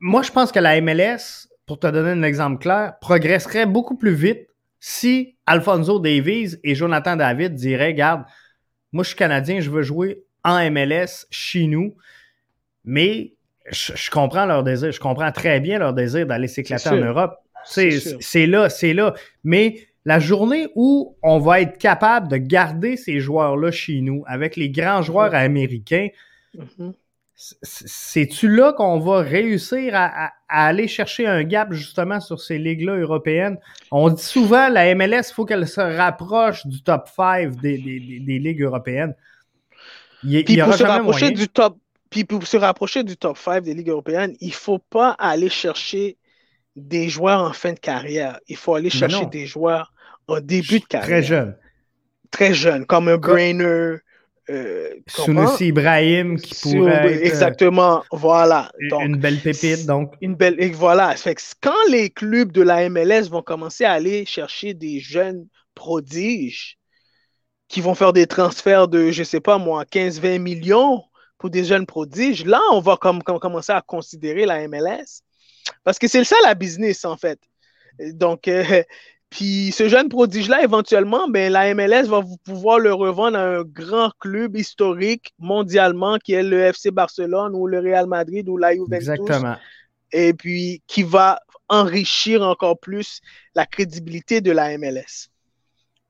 moi, 0.00 0.22
je 0.22 0.32
pense 0.32 0.52
que 0.52 0.58
la 0.58 0.80
MLS, 0.80 1.48
pour 1.66 1.78
te 1.78 1.86
donner 1.86 2.10
un 2.10 2.22
exemple 2.22 2.60
clair, 2.60 2.94
progresserait 3.00 3.66
beaucoup 3.66 3.96
plus 3.96 4.14
vite 4.14 4.48
si 4.80 5.36
Alfonso 5.46 5.98
Davies 5.98 6.56
et 6.62 6.74
Jonathan 6.74 7.16
David 7.16 7.54
diraient 7.54 7.88
Regarde, 7.88 8.24
moi, 8.92 9.04
je 9.04 9.08
suis 9.08 9.16
Canadien, 9.16 9.60
je 9.60 9.70
veux 9.70 9.82
jouer 9.82 10.24
en 10.44 10.70
MLS 10.70 11.26
chez 11.30 11.66
nous, 11.66 11.96
mais 12.84 13.34
je, 13.70 14.10
comprends 14.10 14.46
leur 14.46 14.62
désir, 14.62 14.92
je 14.92 15.00
comprends 15.00 15.32
très 15.32 15.60
bien 15.60 15.78
leur 15.78 15.92
désir 15.92 16.26
d'aller 16.26 16.48
s'éclater 16.48 16.88
en 16.90 16.96
Europe. 16.96 17.34
C'est 17.64 18.46
là, 18.46 18.68
c'est 18.68 18.94
là. 18.94 19.14
Mais 19.42 19.88
la 20.06 20.20
journée 20.20 20.68
où 20.76 21.16
on 21.20 21.40
va 21.40 21.60
être 21.60 21.78
capable 21.78 22.28
de 22.28 22.36
garder 22.36 22.96
ces 22.96 23.18
joueurs-là 23.18 23.72
chez 23.72 24.00
nous, 24.00 24.22
avec 24.28 24.54
les 24.54 24.70
grands 24.70 25.02
joueurs 25.02 25.34
américains, 25.34 26.06
mm-hmm. 26.56 26.92
c'est-tu 27.34 28.48
là 28.48 28.72
qu'on 28.72 29.00
va 29.00 29.18
réussir 29.18 29.94
à, 29.96 30.30
aller 30.48 30.86
chercher 30.86 31.26
un 31.26 31.42
gap 31.42 31.72
justement 31.72 32.20
sur 32.20 32.40
ces 32.40 32.56
ligues-là 32.56 32.94
européennes? 32.94 33.58
On 33.90 34.08
dit 34.08 34.22
souvent 34.22 34.68
la 34.68 34.94
MLS, 34.94 35.30
il 35.30 35.34
faut 35.34 35.44
qu'elle 35.44 35.66
se 35.66 35.80
rapproche 35.80 36.64
du 36.68 36.84
top 36.84 37.08
5 37.08 37.56
des, 37.56 37.76
ligues 37.76 38.62
européennes. 38.62 39.16
Il, 40.22 40.44
Puis 40.44 40.56
pour 40.56 40.72
se 40.72 40.84
rapprocher 40.84 41.32
du 41.32 41.48
top 41.48 41.76
puis 42.10 42.22
pour 42.22 42.46
se 42.46 42.56
rapprocher 42.56 43.02
du 43.02 43.16
top 43.16 43.36
5 43.36 43.64
des 43.64 43.74
ligues 43.74 43.88
européennes, 43.88 44.36
il 44.40 44.48
ne 44.48 44.52
faut 44.52 44.78
pas 44.78 45.16
aller 45.18 45.48
chercher 45.48 46.16
des 46.76 47.08
joueurs 47.08 47.40
en 47.40 47.52
fin 47.52 47.72
de 47.72 47.80
carrière. 47.80 48.38
Il 48.46 48.56
faut 48.56 48.76
aller 48.76 48.88
chercher 48.88 49.26
des 49.26 49.46
joueurs 49.46 49.92
en 50.28 50.40
début 50.40 50.80
de 50.80 50.84
carrière. 50.84 51.08
Très 51.08 51.22
jeune. 51.22 51.56
Très 52.30 52.54
jeune, 52.54 52.86
comme 52.86 53.08
un 53.08 53.16
Brainer. 53.16 53.96
Euh, 54.48 54.94
Ibrahim 55.58 56.38
qui 56.38 56.54
pourrait. 56.54 57.16
Euh, 57.16 57.24
exactement, 57.24 58.04
voilà. 58.12 58.70
une 58.78 59.16
belle 59.16 59.40
pépite, 59.40 59.86
donc. 59.86 60.12
Une 60.20 60.36
belle. 60.36 60.54
Et 60.58 60.70
voilà. 60.70 61.16
Fait 61.16 61.36
quand 61.60 61.74
les 61.90 62.10
clubs 62.10 62.52
de 62.52 62.62
la 62.62 62.88
MLS 62.88 63.28
vont 63.28 63.42
commencer 63.42 63.84
à 63.84 63.92
aller 63.92 64.24
chercher 64.24 64.72
des 64.72 65.00
jeunes 65.00 65.48
prodiges 65.74 66.78
qui 67.68 67.80
vont 67.80 67.96
faire 67.96 68.12
des 68.12 68.28
transferts 68.28 68.86
de, 68.86 69.10
je 69.10 69.24
sais 69.24 69.40
pas 69.40 69.58
moi, 69.58 69.84
15-20 69.84 70.38
millions 70.38 71.02
pour 71.38 71.50
des 71.50 71.64
jeunes 71.64 71.86
prodiges, 71.86 72.44
là, 72.44 72.60
on 72.70 72.80
va 72.80 72.96
comme, 72.96 73.22
commencer 73.22 73.72
à 73.72 73.82
considérer 73.82 74.46
la 74.46 74.66
MLS. 74.68 75.22
Parce 75.82 75.98
que 75.98 76.06
c'est 76.06 76.22
ça 76.22 76.36
la 76.44 76.54
business, 76.54 77.04
en 77.04 77.16
fait. 77.16 77.40
Donc, 77.98 78.46
euh, 78.46 78.82
puis 79.36 79.70
ce 79.70 79.86
jeune 79.90 80.08
prodige-là, 80.08 80.62
éventuellement, 80.62 81.28
ben, 81.28 81.52
la 81.52 81.74
MLS 81.74 82.04
va 82.06 82.22
pouvoir 82.42 82.78
le 82.78 82.94
revendre 82.94 83.36
à 83.36 83.58
un 83.58 83.62
grand 83.64 84.10
club 84.18 84.56
historique 84.56 85.34
mondialement 85.38 86.16
qui 86.16 86.32
est 86.32 86.42
le 86.42 86.58
FC 86.60 86.90
Barcelone 86.90 87.54
ou 87.54 87.66
le 87.66 87.78
Real 87.80 88.06
Madrid 88.06 88.48
ou 88.48 88.56
la 88.56 88.72
Juventus. 88.72 89.10
Exactement. 89.10 89.56
Et 90.10 90.32
puis 90.32 90.82
qui 90.86 91.02
va 91.02 91.38
enrichir 91.68 92.40
encore 92.40 92.78
plus 92.78 93.20
la 93.54 93.66
crédibilité 93.66 94.40
de 94.40 94.52
la 94.52 94.78
MLS. 94.78 95.28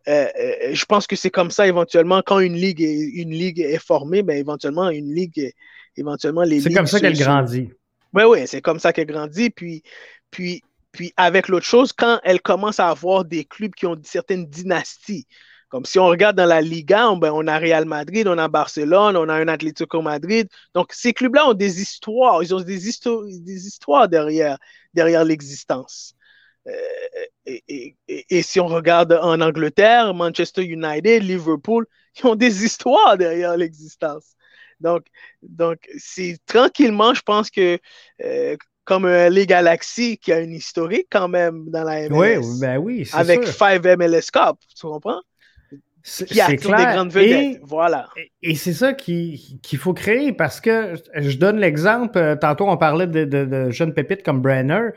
Euh, 0.07 0.29
euh, 0.39 0.53
je 0.73 0.85
pense 0.85 1.09
que 1.09 1.17
c'est 1.17 1.31
comme 1.31 1.51
ça 1.51 1.67
éventuellement 1.67 2.23
quand 2.25 2.39
une 2.39 2.55
ligue 2.55 2.81
est, 2.81 2.95
une 2.95 3.33
ligue 3.33 3.59
est 3.59 3.85
formée, 3.85 4.23
ben 4.23 4.37
éventuellement 4.37 4.89
une 4.89 5.13
ligue, 5.13 5.53
éventuellement 5.97 6.43
les. 6.43 6.61
C'est 6.61 6.73
comme 6.73 6.87
ça 6.87 7.01
qu'elle 7.01 7.19
grandit. 7.19 7.71
Oui, 8.15 8.23
oui, 8.23 8.47
c'est 8.47 8.63
comme 8.63 8.79
ça 8.79 8.93
qu'elle 8.93 9.09
grandit. 9.09 9.51
Puis, 9.51 9.83
puis, 10.31 10.63
puis 10.97 11.13
avec 11.17 11.49
l'autre 11.49 11.67
chose, 11.67 11.93
quand 11.93 12.21
elle 12.25 12.41
commence 12.41 12.81
à 12.81 12.89
avoir 12.89 13.25
des 13.25 13.45
clubs 13.45 13.75
qui 13.75 13.87
ont 13.87 13.97
certaines 14.03 14.47
dynasties, 14.47 15.27
comme 15.69 15.85
si 15.85 15.99
on 15.99 16.07
regarde 16.07 16.37
dans 16.37 16.47
la 16.47 16.61
Liga, 16.61 17.11
on, 17.11 17.17
ben, 17.17 17.49
a 17.49 17.59
Real 17.59 17.85
Madrid, 17.85 18.27
on 18.29 18.39
a 18.39 18.49
Barcelone, 18.49 19.17
on 19.17 19.29
a 19.29 19.35
un 19.35 19.49
Atlético 19.49 20.01
Madrid. 20.01 20.49
Donc, 20.75 20.93
ces 20.93 21.13
clubs-là 21.13 21.49
ont 21.49 21.55
des 21.55 21.83
histoires, 21.83 22.43
ils 22.43 22.55
ont 22.55 22.61
des, 22.61 22.89
histoires 22.89 24.09
derrière, 24.09 24.59
derrière 24.95 25.25
l'existence. 25.25 26.15
Euh, 26.67 26.73
et, 27.47 28.43
si 28.43 28.59
on 28.61 28.69
regarde 28.69 29.13
en 29.13 29.41
Angleterre, 29.41 30.15
Manchester 30.15 30.65
United, 30.65 31.23
Liverpool, 31.23 31.87
ils 32.19 32.27
ont 32.27 32.37
des 32.37 32.65
histoires 32.65 33.19
derrière 33.19 33.57
l'existence. 33.57 34.35
Donc, 34.81 35.05
donc 35.43 35.79
tranquillement, 36.47 37.15
je 37.15 37.23
pense 37.23 37.51
que 37.51 37.79
euh, 38.25 38.57
comme 38.87 39.07
les 39.07 39.47
Galaxy 39.47 40.17
qui 40.17 40.33
a 40.33 40.41
une 40.41 40.53
historique 40.53 41.09
quand 41.11 41.29
même 41.29 41.69
dans 41.69 41.85
la 41.85 42.09
MLS. 42.09 42.39
Oui, 42.39 42.61
ben 42.61 42.79
oui, 42.79 43.11
Avec 43.13 43.47
5 43.47 43.85
MLS 43.85 44.31
Cup, 44.33 44.57
tu 44.75 44.87
comprends? 44.87 45.21
Qui 46.27 46.41
a 46.41 46.47
des 46.47 46.57
grandes 46.57 47.11
vedettes. 47.11 47.61
voilà. 47.65 48.09
Et, 48.41 48.55
c'est 48.55 48.73
ça 48.73 48.95
qu'il 48.95 49.59
faut 49.79 49.93
créer 49.93 50.33
parce 50.33 50.61
que 50.61 50.95
je 51.17 51.37
donne 51.37 51.59
l'exemple, 51.59 52.17
euh, 52.17 52.37
tantôt 52.37 52.69
on 52.69 52.77
parlait 52.77 53.09
de, 53.09 53.25
de 53.25 53.71
jeunes 53.71 53.93
pépites 53.93 54.23
comme 54.23 54.41
Brenner. 54.41 54.91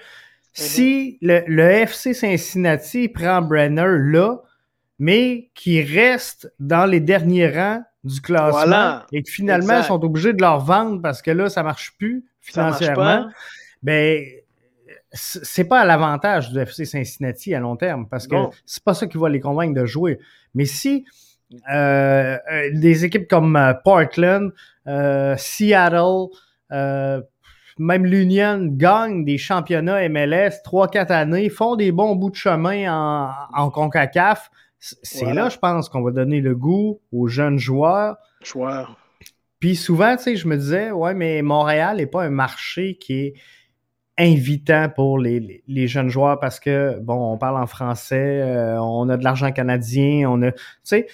Si 0.54 1.18
le, 1.22 1.70
FC 1.70 2.14
Cincinnati 2.14 3.08
prend 3.08 3.42
Brenner 3.42 3.88
là, 3.88 4.38
mais 5.00 5.50
qui 5.56 5.82
reste 5.82 6.54
dans 6.60 6.86
les 6.86 7.00
derniers 7.00 7.50
rangs 7.50 7.84
du 8.04 8.22
classement 8.22 9.02
et 9.12 9.24
que 9.24 9.30
finalement 9.30 9.80
ils 9.80 9.84
sont 9.84 10.04
obligés 10.04 10.34
de 10.34 10.42
leur 10.42 10.60
vendre 10.60 11.02
parce 11.02 11.22
que 11.22 11.32
là, 11.32 11.50
ça 11.50 11.64
marche 11.64 11.96
plus 11.98 12.26
financièrement, 12.42 13.28
ben 13.82 14.24
c'est 15.12 15.64
pas 15.64 15.82
à 15.82 15.86
l'avantage 15.86 16.52
du 16.52 16.60
FC 16.60 16.86
Cincinnati 16.86 17.54
à 17.56 17.60
long 17.60 17.76
terme 17.76 18.08
parce 18.08 18.28
que 18.28 18.36
c'est 18.66 18.84
pas 18.84 18.94
ça 18.94 19.08
qui 19.08 19.18
va 19.18 19.30
les 19.30 19.40
convaincre 19.40 19.80
de 19.80 19.86
jouer. 19.86 20.20
Mais 20.54 20.66
si 20.66 21.06
euh, 21.72 22.38
euh, 22.52 22.70
des 22.74 23.06
équipes 23.06 23.28
comme 23.28 23.56
euh, 23.56 23.74
Portland, 23.84 24.52
Seattle, 25.38 26.28
même 27.80 28.06
l'Union 28.06 28.68
gagne 28.72 29.24
des 29.24 29.38
championnats 29.38 30.08
MLS 30.10 30.62
3-4 30.66 31.12
années, 31.12 31.50
font 31.50 31.76
des 31.76 31.92
bons 31.92 32.16
bouts 32.16 32.30
de 32.30 32.36
chemin 32.36 32.94
en, 32.94 33.32
en 33.54 33.70
CONCACAF. 33.70 34.52
C'est 34.80 35.34
là, 35.34 35.50
je 35.50 35.58
pense, 35.58 35.90
qu'on 35.90 36.02
va 36.02 36.12
donner 36.12 36.42
le 36.42 36.56
goût 36.56 37.00
aux 37.12 37.28
jeunes 37.28 37.58
joueurs. 37.58 38.18
Joueurs. 38.44 38.98
Puis 39.60 39.76
souvent, 39.76 40.16
tu 40.16 40.24
sais, 40.24 40.36
je 40.36 40.48
me 40.48 40.56
disais, 40.56 40.92
ouais, 40.92 41.14
mais 41.14 41.42
Montréal 41.42 41.98
n'est 41.98 42.06
pas 42.06 42.24
un 42.24 42.30
marché 42.30 42.96
qui 42.96 43.14
est 43.14 43.34
invitant 44.20 44.90
pour 44.94 45.18
les, 45.18 45.64
les, 45.68 45.88
jeunes 45.88 46.10
joueurs 46.10 46.40
parce 46.40 46.60
que, 46.60 47.00
bon, 47.00 47.34
on 47.34 47.38
parle 47.38 47.62
en 47.62 47.68
français, 47.68 48.42
euh, 48.42 48.80
on 48.82 49.08
a 49.10 49.18
de 49.18 49.24
l'argent 49.24 49.52
canadien, 49.52 50.30
on 50.30 50.42
a, 50.44 50.52
tu 50.52 50.60
sais, 50.84 51.08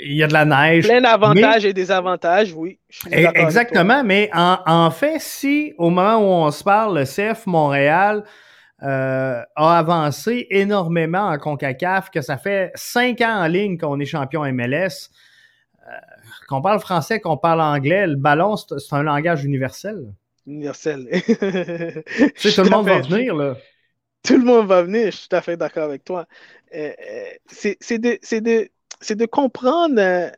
il 0.00 0.14
y 0.14 0.22
a 0.22 0.26
de 0.26 0.32
la 0.34 0.44
neige. 0.44 0.84
Plein 0.84 1.00
d'avantages 1.00 1.64
et 1.64 1.72
des 1.72 1.90
avantages, 1.90 2.52
oui. 2.52 2.78
exactement, 3.10 4.04
mais 4.04 4.30
en, 4.34 4.58
en, 4.66 4.90
fait, 4.90 5.20
si 5.20 5.72
au 5.78 5.90
moment 5.90 6.18
où 6.18 6.46
on 6.46 6.50
se 6.50 6.62
parle, 6.62 6.98
le 6.98 7.04
CF 7.04 7.46
Montréal 7.46 8.24
euh, 8.82 9.42
a 9.56 9.78
avancé 9.78 10.46
énormément 10.50 11.28
en 11.28 11.38
CONCACAF, 11.38 12.10
que 12.10 12.20
ça 12.20 12.36
fait 12.36 12.70
cinq 12.74 13.22
ans 13.22 13.42
en 13.42 13.46
ligne 13.46 13.78
qu'on 13.78 13.98
est 13.98 14.04
champion 14.04 14.44
MLS, 14.52 15.10
euh, 15.88 15.92
qu'on 16.48 16.62
parle 16.62 16.78
français, 16.78 17.20
qu'on 17.20 17.38
parle 17.38 17.60
anglais, 17.60 18.06
le 18.06 18.16
ballon, 18.16 18.56
c'est 18.56 18.76
un 18.92 19.02
langage 19.02 19.44
universel 19.44 20.12
universel. 20.48 21.08
tu 22.36 22.52
tout 22.52 22.62
le 22.62 22.70
monde 22.70 22.86
va 22.86 23.00
venir, 23.00 23.34
là. 23.34 23.56
Tout 24.22 24.36
le 24.36 24.44
monde 24.44 24.66
va 24.66 24.82
venir, 24.82 25.06
je 25.06 25.16
suis 25.16 25.28
tout 25.28 25.36
à 25.36 25.42
fait 25.42 25.56
d'accord 25.56 25.84
avec 25.84 26.04
toi. 26.04 26.26
Euh, 26.74 26.92
euh, 27.10 27.74
c'est 27.80 27.98
de, 27.98 28.18
de, 29.14 29.26
comprendre 29.26 29.98
euh, 29.98 30.30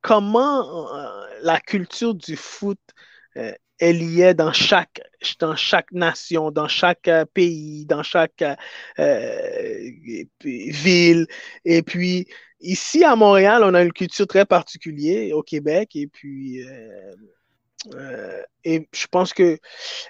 comment 0.00 0.88
la 1.42 1.60
culture 1.60 2.14
du 2.14 2.36
foot 2.36 2.78
est 3.34 3.92
liée 3.92 4.32
dans 4.32 4.52
chaque, 4.52 5.02
dans 5.40 5.56
chaque 5.56 5.92
nation, 5.92 6.50
dans 6.50 6.68
chaque 6.68 7.10
pays, 7.34 7.84
dans 7.84 8.02
chaque 8.02 8.42
ville. 10.42 11.26
Et 11.64 11.82
puis, 11.82 12.28
ici 12.60 13.04
à 13.04 13.16
Montréal, 13.16 13.62
on 13.64 13.74
a 13.74 13.82
une 13.82 13.92
culture 13.92 14.26
très 14.26 14.46
particulière 14.46 15.36
au 15.36 15.42
Québec. 15.42 15.96
Et 15.96 16.06
puis, 16.06 16.64
euh, 17.94 18.42
et 18.64 18.88
je 18.92 19.06
pense 19.06 19.32
que 19.32 19.58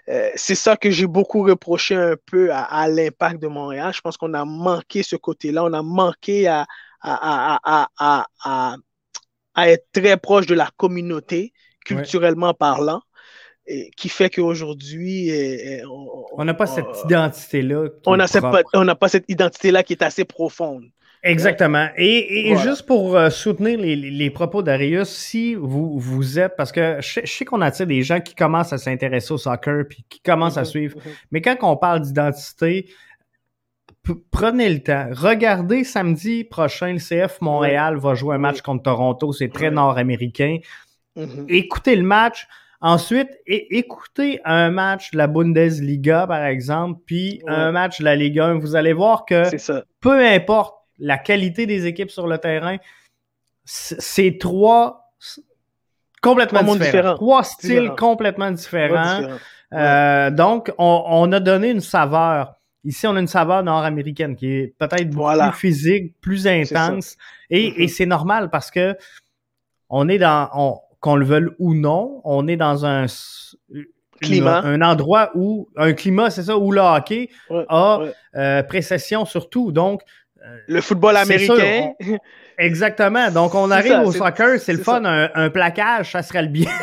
euh, 0.09 0.31
c'est 0.35 0.55
ça 0.55 0.77
que 0.77 0.91
j'ai 0.91 1.07
beaucoup 1.07 1.43
reproché 1.43 1.95
un 1.95 2.17
peu 2.27 2.51
à, 2.53 2.89
l'impact 2.89 3.41
de 3.41 3.49
Montréal. 3.49 3.93
Je 3.95 4.01
pense 4.01 4.17
qu'on 4.17 4.35
a 4.35 4.45
manqué 4.45 5.03
ce 5.03 5.17
côté-là. 5.17 5.65
On 5.65 5.73
a 5.73 5.83
manqué 5.83 6.47
à, 6.49 6.67
à, 7.03 8.77
être 9.59 9.87
très 9.93 10.17
proche 10.17 10.47
de 10.47 10.55
la 10.55 10.71
communauté, 10.77 11.53
culturellement 11.85 12.55
parlant. 12.55 13.03
qui 13.97 14.09
fait 14.09 14.31
qu'aujourd'hui, 14.31 15.31
on 16.37 16.45
n'a 16.45 16.55
pas 16.55 16.67
cette 16.67 16.87
identité-là. 17.05 17.89
On 18.07 18.17
n'a 18.85 18.95
pas, 18.95 19.09
cette 19.09 19.29
identité-là 19.29 19.83
qui 19.83 19.93
est 19.93 20.03
assez 20.03 20.25
profonde. 20.25 20.85
Exactement. 21.27 21.89
Et, 21.97 22.55
juste 22.63 22.87
pour 22.87 23.17
euh, 23.17 23.31
soutenir 23.31 23.79
les, 23.79 24.31
propos 24.31 24.63
d'Arius, 24.63 25.09
si 25.09 25.55
vous, 25.55 25.99
vous 25.99 26.39
êtes, 26.39 26.55
parce 26.57 26.71
que 26.71 26.99
je, 27.01 27.21
sais 27.25 27.45
qu'on 27.45 27.61
attire 27.61 27.87
des 27.87 28.03
gens 28.03 28.21
qui 28.21 28.35
commencent 28.35 28.73
à 28.73 28.79
s'intéresser 28.79 29.33
au 29.33 29.39
soccer 29.39 29.85
puis 29.89 30.05
qui 30.09 30.21
commencent 30.21 30.57
à 30.57 30.61
mhm, 30.61 30.67
suivre, 30.67 30.97
mhm. 30.97 31.13
mais 31.33 31.41
quand 31.43 31.57
on 31.63 31.77
parle 31.77 32.01
d'identité, 32.03 32.89
prenez 34.31 34.69
le 34.69 34.81
temps. 34.81 35.09
Regardez 35.11 35.83
samedi 35.83 36.45
prochain, 36.45 36.93
le 36.93 36.99
CF 36.99 37.41
Montréal 37.41 37.97
va 37.97 38.15
jouer 38.15 38.37
un 38.37 38.39
match 38.39 38.61
contre 38.61 38.85
Toronto, 38.85 39.33
c'est 39.33 39.53
très 39.53 39.71
nord-américain. 39.71 40.59
Mhm. 41.17 41.47
Écoutez 41.49 41.97
le 41.97 42.05
match. 42.05 42.47
Ensuite, 42.83 43.31
écoutez 43.47 44.39
un 44.45 44.71
match 44.71 45.11
de 45.11 45.17
la 45.17 45.27
Bundesliga, 45.27 46.27
par 46.27 46.45
exemple, 46.45 47.01
puis 47.07 47.41
un 47.47 47.73
match 47.73 48.01
de 48.01 48.05
la 48.05 48.15
Ligue 48.15 48.39
1. 48.39 48.59
Vous 48.59 48.77
allez 48.77 48.93
voir 48.93 49.25
que 49.25 49.45
peu 50.01 50.25
importe 50.25 50.77
la 50.99 51.19
qualité 51.19 51.67
des 51.67 51.87
équipes 51.87 52.11
sur 52.11 52.27
le 52.27 52.39
terrain, 52.39 52.77
c'est 53.65 54.39
trois 54.39 55.13
complètement 56.23 56.77
différents. 56.77 57.15
Trois 57.15 57.45
styles 57.45 57.93
complètement 57.97 58.51
différents. 58.51 59.23
Euh, 59.73 60.31
donc, 60.31 60.73
on, 60.79 61.31
a 61.33 61.41
donné 61.41 61.71
une 61.71 61.81
saveur. 61.81 62.55
Ici, 62.85 63.07
on 63.07 63.17
a 63.17 63.21
une 63.21 63.27
saveur 63.27 63.65
nord-américaine 63.65 64.37
qui 64.37 64.47
est 64.47 64.75
peut-être 64.79 65.11
plus 65.11 65.59
physique, 65.59 66.15
plus 66.21 66.47
intense. 66.47 67.17
Et, 67.51 67.71
mm-hmm. 67.71 67.75
et 67.83 67.89
c'est 67.89 68.07
normal 68.07 68.49
parce 68.51 68.71
que 68.71 68.97
on 69.89 70.09
est 70.09 70.19
dans, 70.19 70.81
qu'on 71.01 71.17
le 71.17 71.25
veuille 71.25 71.49
ou 71.59 71.75
non, 71.75 72.21
on 72.25 72.47
est 72.49 72.57
dans 72.57 72.87
un 72.87 73.07
climat. 74.21 74.61
un 74.65 74.83
endroit 74.83 75.31
où, 75.35 75.69
un 75.77 75.93
climat, 75.93 76.31
c'est 76.31 76.45
ça, 76.45 76.57
où 76.57 76.73
le 76.73 76.81
hockey 76.81 77.29
a 77.69 78.01
euh, 78.35 78.63
précession 78.63 79.25
sur 79.25 79.51
tout. 79.51 79.73
Donc, 79.73 80.03
le 80.67 80.81
football 80.81 81.17
américain. 81.17 81.93
Exactement. 82.59 83.31
Donc, 83.31 83.55
on 83.55 83.71
arrive 83.71 84.01
au 84.01 84.11
soccer, 84.13 84.59
c'est 84.59 84.73
le 84.73 84.83
fun, 84.83 85.05
un, 85.05 85.51
plaquage, 85.51 86.13
ça 86.13 86.23
serait 86.23 86.41
le 86.43 86.49
bien. 86.49 86.71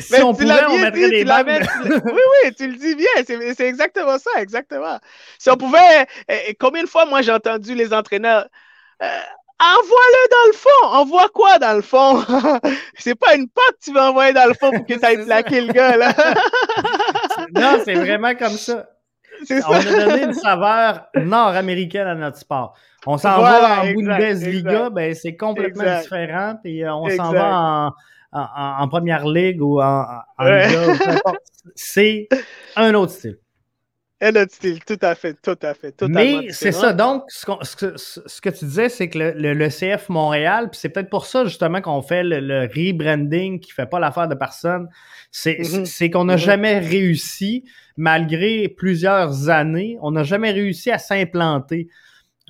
si, 0.00 0.22
on 0.22 0.32
pouvait, 0.32 0.64
on 0.68 0.78
mettrait 0.78 1.10
des 1.10 1.24
oui, 1.24 1.58
oui, 2.04 2.52
tu 2.56 2.66
le 2.66 2.76
dis 2.76 2.94
bien. 2.94 3.08
C'est 3.54 3.66
exactement 3.66 4.16
ça, 4.18 4.30
exactement. 4.40 4.98
Si 5.38 5.50
on 5.50 5.56
pouvait, 5.56 6.06
eh, 6.28 6.38
eh, 6.48 6.54
combien 6.54 6.82
de 6.82 6.88
fois, 6.88 7.04
moi, 7.04 7.20
j'ai 7.20 7.32
entendu 7.32 7.74
les 7.74 7.92
entraîneurs. 7.92 8.48
Euh, 9.02 9.20
envoie-le 9.60 10.30
dans 10.30 10.46
le 10.46 10.54
fond. 10.56 10.86
Envoie 10.86 11.28
quoi 11.28 11.58
dans 11.58 11.74
le 11.74 11.82
fond? 11.82 12.24
c'est 12.96 13.16
pas 13.16 13.34
une 13.34 13.48
patte 13.48 13.76
que 13.80 13.84
tu 13.84 13.92
veux 13.92 14.00
envoyer 14.00 14.32
dans 14.32 14.46
le 14.46 14.54
fond 14.54 14.70
pour 14.70 14.86
que 14.86 14.94
tu 14.94 15.04
ailles 15.04 15.26
plaquer 15.26 15.60
le 15.60 15.74
gars, 15.74 15.94
là. 15.96 16.14
non, 17.54 17.82
c'est 17.84 17.94
vraiment 17.94 18.34
comme 18.34 18.56
ça. 18.56 18.86
On 19.68 19.72
a 19.72 19.82
donné 19.82 20.24
une 20.24 20.32
saveur 20.32 21.06
nord-américaine 21.14 22.06
à 22.06 22.14
notre 22.14 22.38
sport. 22.38 22.74
On 23.06 23.16
s'en 23.16 23.40
va 23.40 23.82
en 23.82 23.92
Bundesliga, 23.92 24.90
ben, 24.90 25.14
c'est 25.14 25.36
complètement 25.36 26.00
différent. 26.00 26.56
Puis 26.62 26.84
euh, 26.84 26.94
on 26.94 27.08
s'en 27.10 27.32
va 27.32 27.92
en, 28.32 28.88
première 28.88 29.26
ligue 29.26 29.62
ou 29.62 29.80
en, 29.80 30.04
Liga. 30.40 30.92
c'est 31.74 32.28
un 32.76 32.94
autre 32.94 33.12
style. 33.12 33.38
Un 34.20 34.30
autre 34.30 34.52
style, 34.52 34.84
tout 34.84 34.98
à 35.00 35.14
fait, 35.14 35.34
tout 35.40 35.58
à 35.62 35.74
fait. 35.74 35.94
Mais 36.08 36.48
c'est 36.50 36.72
ça. 36.72 36.92
Donc, 36.92 37.24
ce, 37.28 37.44
que, 38.40 38.50
tu 38.50 38.64
disais, 38.64 38.88
c'est 38.88 39.08
que 39.08 39.18
le, 39.18 39.68
CF 39.68 40.08
Montréal, 40.08 40.70
puis 40.70 40.80
c'est 40.80 40.88
peut-être 40.88 41.10
pour 41.10 41.26
ça 41.26 41.44
justement 41.44 41.80
qu'on 41.80 42.02
fait 42.02 42.24
le, 42.24 42.62
rebranding 42.62 43.60
qui 43.60 43.70
fait 43.70 43.86
pas 43.86 44.00
l'affaire 44.00 44.26
de 44.26 44.34
personne, 44.34 44.88
c'est 45.30 45.58
mm-hmm. 45.58 46.10
qu'on 46.10 46.24
n'a 46.24 46.34
mm-hmm. 46.34 46.38
jamais 46.38 46.78
réussi 46.80 47.64
malgré 47.96 48.68
plusieurs 48.68 49.50
années, 49.50 49.98
on 50.02 50.10
n'a 50.10 50.24
jamais 50.24 50.50
réussi 50.50 50.90
à 50.90 50.98
s'implanter 50.98 51.88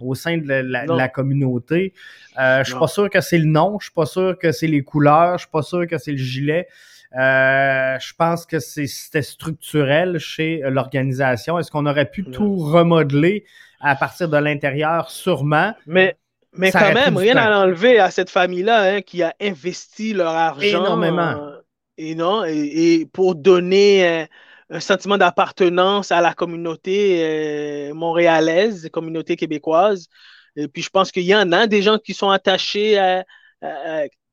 au 0.00 0.14
sein 0.14 0.38
de 0.38 0.46
la, 0.48 1.08
communauté. 1.08 1.92
Euh, 2.38 2.62
je 2.64 2.70
suis 2.70 2.78
pas 2.78 2.86
sûr 2.86 3.10
que 3.10 3.20
c'est 3.20 3.38
le 3.38 3.46
nom, 3.46 3.78
je 3.80 3.86
suis 3.86 3.94
pas 3.94 4.06
sûr 4.06 4.38
que 4.38 4.52
c'est 4.52 4.66
les 4.66 4.82
couleurs, 4.82 5.38
je 5.38 5.42
suis 5.42 5.50
pas 5.50 5.62
sûr 5.62 5.86
que 5.86 5.98
c'est 5.98 6.12
le 6.12 6.18
gilet. 6.18 6.68
Euh, 7.16 7.98
je 7.98 8.12
pense 8.14 8.44
que 8.44 8.58
c'était 8.58 9.22
structurel 9.22 10.18
chez 10.18 10.60
l'organisation. 10.64 11.58
Est-ce 11.58 11.70
qu'on 11.70 11.86
aurait 11.86 12.10
pu 12.10 12.24
tout 12.24 12.56
remodeler 12.56 13.44
à 13.80 13.96
partir 13.96 14.28
de 14.28 14.36
l'intérieur? 14.36 15.10
Sûrement. 15.10 15.74
Mais, 15.86 16.16
mais 16.52 16.70
quand 16.70 16.92
même, 16.92 17.16
rien 17.16 17.36
à 17.36 17.64
enlever 17.64 17.98
à 17.98 18.10
cette 18.10 18.30
famille-là 18.30 18.96
hein, 18.96 19.00
qui 19.00 19.22
a 19.22 19.34
investi 19.40 20.12
leur 20.12 20.34
argent. 20.34 20.84
Énormément. 20.84 21.30
Euh, 21.30 21.60
et 21.96 22.14
non, 22.14 22.44
et, 22.44 23.08
pour 23.12 23.34
donner 23.34 24.28
un 24.70 24.80
sentiment 24.80 25.16
d'appartenance 25.16 26.12
à 26.12 26.20
la 26.20 26.34
communauté 26.34 27.24
euh, 27.24 27.94
montréalaise, 27.94 28.88
communauté 28.92 29.36
québécoise. 29.36 30.08
Et 30.56 30.68
puis 30.68 30.82
je 30.82 30.90
pense 30.90 31.10
qu'il 31.10 31.22
y 31.22 31.34
en 31.34 31.52
a 31.52 31.66
des 31.66 31.82
gens 31.82 31.98
qui 31.98 32.14
sont 32.14 32.30
attachés 32.30 32.98
à, 32.98 33.24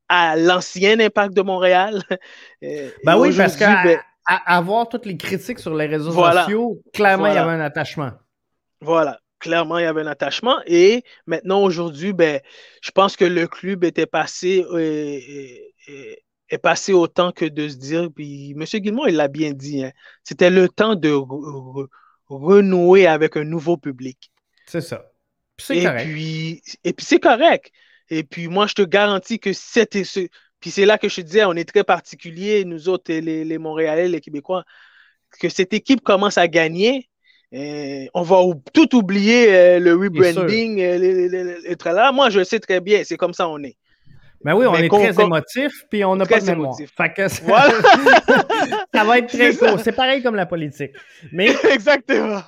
l'ancien 0.10 1.00
impact 1.00 1.34
de 1.34 1.42
Montréal. 1.42 2.02
ben 2.62 3.18
oui, 3.18 3.36
parce 3.36 3.56
qu'à 3.56 3.84
ben, 3.84 4.00
avoir 4.46 4.90
toutes 4.90 5.06
les 5.06 5.18
critiques 5.18 5.60
sur 5.60 5.76
les 5.76 5.88
réseaux 5.88 6.12
sociaux, 6.12 6.82
clairement, 6.94 7.28
il 7.28 7.36
y 7.36 7.38
avait 7.38 7.52
un 7.52 7.60
attachement. 7.60 8.12
Voilà, 8.82 9.20
clairement, 9.40 9.78
il 9.78 9.84
y 9.84 9.88
avait 9.88 10.02
un 10.02 10.08
attachement. 10.08 10.58
Et 10.68 11.04
maintenant, 11.26 11.62
aujourd'hui, 11.62 12.14
ben, 12.14 12.40
je 12.82 12.92
pense 12.92 13.16
que 13.16 13.26
le 13.26 13.48
club 13.48 13.84
était 13.84 14.06
passé 14.06 14.64
euh, 14.72 15.20
euh, 15.90 16.16
est 16.50 16.58
passé 16.58 16.94
autant 16.94 17.32
que 17.32 17.46
de 17.46 17.68
se 17.68 17.76
dire, 17.76 18.10
puis 18.14 18.52
M. 18.52 18.64
Guillemot, 18.64 19.08
il 19.08 19.16
l'a 19.16 19.28
bien 19.28 19.52
dit, 19.52 19.84
hein, 19.84 19.92
c'était 20.24 20.50
le 20.50 20.70
temps 20.70 20.96
de 20.96 21.12
renouer 22.28 23.08
avec 23.08 23.38
un 23.38 23.44
nouveau 23.44 23.78
public. 23.78 24.32
C'est 24.68 24.82
ça. 24.82 25.06
C'est 25.58 25.84
correct. 25.84 26.10
Puis, 26.12 26.62
et 26.84 26.94
puis 26.94 27.06
c'est 27.06 27.20
correct. 27.20 27.72
Et 28.10 28.24
puis 28.24 28.48
moi, 28.48 28.68
je 28.68 28.74
te 28.74 28.82
garantis 28.82 29.40
que 29.40 29.54
c'était 29.54 30.04
ce. 30.04 30.28
Puis 30.60 30.72
c'est 30.72 30.86
là 30.86 30.98
que 30.98 31.10
je 31.10 31.16
te 31.18 31.22
disais, 31.22 31.46
on 31.46 31.54
est 31.54 31.68
très 31.68 31.84
particulier, 31.84 32.66
nous 32.66 32.90
autres, 32.90 33.14
les, 33.14 33.44
les 33.44 33.58
Montréalais, 33.58 34.08
les 34.08 34.22
Québécois, 34.22 34.64
que 35.40 35.50
cette 35.50 35.74
équipe 35.74 36.02
commence 36.02 36.38
à 36.38 36.48
gagner. 36.48 37.10
Euh, 37.54 38.06
on 38.14 38.24
va 38.24 38.38
tout 38.74 38.96
oublier 38.96 39.54
euh, 39.54 39.80
le 39.80 39.94
rebranding, 39.94 40.82
euh, 40.82 41.94
là. 41.94 42.12
Moi, 42.12 42.30
je 42.30 42.44
sais 42.44 42.60
très 42.60 42.82
bien, 42.82 43.04
c'est 43.06 43.18
comme 43.18 43.34
ça 43.34 43.48
on 43.48 43.64
est. 43.64 43.78
Ben 44.44 44.54
oui, 44.56 44.66
on 44.68 44.76
est 44.76 44.90
très 44.90 45.24
émotif, 45.24 45.72
puis 45.90 46.04
on 46.04 46.16
n'a 46.16 46.26
pas 46.26 46.40
de 46.40 46.46
mémoire. 46.46 46.76
Fait 46.78 47.14
que 47.14 47.28
ça, 48.94 49.04
va 49.04 49.18
être 49.18 49.28
très 49.28 49.56
court. 49.56 49.80
C'est 49.80 49.92
pareil 49.92 50.22
comme 50.22 50.36
la 50.36 50.46
politique. 50.46 50.92
Mais 51.32 51.48
Exactement. 51.72 52.44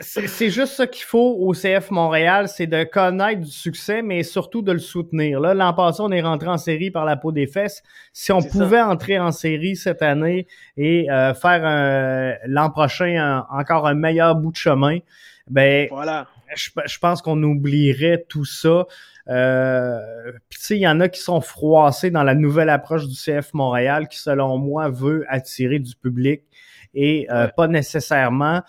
C'est 0.00 0.50
juste 0.50 0.74
ça 0.74 0.86
qu'il 0.86 1.04
faut 1.04 1.36
au 1.38 1.52
CF 1.52 1.90
Montréal, 1.90 2.48
c'est 2.48 2.66
de 2.66 2.84
connaître 2.84 3.42
du 3.42 3.50
succès, 3.50 4.02
mais 4.02 4.22
surtout 4.22 4.62
de 4.62 4.72
le 4.72 4.78
soutenir. 4.78 5.40
Là, 5.40 5.54
l'an 5.54 5.74
passé, 5.74 6.00
on 6.00 6.10
est 6.10 6.22
rentré 6.22 6.48
en 6.48 6.58
série 6.58 6.90
par 6.90 7.04
la 7.04 7.16
peau 7.16 7.32
des 7.32 7.46
fesses. 7.46 7.82
Si 8.12 8.32
on 8.32 8.40
pouvait 8.42 8.80
entrer 8.80 9.18
en 9.18 9.30
série 9.30 9.76
cette 9.76 10.02
année 10.02 10.46
et 10.76 11.10
euh, 11.10 11.34
faire 11.34 12.38
l'an 12.46 12.70
prochain 12.70 13.44
encore 13.50 13.86
un 13.86 13.94
meilleur 13.94 14.34
bout 14.36 14.52
de 14.52 14.56
chemin, 14.56 14.98
ben 15.48 15.88
voilà. 15.90 16.28
je, 16.54 16.70
je 16.86 16.98
pense 16.98 17.22
qu'on 17.22 17.42
oublierait 17.42 18.24
tout 18.28 18.44
ça. 18.44 18.86
Euh, 19.28 19.98
Puis 20.48 20.58
tu 20.58 20.64
sais, 20.66 20.76
il 20.76 20.80
y 20.80 20.88
en 20.88 21.00
a 21.00 21.08
qui 21.08 21.20
sont 21.20 21.40
froissés 21.40 22.10
dans 22.10 22.22
la 22.22 22.34
nouvelle 22.34 22.70
approche 22.70 23.06
du 23.06 23.14
CF 23.14 23.52
Montréal 23.54 24.08
qui, 24.08 24.18
selon 24.18 24.58
moi, 24.58 24.88
veut 24.88 25.24
attirer 25.28 25.78
du 25.78 25.94
public 25.94 26.42
et 26.94 27.26
euh, 27.30 27.46
pas 27.48 27.68
nécessairement 27.68 28.62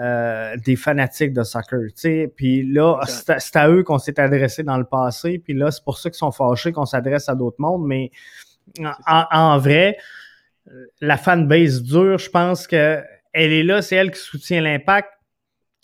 euh, 0.00 0.56
des 0.64 0.76
fanatiques 0.76 1.32
de 1.32 1.42
soccer. 1.42 1.80
sais. 1.94 2.32
Puis 2.36 2.64
là, 2.64 3.00
c'est 3.06 3.56
à 3.56 3.70
eux 3.70 3.82
qu'on 3.82 3.98
s'est 3.98 4.18
adressé 4.20 4.62
dans 4.62 4.78
le 4.78 4.84
passé. 4.84 5.38
Puis 5.38 5.54
là, 5.54 5.70
c'est 5.70 5.84
pour 5.84 5.98
ça 5.98 6.10
qu'ils 6.10 6.18
sont 6.18 6.32
fâchés 6.32 6.72
qu'on 6.72 6.86
s'adresse 6.86 7.28
à 7.28 7.34
d'autres 7.34 7.60
mondes. 7.60 7.86
Mais 7.86 8.10
en, 9.06 9.24
en, 9.30 9.58
vrai, 9.58 9.96
la 11.00 11.16
fanbase 11.16 11.82
dure, 11.82 12.18
je 12.18 12.30
pense 12.30 12.66
que 12.66 13.02
elle 13.32 13.52
est 13.52 13.62
là, 13.62 13.82
c'est 13.82 13.96
elle 13.96 14.10
qui 14.10 14.20
soutient 14.20 14.60
l'impact 14.60 15.08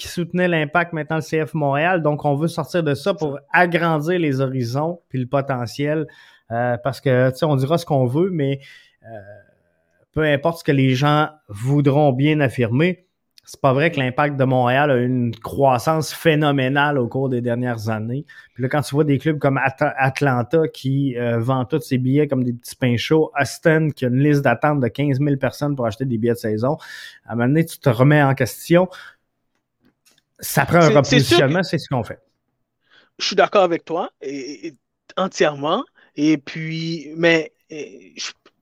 qui 0.03 0.09
soutenait 0.09 0.49
l'impact 0.49 0.93
maintenant 0.95 1.17
le 1.17 1.23
CF 1.23 1.55
Montréal. 1.55 2.03
Donc, 2.03 2.25
on 2.25 2.35
veut 2.35 2.49
sortir 2.49 2.83
de 2.83 2.93
ça 2.93 3.15
pour 3.15 3.39
agrandir 3.53 4.19
les 4.19 4.41
horizons 4.41 5.01
puis 5.09 5.21
le 5.21 5.27
potentiel. 5.27 6.07
Euh, 6.51 6.77
parce 6.83 7.01
que, 7.01 7.31
tu 7.31 7.39
sais, 7.39 7.45
on 7.45 7.55
dira 7.55 7.79
ce 7.79 7.87
qu'on 7.87 8.07
veut, 8.07 8.31
mais 8.31 8.59
euh, 9.05 9.21
peu 10.13 10.23
importe 10.23 10.59
ce 10.59 10.65
que 10.65 10.73
les 10.73 10.97
gens 10.97 11.29
voudront 11.49 12.13
bien 12.13 12.41
affirmer, 12.41 13.07
c'est 13.45 13.61
pas 13.61 13.73
vrai 13.73 13.91
que 13.91 13.99
l'impact 13.99 14.37
de 14.37 14.45
Montréal 14.45 14.91
a 14.91 14.97
une 14.99 15.35
croissance 15.35 16.15
phénoménale 16.15 16.97
au 16.97 17.09
cours 17.09 17.29
des 17.29 17.41
dernières 17.41 17.89
années. 17.89 18.25
Puis 18.55 18.63
là, 18.63 18.69
quand 18.69 18.83
tu 18.83 18.95
vois 18.95 19.05
des 19.05 19.19
clubs 19.19 19.39
comme 19.39 19.59
Atlanta 19.59 20.69
qui 20.69 21.19
euh, 21.19 21.41
vend 21.41 21.65
tous 21.65 21.81
ses 21.81 21.99
billets 21.99 22.29
comme 22.29 22.45
des 22.45 22.53
petits 22.53 22.77
pains 22.77 22.97
chauds, 22.97 23.33
Aston 23.35 23.91
qui 23.95 24.05
a 24.05 24.09
une 24.09 24.23
liste 24.23 24.43
d'attente 24.43 24.81
de 24.81 24.87
15 24.87 25.19
000 25.19 25.37
personnes 25.37 25.75
pour 25.75 25.87
acheter 25.87 26.05
des 26.05 26.19
billets 26.19 26.35
de 26.35 26.39
saison, 26.39 26.77
à 27.27 27.33
un 27.33 27.35
moment 27.35 27.49
donné, 27.49 27.65
tu 27.67 27.79
te 27.79 27.89
remets 27.89 28.23
en 28.23 28.35
question. 28.35 28.89
Ça 30.39 30.65
prend 30.65 30.79
un 30.79 30.91
repositionnement, 30.91 31.63
c'est 31.63 31.79
ce 31.79 31.89
qu'on 31.89 32.05
fait. 32.05 32.21
Je 33.19 33.27
suis 33.27 33.37
d'accord 33.37 33.65
avec 33.65 33.85
toi, 33.85 34.11
et, 34.21 34.75
entièrement. 35.17 35.85
Et 36.15 36.39
puis, 36.39 37.13
mais 37.17 37.53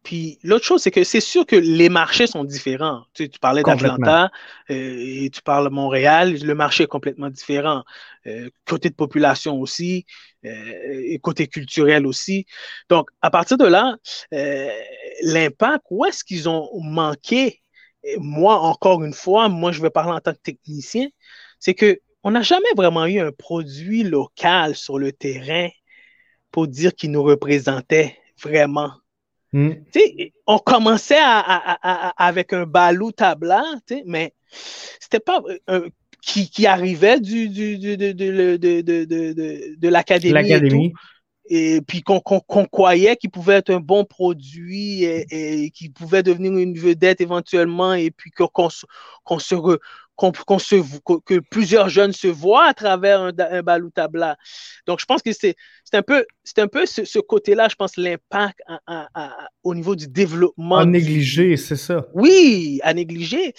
Puis 0.02 0.38
l'autre 0.42 0.64
chose, 0.64 0.82
c'est 0.82 0.90
que 0.90 1.04
c'est 1.04 1.20
sûr 1.20 1.44
que 1.44 1.56
les 1.56 1.90
marchés 1.90 2.26
sont 2.26 2.44
différents. 2.44 3.04
Tu, 3.12 3.28
tu 3.28 3.38
parlais 3.38 3.62
d'Atlanta 3.62 4.30
euh, 4.70 4.96
et 4.98 5.30
tu 5.30 5.42
parles 5.42 5.68
de 5.68 5.74
Montréal, 5.74 6.38
le 6.42 6.54
marché 6.54 6.84
est 6.84 6.88
complètement 6.88 7.28
différent. 7.28 7.84
Euh, 8.26 8.48
côté 8.66 8.88
de 8.88 8.94
population 8.94 9.60
aussi, 9.60 10.06
euh, 10.46 11.02
et 11.04 11.18
côté 11.18 11.48
culturel 11.48 12.06
aussi. 12.06 12.46
Donc, 12.88 13.10
à 13.20 13.30
partir 13.30 13.58
de 13.58 13.66
là, 13.66 13.96
l'impact, 15.22 15.84
où 15.90 16.04
est-ce 16.06 16.24
qu'ils 16.24 16.48
ont 16.48 16.68
manqué? 16.80 17.60
moi, 18.18 18.58
encore 18.60 19.04
une 19.04 19.12
fois, 19.12 19.50
moi, 19.50 19.72
je 19.72 19.82
vais 19.82 19.90
parler 19.90 20.12
en 20.12 20.20
tant 20.20 20.32
que 20.32 20.38
technicien, 20.38 21.08
c'est 21.58 21.74
que 21.74 22.00
on 22.22 22.30
n'a 22.30 22.42
jamais 22.42 22.68
vraiment 22.76 23.06
eu 23.06 23.18
un 23.20 23.32
produit 23.32 24.04
local 24.04 24.74
sur 24.74 24.98
le 24.98 25.12
terrain 25.12 25.68
pour 26.50 26.68
dire 26.68 26.94
qu'il 26.94 27.10
nous 27.10 27.22
représentait 27.22 28.18
vraiment. 28.42 28.92
Hmm. 29.52 29.72
On 30.46 30.58
commençait 30.58 31.20
avec 31.20 32.52
un 32.52 32.66
balou 32.66 33.10
tabla, 33.10 33.64
mais 34.06 34.32
c'était 35.00 35.20
pas 35.20 35.42
euh, 35.68 35.88
qui, 36.22 36.66
arrivait 36.66 37.20
du, 37.20 37.48
de, 37.48 39.88
l'académie. 39.88 40.92
Et, 41.52 41.80
puis 41.80 42.02
qu'on 42.02 42.20
croyait 42.20 43.16
qu'il 43.16 43.30
pouvait 43.30 43.54
être 43.54 43.70
un 43.70 43.80
bon 43.80 44.04
produit 44.04 45.02
et, 45.02 45.70
qu'il 45.70 45.92
pouvait 45.92 46.22
devenir 46.22 46.52
une 46.52 46.78
vedette 46.78 47.20
éventuellement, 47.20 47.94
et 47.94 48.12
puis 48.12 48.30
qu'on 48.30 48.70
se, 48.70 48.86
que 50.20 51.38
plusieurs 51.50 51.88
jeunes 51.88 52.12
se 52.12 52.26
voient 52.26 52.66
à 52.66 52.74
travers 52.74 53.20
un, 53.20 53.32
un 53.38 53.62
baloutabla. 53.62 54.36
Donc, 54.86 55.00
je 55.00 55.06
pense 55.06 55.22
que 55.22 55.32
c'est 55.32 55.56
un 55.92 56.02
peu, 56.02 56.24
un 56.56 56.68
peu 56.68 56.86
ce, 56.86 57.18
côté-là, 57.18 57.68
je 57.68 57.76
pense, 57.76 57.96
l'impact 57.96 58.60
au 59.62 59.74
niveau 59.74 59.96
du 59.96 60.08
développement. 60.08 60.78
À 60.78 60.84
négliger, 60.84 61.56
c'est 61.56 61.76
ça. 61.76 62.06
Oui, 62.14 62.80
à 62.82 62.94
négliger. 62.94 63.54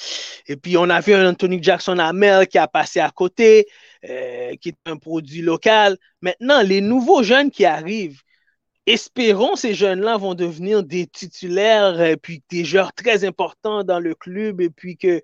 Et 0.48 0.56
puis, 0.56 0.78
on 0.78 0.90
a 0.90 1.00
vu 1.02 1.14
un 1.14 1.30
Anthony 1.30 1.62
Jackson 1.62 1.98
Amel 2.00 2.48
qui 2.48 2.58
a 2.58 2.68
passé 2.68 3.00
à 3.00 3.10
côté, 3.10 3.66
euh, 4.10 4.54
qui 4.62 4.70
est 4.70 4.78
un 4.86 4.98
produit 4.98 5.42
local. 5.42 5.98
Maintenant, 6.22 6.62
les 6.62 6.82
nouveaux 6.82 7.24
jeunes 7.24 7.52
qui 7.52 7.66
arrivent, 7.66 8.22
espérons 8.88 9.56
ces 9.56 9.74
jeunes-là 9.74 10.18
vont 10.18 10.34
devenir 10.34 10.84
des 10.84 11.08
titulaires 11.08 12.02
et 12.02 12.18
puis 12.18 12.42
des 12.50 12.66
joueurs 12.66 12.94
très 12.94 13.26
importants 13.26 13.84
dans 13.84 14.00
le 14.00 14.16
club 14.16 14.62
et 14.62 14.70
puis 14.70 14.98
que 14.98 15.22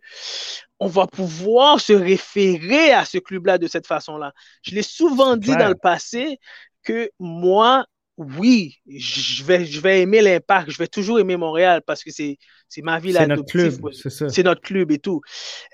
on 0.80 0.88
va 0.88 1.08
pouvoir 1.08 1.80
se 1.80 1.94
référer 1.94 2.92
à 2.92 3.06
ce 3.06 3.18
club-là 3.18 3.58
de 3.58 3.68
cette 3.68 3.88
façon-là. 3.88 4.34
Je 4.62 4.76
l'ai 4.76 4.84
souvent 4.84 5.38
dit 5.38 5.56
dans 5.56 5.70
le 5.70 5.76
passé 5.76 6.40
que 6.84 7.10
moi, 7.20 7.86
oui, 8.18 8.78
je 8.88 9.44
vais, 9.44 9.66
je 9.66 9.80
vais 9.82 10.02
aimer 10.02 10.22
l'impact, 10.22 10.72
je 10.72 10.78
vais 10.78 10.88
toujours 10.88 11.20
aimer 11.20 11.38
Montréal 11.38 11.82
parce 11.86 12.04
que 12.04 12.12
c'est, 12.12 12.38
ma 12.82 13.00
ville 13.00 13.16
C'est 13.16 13.28
notre 13.28 13.46
club, 13.46 13.74
c'est 13.92 14.44
notre 14.44 14.62
club 14.62 14.92
et 14.92 15.00
tout. 15.00 15.22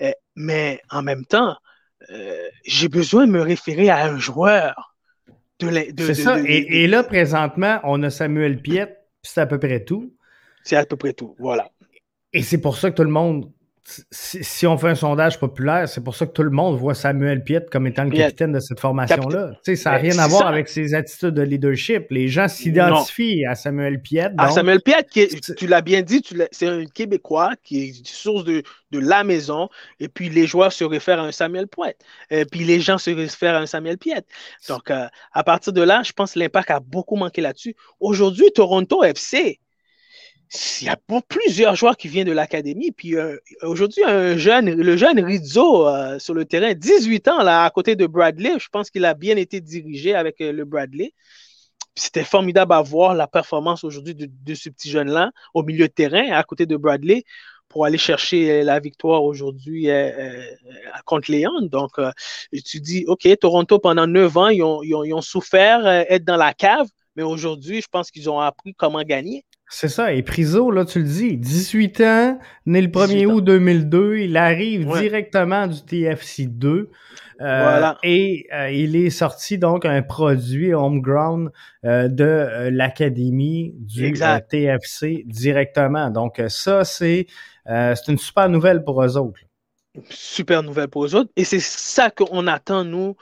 Euh, 0.00 0.12
mais 0.36 0.80
en 0.90 1.02
même 1.02 1.24
temps, 1.24 1.56
euh, 2.10 2.48
j'ai 2.64 2.88
besoin 2.88 3.26
de 3.26 3.32
me 3.32 3.40
référer 3.40 3.88
à 3.90 4.06
un 4.06 4.18
joueur. 4.18 4.96
c'est 5.60 6.14
ça. 6.14 6.38
et, 6.44 6.86
là, 6.86 7.02
présentement, 7.04 7.80
on 7.84 8.02
a 8.02 8.10
Samuel 8.10 8.60
Piet, 8.60 8.96
c'est 9.22 9.40
à 9.40 9.46
peu 9.46 9.58
près 9.58 9.84
tout. 9.84 10.14
C'est 10.62 10.76
à 10.76 10.86
peu 10.86 10.96
près 10.96 11.12
tout, 11.12 11.36
voilà. 11.38 11.68
Et 12.32 12.42
c'est 12.42 12.58
pour 12.58 12.76
ça 12.76 12.90
que 12.90 12.96
tout 12.96 13.04
le 13.04 13.10
monde 13.10 13.50
si, 14.10 14.66
on 14.66 14.78
fait 14.78 14.88
un 14.88 14.94
sondage 14.94 15.38
populaire, 15.38 15.88
c'est 15.88 16.02
pour 16.02 16.16
ça 16.16 16.24
que 16.24 16.32
tout 16.32 16.42
le 16.42 16.50
monde 16.50 16.78
voit 16.78 16.94
Samuel 16.94 17.44
Piet 17.44 17.66
comme 17.70 17.86
étant 17.86 18.04
le 18.04 18.10
capitaine 18.10 18.52
de 18.52 18.60
cette 18.60 18.80
formation-là. 18.80 19.52
Ça 19.62 19.90
n'a 19.90 19.96
rien 19.98 20.18
à 20.18 20.26
voir 20.26 20.46
avec 20.46 20.68
ses 20.68 20.94
attitudes 20.94 21.34
de 21.34 21.42
leadership. 21.42 22.06
Les 22.10 22.28
gens 22.28 22.48
s'identifient 22.48 23.44
à 23.44 23.54
Samuel 23.54 24.00
Piet. 24.00 24.30
À 24.38 24.50
Samuel 24.50 24.80
Piet, 24.80 25.06
tu 25.56 25.66
l'as 25.66 25.82
bien 25.82 26.00
dit, 26.00 26.22
c'est 26.50 26.66
un 26.66 26.86
Québécois 26.86 27.52
qui 27.62 27.84
est 27.84 28.06
source 28.06 28.44
de, 28.44 28.62
la 28.92 29.24
maison, 29.24 29.68
et 29.98 30.06
puis 30.06 30.28
les 30.28 30.46
joueurs 30.46 30.72
se 30.72 30.84
réfèrent 30.84 31.18
à 31.18 31.24
un 31.24 31.32
Samuel 31.32 31.66
Piet. 31.66 31.96
Et 32.30 32.44
puis 32.44 32.64
les 32.64 32.80
gens 32.80 32.96
se 32.96 33.10
réfèrent 33.10 33.56
à 33.56 33.58
un 33.58 33.66
Samuel 33.66 33.98
Piet. 33.98 34.22
Donc, 34.68 34.90
euh, 34.90 35.06
à 35.32 35.42
partir 35.42 35.72
de 35.72 35.82
là, 35.82 36.02
je 36.04 36.12
pense 36.12 36.34
que 36.34 36.38
l'impact 36.38 36.70
a 36.70 36.78
beaucoup 36.78 37.16
manqué 37.16 37.40
là-dessus. 37.40 37.74
Aujourd'hui, 37.98 38.46
Toronto 38.54 39.02
FC, 39.02 39.58
il 40.80 40.86
y 40.86 40.88
a 40.88 40.98
plusieurs 41.28 41.74
joueurs 41.74 41.96
qui 41.96 42.08
viennent 42.08 42.26
de 42.26 42.32
l'académie. 42.32 42.92
Puis 42.92 43.16
euh, 43.16 43.36
aujourd'hui, 43.62 44.04
un 44.04 44.36
jeune, 44.36 44.70
le 44.70 44.96
jeune 44.96 45.20
Rizzo 45.20 45.88
euh, 45.88 46.18
sur 46.18 46.34
le 46.34 46.44
terrain, 46.44 46.74
18 46.74 47.28
ans, 47.28 47.42
là, 47.42 47.64
à 47.64 47.70
côté 47.70 47.96
de 47.96 48.06
Bradley, 48.06 48.58
je 48.58 48.68
pense 48.68 48.90
qu'il 48.90 49.04
a 49.04 49.14
bien 49.14 49.36
été 49.36 49.60
dirigé 49.60 50.14
avec 50.14 50.40
euh, 50.40 50.52
le 50.52 50.64
Bradley. 50.64 51.12
C'était 51.96 52.24
formidable 52.24 52.72
à 52.72 52.82
voir 52.82 53.14
la 53.14 53.28
performance 53.28 53.84
aujourd'hui 53.84 54.14
de, 54.16 54.54
ce 54.54 54.68
petit 54.68 54.90
jeune-là 54.90 55.30
au 55.54 55.62
milieu 55.62 55.86
de 55.86 55.92
terrain, 55.92 56.32
à 56.32 56.42
côté 56.42 56.66
de 56.66 56.76
Bradley, 56.76 57.22
pour 57.68 57.84
aller 57.84 57.98
chercher 57.98 58.64
la 58.64 58.80
victoire 58.80 59.22
aujourd'hui 59.22 59.88
contre 61.04 61.30
Léon. 61.30 61.52
Donc, 61.62 61.92
tu 62.64 62.80
dis, 62.80 63.04
OK, 63.06 63.28
Toronto, 63.40 63.78
pendant 63.78 64.08
9 64.08 64.36
ans, 64.36 64.48
ils 64.48 64.64
ont, 64.64 64.82
ils 64.82 65.14
ont 65.14 65.20
souffert 65.20 65.86
être 65.86 66.24
dans 66.24 66.36
la 66.36 66.52
cave, 66.52 66.88
mais 67.14 67.22
aujourd'hui, 67.22 67.80
je 67.80 67.86
pense 67.88 68.10
qu'ils 68.10 68.28
ont 68.28 68.40
appris 68.40 68.74
comment 68.74 69.02
gagner. 69.02 69.44
C'est 69.76 69.88
ça. 69.88 70.12
Et 70.12 70.22
Priso, 70.22 70.70
là, 70.70 70.84
tu 70.84 71.00
le 71.00 71.04
dis, 71.04 71.36
18 71.36 72.00
ans, 72.02 72.38
né 72.64 72.80
le 72.80 72.86
1er 72.86 73.26
août 73.26 73.40
2002, 73.40 74.18
il 74.18 74.36
arrive 74.36 74.86
directement 74.86 75.66
du 75.66 75.84
TFC 75.84 76.46
2. 76.46 76.90
Euh, 77.40 77.92
et 78.04 78.46
euh, 78.54 78.70
il 78.70 78.94
est 78.94 79.10
sorti 79.10 79.58
donc 79.58 79.84
un 79.84 80.00
produit 80.02 80.72
homegrown 80.72 81.50
euh, 81.84 82.06
de 82.06 82.68
l'académie 82.70 83.74
du 83.74 84.12
TFC 84.48 85.24
directement. 85.26 86.08
Donc 86.08 86.40
ça, 86.46 86.84
c'est 86.84 87.26
c'est 87.66 88.08
une 88.08 88.18
super 88.18 88.48
nouvelle 88.48 88.84
pour 88.84 89.02
eux 89.02 89.16
autres. 89.16 89.40
Super 90.08 90.62
nouvelle 90.62 90.86
pour 90.86 91.04
eux 91.04 91.16
autres. 91.16 91.32
Et 91.34 91.42
c'est 91.42 91.60
ça 91.60 92.10
qu'on 92.10 92.46
attend, 92.46 92.84
nous, 92.84 93.16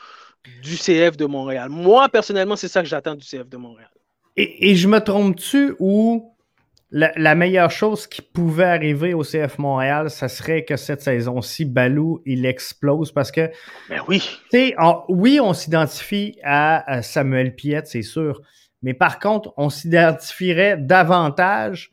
du 0.63 0.77
CF 0.77 1.17
de 1.17 1.25
Montréal. 1.25 1.71
Moi, 1.71 2.11
personnellement, 2.11 2.57
c'est 2.57 2.69
ça 2.69 2.83
que 2.83 2.89
j'attends 2.89 3.15
du 3.15 3.25
CF 3.25 3.49
de 3.49 3.57
Montréal. 3.57 3.89
Et, 4.37 4.71
et 4.71 4.77
je 4.77 4.87
me 4.87 4.99
trompe-tu 4.99 5.75
ou 5.79 6.32
la, 6.93 7.35
meilleure 7.35 7.71
chose 7.71 8.07
qui 8.07 8.21
pouvait 8.21 8.65
arriver 8.65 9.15
au 9.15 9.23
CF 9.23 9.59
Montréal, 9.59 10.11
ça 10.11 10.29
serait 10.29 10.65
que 10.65 10.77
cette 10.77 11.01
saison-ci, 11.01 11.65
Balou, 11.65 12.23
il 12.27 12.45
explose 12.45 13.13
parce 13.13 13.33
que. 13.33 13.51
Ben 13.89 14.03
oui. 14.09 14.23
Tu 14.51 14.75
oui, 15.09 15.41
on 15.41 15.55
s'identifie 15.55 16.39
à, 16.45 17.03
Samuel 17.03 17.55
Piette, 17.55 17.87
c'est 17.87 18.03
sûr. 18.03 18.43
Mais 18.83 18.95
par 18.95 19.19
contre, 19.19 19.55
on 19.57 19.71
s'identifierait 19.71 20.77
davantage 20.77 21.91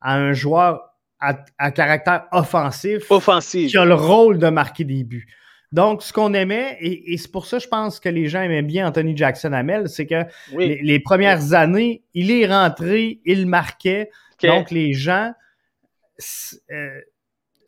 à 0.00 0.14
un 0.14 0.32
joueur 0.32 0.80
à, 1.18 1.70
caractère 1.72 2.26
offensif, 2.30 3.10
offensif 3.10 3.70
qui 3.70 3.78
a 3.78 3.84
le 3.84 3.94
rôle 3.94 4.38
de 4.38 4.48
marquer 4.48 4.84
des 4.84 5.02
buts. 5.02 5.26
Donc, 5.72 6.02
ce 6.02 6.12
qu'on 6.12 6.34
aimait, 6.34 6.76
et, 6.80 7.16
c'est 7.18 7.32
pour 7.32 7.46
ça 7.46 7.58
je 7.58 7.66
pense 7.66 7.98
que 7.98 8.08
les 8.08 8.28
gens 8.28 8.42
aimaient 8.42 8.62
bien 8.62 8.86
Anthony 8.86 9.16
Jackson 9.16 9.52
Hamel, 9.52 9.88
c'est 9.88 10.06
que 10.06 10.22
les, 10.56 11.00
premières 11.00 11.54
années, 11.54 12.04
il 12.14 12.30
est 12.30 12.46
rentré, 12.46 13.20
il 13.24 13.46
marquait. 13.46 14.10
Donc, 14.42 14.70
les 14.70 14.92
gens 14.92 15.32
euh, 16.70 17.00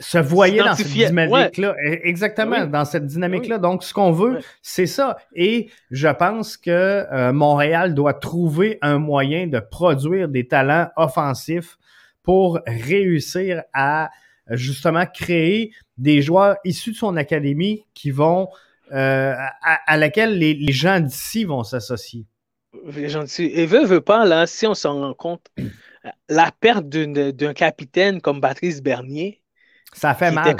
se 0.01 0.19
voyaient 0.19 0.63
dans 0.63 0.75
cette 0.75 0.89
dynamique-là. 0.89 1.75
E, 1.85 2.07
exactement, 2.07 2.67
dans 2.67 2.85
cette 2.85 3.07
dynamique-là. 3.07 3.59
Donc, 3.59 3.83
ce 3.83 3.93
qu'on 3.93 4.13
veut, 4.13 4.41
c'est 4.63 4.87
ça. 4.87 5.17
Et 5.35 5.71
je 5.91 6.09
pense 6.09 6.57
que 6.57 6.71
euh, 6.71 7.33
Montréal 7.33 7.95
doit 7.95 8.15
trouver 8.15 8.79
un 8.83 8.99
moyen 8.99 9.47
de 9.47 9.59
produire 9.59 10.29
des 10.29 10.47
talents 10.47 10.89
offensifs 10.97 11.79
pour 12.23 12.61
réussir 12.67 13.63
à 13.73 14.11
justement 14.51 15.05
créer 15.07 15.73
des 15.97 16.23
joueurs 16.23 16.57
issus 16.65 16.93
de 16.93 16.97
son 16.97 17.17
académie 17.17 17.85
qui 17.95 18.11
vont 18.11 18.49
euh, 18.93 19.35
à, 19.87 19.97
laquelle 19.99 20.39
les, 20.39 20.73
gens 20.73 21.01
d'ici 21.01 21.45
vont 21.45 21.63
s'associer. 21.63 22.25
Et 23.39 23.67
veut, 23.67 23.85
veut 23.85 24.01
pas, 24.01 24.25
là, 24.25 24.47
si 24.47 24.67
on 24.67 24.75
s'en 24.75 25.01
rend 25.01 25.15
compte, 25.15 25.47
la 26.29 26.51
perte 26.53 26.87
d'un 26.89 27.55
capitaine 27.55 28.21
comme 28.21 28.41
Patrice 28.41 28.83
Bernier. 28.83 29.43
Ça 29.95 30.15
fait 30.15 30.31
mal. 30.31 30.57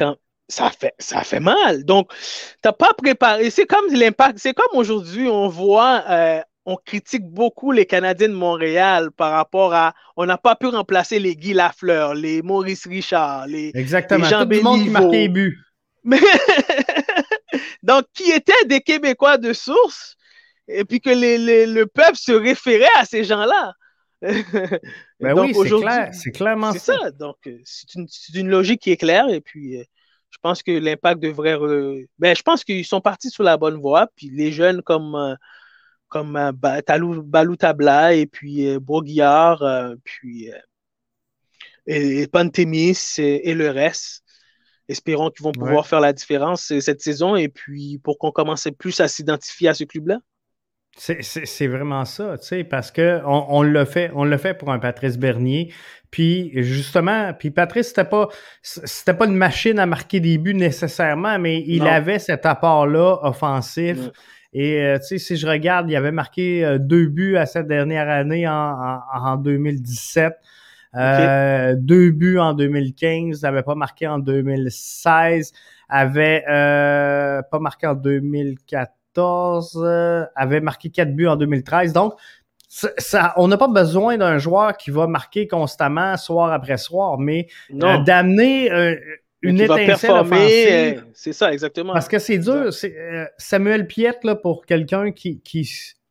ça 0.49 0.71
fait, 0.71 0.95
ça 0.99 1.23
fait 1.23 1.41
mal. 1.41 1.85
Donc, 1.85 2.11
tu 2.11 2.17
n'as 2.65 2.73
pas 2.73 2.95
préparé. 2.95 3.51
C'est 3.51 3.67
comme 3.67 3.93
l'impact. 3.93 4.39
C'est 4.39 4.55
comme 4.55 4.79
aujourd'hui, 4.79 5.29
on 5.29 5.49
voit, 5.49 6.03
euh, 6.09 6.41
on 6.65 6.77
critique 6.77 7.25
beaucoup 7.25 7.73
les 7.73 7.85
Canadiens 7.85 8.29
de 8.29 8.35
Montréal 8.35 9.11
par 9.11 9.33
rapport 9.33 9.75
à. 9.75 9.95
On 10.17 10.25
n'a 10.25 10.39
pas 10.39 10.57
pu 10.57 10.67
remplacer 10.67 11.19
les 11.19 11.37
Guy 11.37 11.53
Lafleur, 11.53 12.15
les 12.15 12.41
Maurice 12.43 12.87
Richard, 12.87 13.47
les. 13.47 13.71
Exactement. 13.75 14.25
Jean 14.25 14.45
Tout 14.45 14.51
le 14.51 14.61
monde 14.63 14.83
qui 14.83 14.91
marquait 14.91 15.11
les 15.11 15.29
buts. 15.29 15.59
Mais... 16.05 16.21
Donc, 17.83 18.05
qui 18.15 18.31
étaient 18.31 18.65
des 18.67 18.81
Québécois 18.81 19.39
de 19.39 19.53
source, 19.53 20.17
et 20.69 20.85
puis 20.85 21.01
que 21.01 21.11
le 21.11 21.85
peuple 21.87 22.17
se 22.17 22.33
référait 22.33 22.87
à 22.97 23.05
ces 23.05 23.25
gens-là. 23.25 23.75
ben 25.21 25.39
oui, 25.39 25.55
c'est 25.55 25.81
clair, 25.81 26.11
c'est 26.13 26.33
clairement 26.33 26.73
ça. 26.73 26.99
ça. 26.99 27.11
Donc, 27.13 27.37
euh, 27.47 27.59
c'est 27.65 27.95
une, 27.95 28.09
une, 28.35 28.49
logique 28.49 28.83
qui 28.83 28.91
est 28.91 28.97
claire 28.97 29.29
et 29.29 29.41
puis 29.41 29.79
euh, 29.79 29.85
je 30.31 30.39
pense 30.43 30.63
que 30.63 30.73
l'impact 30.73 31.23
devrait. 31.23 31.57
Ben, 32.19 32.35
je 32.35 32.43
pense 32.43 32.65
qu'ils 32.65 32.85
sont 32.85 33.01
partis 33.01 33.31
sur 33.31 33.45
la 33.45 33.57
bonne 33.57 33.81
voie. 33.81 34.09
Puis 34.17 34.29
les 34.31 34.51
jeunes 34.51 34.83
comme, 34.83 35.15
euh, 35.15 35.35
comme 36.09 36.51
Balou 36.53 37.57
Tabla 37.57 38.15
et 38.15 38.27
puis 38.27 38.77
Bourguillard, 38.79 39.63
puis 40.03 40.51
et, 41.87 42.27
Pantémis 42.27 42.99
et, 43.19 43.55
le 43.55 43.71
reste. 43.71 44.25
Espérons 44.89 45.31
qu'ils 45.31 45.45
vont 45.45 45.53
pouvoir 45.53 45.87
faire 45.87 46.01
la 46.01 46.13
différence 46.13 46.73
cette 46.81 47.03
saison 47.03 47.37
et 47.37 47.49
puis 47.49 47.99
pour 47.99 48.19
qu'on 48.19 48.33
commence 48.33 48.69
plus 48.79 49.01
à 49.01 49.09
s'identifier 49.09 49.69
à 49.69 49.75
ce 49.75 49.85
club-là. 49.85 50.19
C'est 50.99 51.67
vraiment 51.69 52.05
ça, 52.05 52.37
tu 52.39 52.47
sais, 52.47 52.65
parce 52.65 52.91
qu'on 52.91 53.23
on 53.25 53.63
l'a 53.63 53.87
fait, 53.87 54.11
on 54.15 54.37
fait 54.37 54.55
pour 54.55 54.73
un 54.73 54.81
Patrice 54.81 55.17
Bernier. 55.17 55.73
Puis 56.11 56.51
justement, 56.55 57.33
puis 57.35 57.51
Patrice, 57.51 57.89
c'était 57.89 58.05
pas 58.05 58.29
c'était 58.63 59.15
pas 59.15 59.27
une 59.27 59.37
machine 59.37 59.79
à 59.79 59.87
marquer 59.87 60.21
des 60.21 60.39
buts 60.39 60.55
nécessairement, 60.55 61.39
mais 61.39 61.63
il 61.67 61.87
avait 61.87 62.19
cet 62.19 62.47
apport-là 62.47 63.19
offensif. 63.23 63.99
Et 64.53 64.83
euh, 64.83 64.99
tu 64.99 65.05
sais, 65.05 65.19
si 65.19 65.37
je 65.37 65.47
regarde, 65.47 65.91
il 65.91 65.97
avait 65.97 66.11
marqué 66.11 66.65
euh, 66.65 66.79
deux 66.79 67.07
buts 67.07 67.37
à 67.37 67.47
cette 67.47 67.67
dernière 67.67 68.09
année 68.09 68.49
en, 68.49 69.01
en, 69.15 69.37
2017. 69.37 70.33
Euh, 70.95 71.75
deux 71.79 72.11
buts 72.11 72.39
en 72.39 72.55
2015, 72.55 73.43
n'avait 73.43 73.63
pas 73.63 73.75
marqué 73.75 74.09
en 74.09 74.19
2016, 74.19 75.53
avait 75.91 76.43
pas 76.47 77.59
marqué 77.61 77.87
en 77.87 77.95
2014 77.95 78.98
euh, 79.17 80.25
avait 80.35 80.61
marqué 80.61 80.91
4 80.91 81.15
buts 81.15 81.27
en 81.27 81.37
2013. 81.37 81.93
Donc, 81.93 82.15
ça, 82.69 83.33
on 83.37 83.49
n'a 83.49 83.57
pas 83.57 83.69
besoin 83.69 84.19
d'un 84.19 84.39
joueur 84.39 84.77
qui 84.77 84.91
va 84.91 85.07
marquer 85.07 85.49
constamment 85.49 86.17
soir 86.17 86.53
après 86.53 86.77
soir, 86.77 87.19
mais 87.19 87.49
euh, 87.73 87.99
d'amener 87.99 88.71
euh, 88.71 88.97
une 89.41 89.61
étincelle 89.61 90.11
offensive. 90.11 91.05
c'est 91.15 91.33
ça, 91.33 91.53
exactement. 91.53 91.95
Parce 91.95 92.09
que 92.09 92.19
c'est 92.19 92.39
dur. 92.39 92.71
Samuel 93.39 93.87
Piette, 93.87 94.25
là, 94.25 94.35
pour 94.35 94.67
quelqu'un 94.67 95.13
qui, 95.13 95.41
qui 95.41 95.69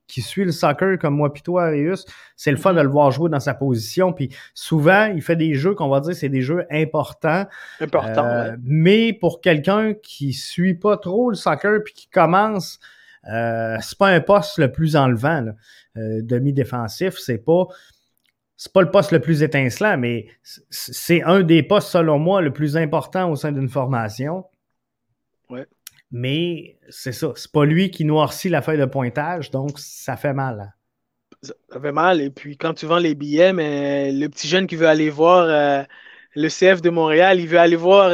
qui 0.07 0.21
suit 0.21 0.45
le 0.45 0.51
soccer 0.51 0.97
comme 0.97 1.15
moi 1.15 1.31
puis 1.31 1.43
toi, 1.43 1.65
Arius, 1.65 2.05
c'est 2.35 2.51
le 2.51 2.57
fun 2.57 2.73
de 2.73 2.81
le 2.81 2.87
voir 2.87 3.11
jouer 3.11 3.29
dans 3.29 3.39
sa 3.39 3.53
position. 3.53 4.13
Puis 4.13 4.29
souvent, 4.53 5.05
il 5.13 5.21
fait 5.21 5.35
des 5.35 5.53
jeux 5.53 5.75
qu'on 5.75 5.89
va 5.89 5.99
dire 5.99 6.15
c'est 6.15 6.29
des 6.29 6.41
jeux 6.41 6.65
importants. 6.71 7.45
Importants, 7.79 8.25
euh, 8.25 8.55
Mais 8.63 9.13
pour 9.13 9.41
quelqu'un 9.41 9.93
qui 9.93 10.33
suit 10.33 10.75
pas 10.75 10.97
trop 10.97 11.29
le 11.29 11.35
soccer 11.35 11.81
puis 11.83 11.93
qui 11.93 12.07
commence, 12.07 12.79
euh, 13.29 13.77
c'est 13.81 13.97
pas 13.97 14.07
un 14.07 14.21
poste 14.21 14.57
le 14.57 14.71
plus 14.71 14.95
enlevant. 14.95 15.45
Euh, 15.97 16.21
demi-défensif, 16.21 17.17
c'est 17.17 17.39
pas 17.39 17.65
c'est 18.57 18.73
pas 18.73 18.81
le 18.81 18.89
poste 18.89 19.11
le 19.11 19.19
plus 19.19 19.43
étincelant, 19.43 19.97
mais 19.97 20.27
c'est 20.41 21.21
un 21.21 21.41
des 21.41 21.61
postes, 21.61 21.89
selon 21.89 22.17
moi, 22.17 22.41
le 22.41 22.51
plus 22.51 22.75
important 22.75 23.29
au 23.29 23.35
sein 23.35 23.51
d'une 23.51 23.69
formation. 23.69 24.45
Ouais. 25.49 25.67
Mais 26.11 26.77
c'est 26.89 27.11
ça, 27.11 27.33
c'est 27.35 27.51
pas 27.51 27.65
lui 27.65 27.91
qui 27.91 28.05
noircit 28.05 28.49
la 28.49 28.61
feuille 28.61 28.79
de 28.79 28.85
pointage, 28.85 29.51
donc 29.51 29.77
ça 29.77 30.15
fait 30.15 30.33
mal. 30.33 30.61
Hein. 30.61 30.73
Ça 31.41 31.79
fait 31.81 31.91
mal. 31.91 32.21
Et 32.21 32.29
puis 32.29 32.57
quand 32.57 32.73
tu 32.73 32.85
vends 32.85 32.97
les 32.97 33.15
billets, 33.15 33.53
mais 33.53 34.11
le 34.11 34.27
petit 34.29 34.47
jeune 34.47 34.67
qui 34.67 34.75
veut 34.75 34.87
aller 34.87 35.09
voir 35.09 35.45
euh, 35.45 35.83
le 36.35 36.47
CF 36.47 36.81
de 36.81 36.89
Montréal, 36.89 37.39
il 37.39 37.47
veut 37.47 37.59
aller 37.59 37.75
voir 37.75 38.09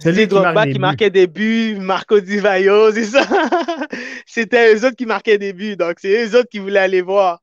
Didier 0.00 0.26
Drogba 0.26 0.66
qui, 0.66 0.78
marquait 0.78 1.10
des 1.10 1.26
buts, 1.26 1.76
Marco 1.80 2.18
Di 2.20 2.38
Vaio, 2.38 2.90
c'est 2.94 3.04
ça. 3.04 3.22
C'était 4.26 4.74
eux 4.74 4.84
autres 4.84 4.96
qui 4.96 5.06
marquaient 5.06 5.38
des 5.38 5.52
buts, 5.52 5.76
donc 5.76 5.94
c'est 5.98 6.26
eux 6.26 6.38
autres 6.38 6.48
qui 6.50 6.58
voulaient 6.58 6.80
aller 6.80 7.00
voir. 7.00 7.42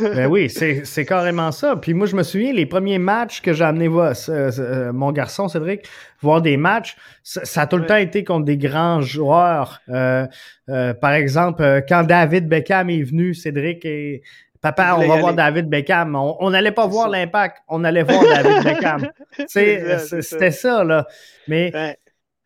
ben 0.00 0.26
oui, 0.26 0.48
c'est 0.48 1.04
carrément 1.04 1.52
ça. 1.52 1.76
Puis 1.76 1.94
moi, 1.94 2.06
je 2.06 2.16
me 2.16 2.22
souviens, 2.22 2.52
les 2.52 2.66
premiers 2.66 2.98
matchs 2.98 3.40
que 3.42 3.52
j'ai 3.52 3.64
amené 3.64 3.88
voir, 3.88 4.14
euh, 4.28 4.92
mon 4.92 5.12
garçon 5.12 5.48
Cédric, 5.48 5.86
voir 6.20 6.40
des 6.40 6.56
matchs, 6.56 6.96
ça, 7.22 7.62
a 7.62 7.66
tout 7.66 7.76
le 7.76 7.86
temps 7.86 7.96
été 7.96 8.24
contre 8.24 8.46
des 8.46 8.56
grands 8.56 9.02
joueurs. 9.02 9.80
Euh, 9.88 10.26
euh, 10.68 10.94
par 10.94 11.12
exemple, 11.12 11.84
quand 11.88 12.04
David 12.04 12.48
Beckham 12.48 12.90
est 12.90 13.02
venu, 13.02 13.34
Cédric 13.34 13.84
et 13.84 14.22
Papa, 14.62 14.96
on 14.96 15.08
va 15.08 15.16
voir 15.18 15.34
David 15.34 15.68
Beckham. 15.68 16.14
On 16.14 16.50
n'allait 16.50 16.70
pas 16.70 16.86
voir 16.86 17.08
l'impact, 17.08 17.58
on 17.68 17.82
allait 17.82 18.04
voir 18.04 18.22
David 18.22 18.64
Beckham. 18.64 19.10
C'était 19.48 20.52
ça, 20.52 20.84
là. 20.84 21.06
Mais, 21.48 21.72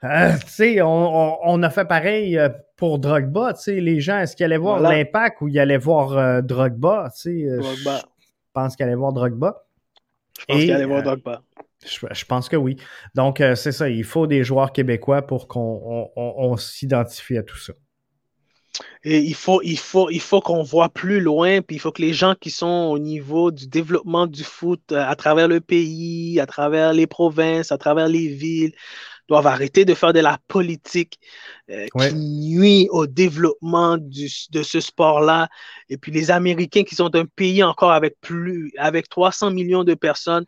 euh, 0.03 0.33
tu 0.41 0.49
sais, 0.49 0.81
on, 0.83 1.63
a 1.63 1.71
fait 1.71 1.85
pareil 1.85 2.39
euh, 2.39 2.49
pour 2.77 2.99
Drogba. 2.99 3.53
Tu 3.53 3.63
sais, 3.63 3.81
les 3.81 4.01
gens, 4.01 4.19
est-ce 4.19 4.35
qu'ils 4.35 4.45
allaient 4.45 4.57
voir 4.57 4.81
l'impact 4.81 5.43
ou 5.43 5.49
ils 5.49 5.59
allaient 5.59 5.77
voir 5.77 6.17
euh, 6.17 6.41
Drogba? 6.41 7.11
Tu 7.15 7.21
sais, 7.21 7.49
Je 7.63 7.91
pense 8.55 8.77
qu'ils 8.77 8.87
allaient 8.87 8.95
voir 8.95 9.13
Drogba. 9.13 9.65
Je 10.39 10.45
pense 10.47 10.57
qu'ils 10.57 10.73
allaient 10.73 10.87
voir 10.87 11.03
Drogba. 11.03 11.43
Je, 11.85 12.25
pense 12.25 12.49
que 12.49 12.57
oui. 12.57 12.79
Donc, 13.15 13.43
c'est 13.55 13.73
ça. 13.73 13.91
Il 13.91 14.05
faut 14.05 14.27
des 14.27 14.43
joueurs 14.43 14.73
québécois 14.73 15.21
pour 15.21 15.49
qu'on 15.49 16.57
s'identifie 16.57 17.37
à 17.37 17.43
tout 17.43 17.59
ça. 17.59 17.75
Et 19.05 19.19
il 19.19 19.35
faut, 19.35 19.61
il 19.63 19.79
faut, 19.79 20.11
il 20.11 20.21
faut 20.21 20.41
qu'on 20.41 20.63
voit 20.63 20.89
plus 20.89 21.21
loin, 21.21 21.61
puis 21.63 21.77
il 21.77 21.79
faut 21.79 21.93
que 21.93 22.03
les 22.03 22.13
gens 22.13 22.35
qui 22.35 22.51
sont 22.51 22.89
au 22.91 22.99
niveau 22.99 23.51
du 23.51 23.69
développement 23.69 24.27
du 24.27 24.45
foot 24.45 24.81
euh, 24.93 25.05
à 25.07 25.17
travers 25.17 25.49
le 25.49 25.61
pays, 25.61 26.41
à 26.41 26.47
travers 26.47 26.93
les 26.93 27.07
provinces, 27.07 27.73
à 27.73 27.79
travers 27.79 28.09
les 28.09 28.29
villes, 28.29 28.73
doivent 29.29 29.47
arrêter 29.47 29.85
de 29.85 29.95
faire 29.95 30.13
de 30.13 30.21
la 30.21 30.39
politique 30.49 31.19
euh, 31.71 31.87
qui 31.99 32.15
nuit 32.15 32.89
au 32.91 33.07
développement 33.07 33.99
de 33.99 34.63
ce 34.63 34.81
sport-là. 34.81 35.49
Et 35.89 35.97
puis 35.97 36.13
les 36.13 36.31
Américains 36.31 36.85
qui 36.85 36.95
sont 36.95 37.15
un 37.17 37.27
pays 37.27 37.63
encore 37.63 37.93
avec 37.93 38.21
plus, 38.21 38.73
avec 38.79 39.09
300 39.09 39.51
millions 39.51 39.85
de 39.85 39.95
personnes. 39.95 40.47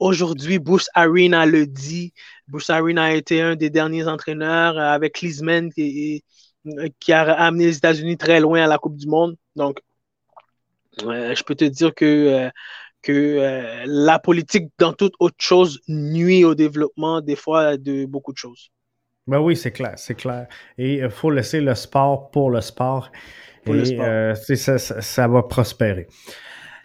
Aujourd'hui, 0.00 0.58
Bruce 0.58 0.88
Arena 0.94 1.46
le 1.46 1.66
dit. 1.66 2.12
Bruce 2.48 2.70
Arena 2.70 3.04
a 3.04 3.12
été 3.12 3.40
un 3.40 3.54
des 3.54 3.70
derniers 3.70 4.06
entraîneurs 4.08 4.76
euh, 4.78 4.92
avec 4.92 5.14
Klinsmann 5.14 5.72
qui, 5.72 6.24
qui 7.00 7.12
a 7.12 7.22
amené 7.32 7.66
les 7.66 7.76
États-Unis 7.76 8.16
très 8.16 8.40
loin 8.40 8.62
à 8.62 8.66
la 8.66 8.78
Coupe 8.78 8.96
du 8.96 9.06
Monde. 9.06 9.36
Donc, 9.54 9.80
je 10.98 11.42
peux 11.42 11.54
te 11.54 11.64
dire 11.64 11.94
que, 11.94 12.04
euh, 12.04 12.50
que 13.02 13.12
euh, 13.12 13.84
la 13.86 14.18
politique, 14.18 14.70
dans 14.78 14.92
toute 14.92 15.14
autre 15.20 15.36
chose, 15.38 15.80
nuit 15.88 16.44
au 16.44 16.54
développement 16.54 17.20
des 17.20 17.36
fois 17.36 17.76
de 17.76 18.06
beaucoup 18.06 18.32
de 18.32 18.38
choses. 18.38 18.70
Ben 19.26 19.40
oui, 19.40 19.56
c'est 19.56 19.72
clair, 19.72 19.94
c'est 19.96 20.14
clair. 20.14 20.46
Et 20.78 20.98
il 20.98 21.10
faut 21.10 21.30
laisser 21.30 21.60
le 21.60 21.74
sport 21.74 22.30
pour 22.30 22.50
le 22.50 22.60
sport. 22.60 23.10
et 23.66 24.00
euh, 24.00 24.34
ça, 24.34 25.28
va 25.28 25.42
prospérer. 25.42 26.06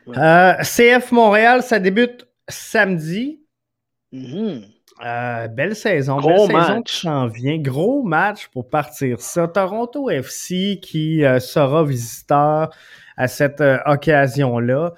CF 0.08 1.12
Montréal, 1.12 1.62
ça 1.62 1.80
débute 1.80 2.28
samedi. 2.48 3.44
Mm-hmm. 4.12 4.66
Euh, 5.04 5.48
belle 5.48 5.76
saison. 5.76 6.18
Gros 6.18 6.48
belle 6.48 6.62
saison 6.62 6.82
qui 6.82 6.98
s'en 6.98 7.28
vient. 7.28 7.58
Gros 7.58 8.04
match 8.04 8.48
pour 8.50 8.70
partir 8.70 9.20
ça. 9.22 9.48
Toronto 9.48 10.10
FC 10.10 10.80
qui 10.82 11.24
euh, 11.24 11.40
sera 11.40 11.84
visiteur 11.84 12.70
à 13.18 13.28
cette 13.28 13.62
euh, 13.62 13.78
occasion-là. 13.86 14.94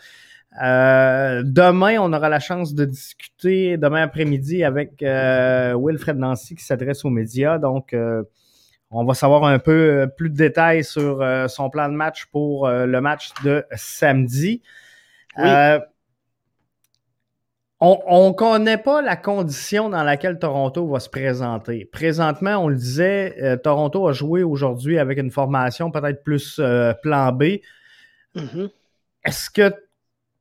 demain, 1.44 1.98
on 2.00 2.12
aura 2.14 2.30
la 2.30 2.40
chance 2.40 2.74
de 2.74 2.86
discuter 2.86 3.78
demain 3.78 4.04
après-midi 4.04 4.64
avec 4.64 5.02
Wilfred 5.02 6.18
Nancy 6.18 6.56
qui 6.56 6.64
s'adresse 6.64 7.06
aux 7.06 7.10
médias. 7.10 7.58
Donc, 7.58 7.96
on 8.92 9.06
va 9.06 9.14
savoir 9.14 9.46
un 9.46 9.60
peu 9.60 10.08
plus 10.16 10.30
de 10.30 10.36
détails 10.36 10.84
sur 10.84 11.26
son 11.48 11.70
plan 11.70 11.90
de 11.90 11.96
match 11.96 12.26
pour 12.28 12.68
le 12.68 13.02
match 13.02 13.32
de 13.44 13.66
samedi. 13.76 14.62
Oui 15.38 15.50
on 17.84 18.30
ne 18.30 18.34
connaît 18.34 18.78
pas 18.78 19.02
la 19.02 19.18
condition 19.18 19.90
dans 19.90 20.04
laquelle 20.04 20.40
Toronto 20.40 20.88
va 20.88 21.00
se 21.00 21.10
présenter. 21.10 21.86
Présentement, 21.86 22.58
on 22.58 22.70
le 22.70 22.78
disait, 22.78 23.36
euh, 23.42 23.58
Toronto 23.58 24.08
a 24.08 24.14
joué 24.14 24.42
aujourd'hui 24.42 24.98
avec 24.98 25.18
une 25.20 25.32
formation 25.32 25.92
peut-être 25.92 26.24
plus 26.24 26.60
euh, 26.60 26.94
plan 26.94 27.34
B. 27.34 27.60
Mm-hmm. 28.36 28.70
Est-ce 29.26 29.50
que 29.50 29.76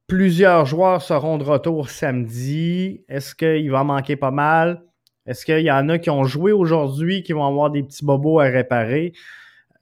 plusieurs 0.06 0.66
joueurs 0.66 1.02
seront 1.02 1.36
de 1.36 1.44
retour 1.44 1.90
samedi? 1.90 3.04
Est-ce 3.08 3.34
qu'il 3.34 3.70
va 3.72 3.82
manquer 3.82 4.14
pas 4.14 4.30
mal? 4.30 4.82
Est-ce 5.26 5.44
qu'il 5.44 5.60
y 5.60 5.70
en 5.70 5.88
a 5.88 5.98
qui 5.98 6.10
ont 6.10 6.24
joué 6.24 6.52
aujourd'hui 6.52 7.24
qui 7.24 7.32
vont 7.32 7.46
avoir 7.46 7.70
des 7.70 7.82
petits 7.82 8.04
bobos 8.04 8.38
à 8.38 8.44
réparer? 8.44 9.14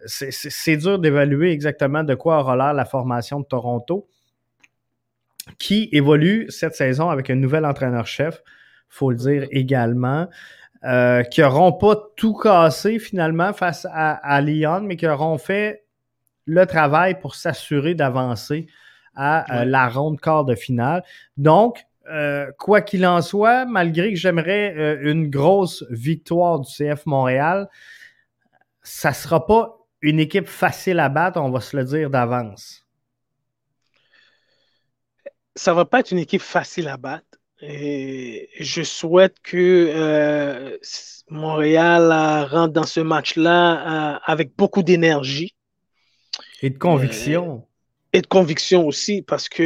C'est 0.06 0.78
dur 0.78 0.98
d'évaluer 0.98 1.50
exactement 1.50 2.04
de 2.04 2.14
quoi 2.14 2.38
aura 2.38 2.56
l'air 2.56 2.72
la 2.72 2.86
formation 2.86 3.40
de 3.40 3.44
Toronto 3.44 4.08
qui 5.58 5.88
évolue 5.92 6.46
cette 6.48 6.74
saison 6.74 7.10
avec 7.10 7.30
un 7.30 7.34
nouvel 7.34 7.64
entraîneur-chef, 7.64 8.42
faut 8.88 9.10
le 9.10 9.16
dire 9.16 9.46
également, 9.50 10.28
euh, 10.84 11.22
qui 11.24 11.42
n'auront 11.42 11.72
pas 11.72 11.96
tout 12.16 12.34
cassé 12.34 12.98
finalement 12.98 13.52
face 13.52 13.86
à, 13.92 14.40
Lyon, 14.40 14.80
mais 14.82 14.96
qui 14.96 15.06
auront 15.06 15.38
fait 15.38 15.84
le 16.46 16.64
travail 16.66 17.20
pour 17.20 17.34
s'assurer 17.34 17.94
d'avancer 17.94 18.66
à 19.14 19.60
euh, 19.60 19.64
la 19.64 19.88
ronde 19.88 20.20
quart 20.20 20.44
de 20.44 20.54
finale. 20.54 21.04
Donc, 21.36 21.84
euh, 22.10 22.50
quoi 22.58 22.80
qu'il 22.80 23.06
en 23.06 23.20
soit, 23.20 23.66
malgré 23.66 24.10
que 24.10 24.18
j'aimerais 24.18 24.98
une 25.02 25.28
grosse 25.28 25.84
victoire 25.90 26.60
du 26.60 26.68
CF 26.72 27.04
Montréal, 27.06 27.68
ça 28.82 29.10
ne 29.10 29.14
sera 29.14 29.46
pas 29.46 29.76
une 30.00 30.18
équipe 30.18 30.48
facile 30.48 30.98
à 30.98 31.10
battre, 31.10 31.40
on 31.40 31.50
va 31.50 31.60
se 31.60 31.76
le 31.76 31.84
dire 31.84 32.08
d'avance 32.08 32.79
ça 35.60 35.74
va 35.74 35.84
pas 35.84 36.00
être 36.00 36.10
une 36.10 36.18
équipe 36.18 36.40
facile 36.40 36.88
à 36.88 36.96
battre. 36.96 37.38
Et 37.60 38.48
je 38.58 38.82
souhaite 38.82 39.36
que 39.42 39.92
euh, 39.94 40.78
Montréal 41.28 42.10
euh, 42.10 42.46
rentre 42.46 42.72
dans 42.72 42.86
ce 42.86 43.00
match-là 43.00 44.14
euh, 44.14 44.18
avec 44.24 44.56
beaucoup 44.56 44.82
d'énergie. 44.82 45.54
Et 46.62 46.70
de 46.70 46.78
conviction. 46.78 47.66
et 48.14 48.22
de 48.22 48.26
conviction 48.26 48.86
aussi, 48.86 49.20
parce 49.20 49.50
que 49.50 49.62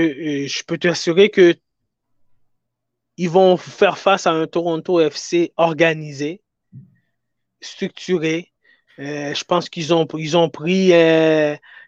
je 0.48 0.62
peux 0.64 0.78
t'assurer 0.78 1.30
que 1.30 1.54
ils 3.16 3.30
vont 3.30 3.56
faire 3.56 3.96
face 3.96 4.26
à 4.26 4.32
un 4.32 4.48
Toronto 4.48 5.00
FC 5.00 5.52
organisé, 5.56 6.42
structuré. 7.60 8.52
Je 8.98 9.44
pense 9.44 9.68
qu'ils 9.68 9.94
ont, 9.94 10.06
ils 10.16 10.36
ont 10.36 10.48
pris, 10.48 10.92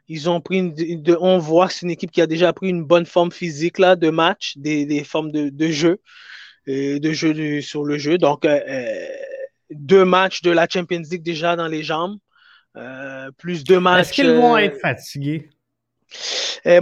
ils 0.08 0.30
ont 0.30 0.40
pris 0.40 0.58
une, 0.58 1.16
on 1.20 1.38
voit 1.38 1.68
que 1.68 1.74
c'est 1.74 1.82
une 1.82 1.90
équipe 1.90 2.10
qui 2.10 2.20
a 2.20 2.26
déjà 2.26 2.52
pris 2.52 2.68
une 2.68 2.84
bonne 2.84 3.06
forme 3.06 3.32
physique 3.32 3.78
là, 3.78 3.96
de 3.96 4.10
match, 4.10 4.54
des, 4.56 5.04
formes 5.04 5.32
de, 5.32 5.68
jeu, 5.68 6.00
euh, 6.68 6.98
de 6.98 7.12
jeu 7.12 7.60
sur 7.60 7.84
le 7.84 7.98
jeu. 7.98 8.18
Donc, 8.18 8.46
deux 9.70 10.04
matchs 10.04 10.42
de 10.42 10.50
la 10.50 10.68
Champions 10.68 11.02
League 11.10 11.22
déjà 11.22 11.56
dans 11.56 11.68
les 11.68 11.82
jambes, 11.82 12.18
plus 13.36 13.64
deux 13.64 13.80
matchs. 13.80 14.00
Est-ce 14.00 14.12
qu'ils 14.12 14.32
vont 14.32 14.56
être 14.56 14.80
fatigués? 14.80 15.50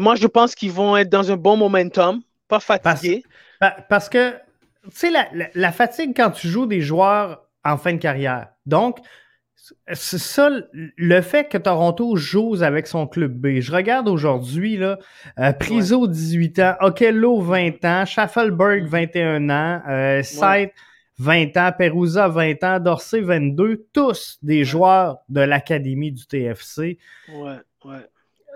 moi, 0.00 0.14
je 0.16 0.26
pense 0.26 0.54
qu'ils 0.54 0.72
vont 0.72 0.96
être 0.96 1.08
dans 1.10 1.30
un 1.30 1.36
bon 1.36 1.56
momentum, 1.56 2.22
pas 2.48 2.60
fatigués. 2.60 3.24
Parce, 3.88 4.08
que, 4.08 4.32
tu 4.84 4.90
sais, 4.92 5.10
la, 5.54 5.72
fatigue 5.72 6.12
quand 6.14 6.30
tu 6.30 6.48
joues 6.48 6.66
des 6.66 6.80
joueurs 6.80 7.48
en 7.64 7.76
fin 7.78 7.92
de 7.92 7.98
carrière. 7.98 8.48
Donc, 8.66 8.98
c'est 9.92 10.18
ça, 10.18 10.50
le 10.72 11.20
fait 11.22 11.48
que 11.48 11.56
Toronto 11.56 12.16
joue 12.16 12.56
avec 12.60 12.86
son 12.86 13.06
club 13.06 13.32
B. 13.32 13.60
Je 13.60 13.72
regarde 13.72 14.08
aujourd'hui, 14.08 14.76
là, 14.76 14.98
euh, 15.38 15.52
Priso, 15.52 16.06
18 16.06 16.58
ans, 16.58 16.74
Okello, 16.80 17.40
20 17.40 17.84
ans, 17.84 18.04
Schaffelberg, 18.04 18.86
21 18.86 19.48
ans, 19.50 19.82
euh, 19.88 20.22
20 21.18 21.56
ans, 21.56 21.72
Perusa, 21.76 22.28
20 22.28 22.64
ans, 22.64 22.80
Dorsey, 22.80 23.20
22, 23.20 23.86
tous 23.92 24.38
des 24.42 24.64
joueurs 24.64 25.18
de 25.28 25.40
l'Académie 25.40 26.12
du 26.12 26.26
TFC. 26.26 26.98
Ouais, 27.32 27.56
ouais. 27.84 28.06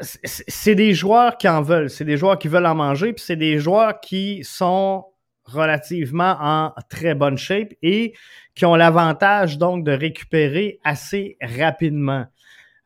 C'est 0.01 0.75
des 0.75 0.95
joueurs 0.95 1.39
qui 1.39 1.49
en 1.49 1.63
veulent, 1.63 1.91
c'est 1.91 2.05
des 2.05 2.17
joueurs 2.17 2.39
qui 2.39 2.49
veulent 2.49 2.67
en 2.67 2.75
manger, 2.75 3.13
puis 3.13 3.25
c'est 3.25 3.37
des 3.37 3.59
joueurs 3.59 3.99
qui 4.01 4.45
sont 4.45 5.05
relativement 5.49 6.37
en 6.41 6.73
très 6.89 7.15
bonne 7.15 7.39
shape 7.39 7.73
et 7.83 8.15
qui 8.55 8.67
ont 8.67 8.75
l'avantage 8.75 9.59
donc 9.59 9.85
de 9.85 9.93
récupérer 9.93 10.81
assez 10.85 11.37
rapidement. 11.41 12.27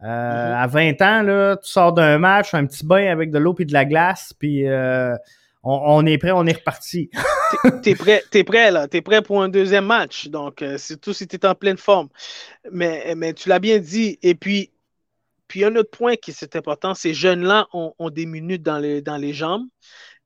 Euh, 0.03 0.07
mm-hmm. 0.07 0.63
À 0.63 0.67
20 0.67 1.03
ans, 1.03 1.23
là, 1.23 1.57
tu 1.57 1.71
sors 1.71 1.93
d'un 1.93 2.19
match, 2.19 2.55
un 2.55 2.67
petit 2.67 2.85
bain 2.85 3.11
avec 3.11 3.31
de 3.31 3.39
l'eau 3.39 3.55
et 3.59 3.65
de 3.65 3.73
la 3.73 3.85
glace, 3.85 4.33
puis 4.39 4.67
euh, 4.67 5.15
on, 5.63 6.05
est 6.07 6.19
prêt, 6.19 6.33
on 6.33 6.45
est 6.47 6.57
reparti. 6.57 7.11
t'es 7.83 7.95
prêt, 7.95 8.23
es 8.33 8.45
prêt 8.45 8.71
là, 8.71 8.89
t'es 8.89 9.01
prêt 9.01 9.23
pour 9.23 9.43
un 9.43 9.49
deuxième 9.49 9.87
match. 9.87 10.29
Donc, 10.29 10.63
euh, 10.63 10.77
c'est 10.77 11.01
tout 11.01 11.13
si 11.13 11.27
t'es 11.27 11.47
en 11.47 11.55
pleine 11.55 11.77
forme. 11.77 12.09
Mais, 12.71 13.15
mais 13.17 13.33
tu 13.33 13.49
l'as 13.49 13.61
bien 13.61 13.79
dit. 13.79 14.19
Et 14.23 14.35
puis, 14.35 14.71
puis 15.47 15.65
un 15.65 15.77
autre 15.77 15.91
point 15.91 16.17
qui 16.17 16.31
est 16.31 16.57
important, 16.57 16.95
ces 16.95 17.15
jeunes-là 17.15 17.69
ont, 17.73 17.95
ont, 17.99 18.11
des 18.11 18.27
minutes 18.27 18.63
dans 18.63 18.79
les, 18.79 19.03
dans 19.03 19.19
les 19.19 19.33
jambes 19.33 19.67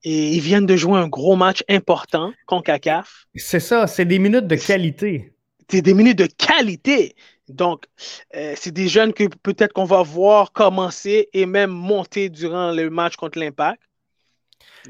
et 0.05 0.32
ils 0.32 0.40
viennent 0.40 0.66
de 0.66 0.76
jouer 0.76 0.99
un 0.99 1.09
gros 1.09 1.36
match 1.36 1.64
important 1.68 2.32
contre 2.47 2.64
CACAF. 2.64 3.26
C'est 3.34 3.61
ça, 3.61 3.86
c'est 3.86 4.05
des 4.05 4.18
minutes 4.18 4.47
de 4.47 4.57
qualité. 4.57 5.32
C'est 5.68 5.82
des 5.82 5.94
minutes 5.94 6.18
de 6.18 6.26
qualité. 6.26 7.16
Donc, 7.49 7.86
euh, 8.34 8.55
c'est 8.57 8.72
des 8.72 8.88
jeunes 8.88 9.12
que 9.12 9.24
peut-être 9.42 9.72
qu'on 9.72 9.84
va 9.84 10.03
voir 10.03 10.53
commencer 10.53 11.28
et 11.32 11.47
même 11.47 11.70
monter 11.70 12.28
durant 12.28 12.72
le 12.72 12.90
match 12.90 13.16
contre 13.16 13.38
l'Impact. 13.38 13.80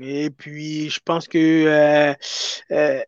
Et 0.01 0.31
puis, 0.31 0.91
je 0.91 1.01
pense 1.05 1.29
que 1.29 1.39
euh, 1.39 2.15
euh, 2.71 3.03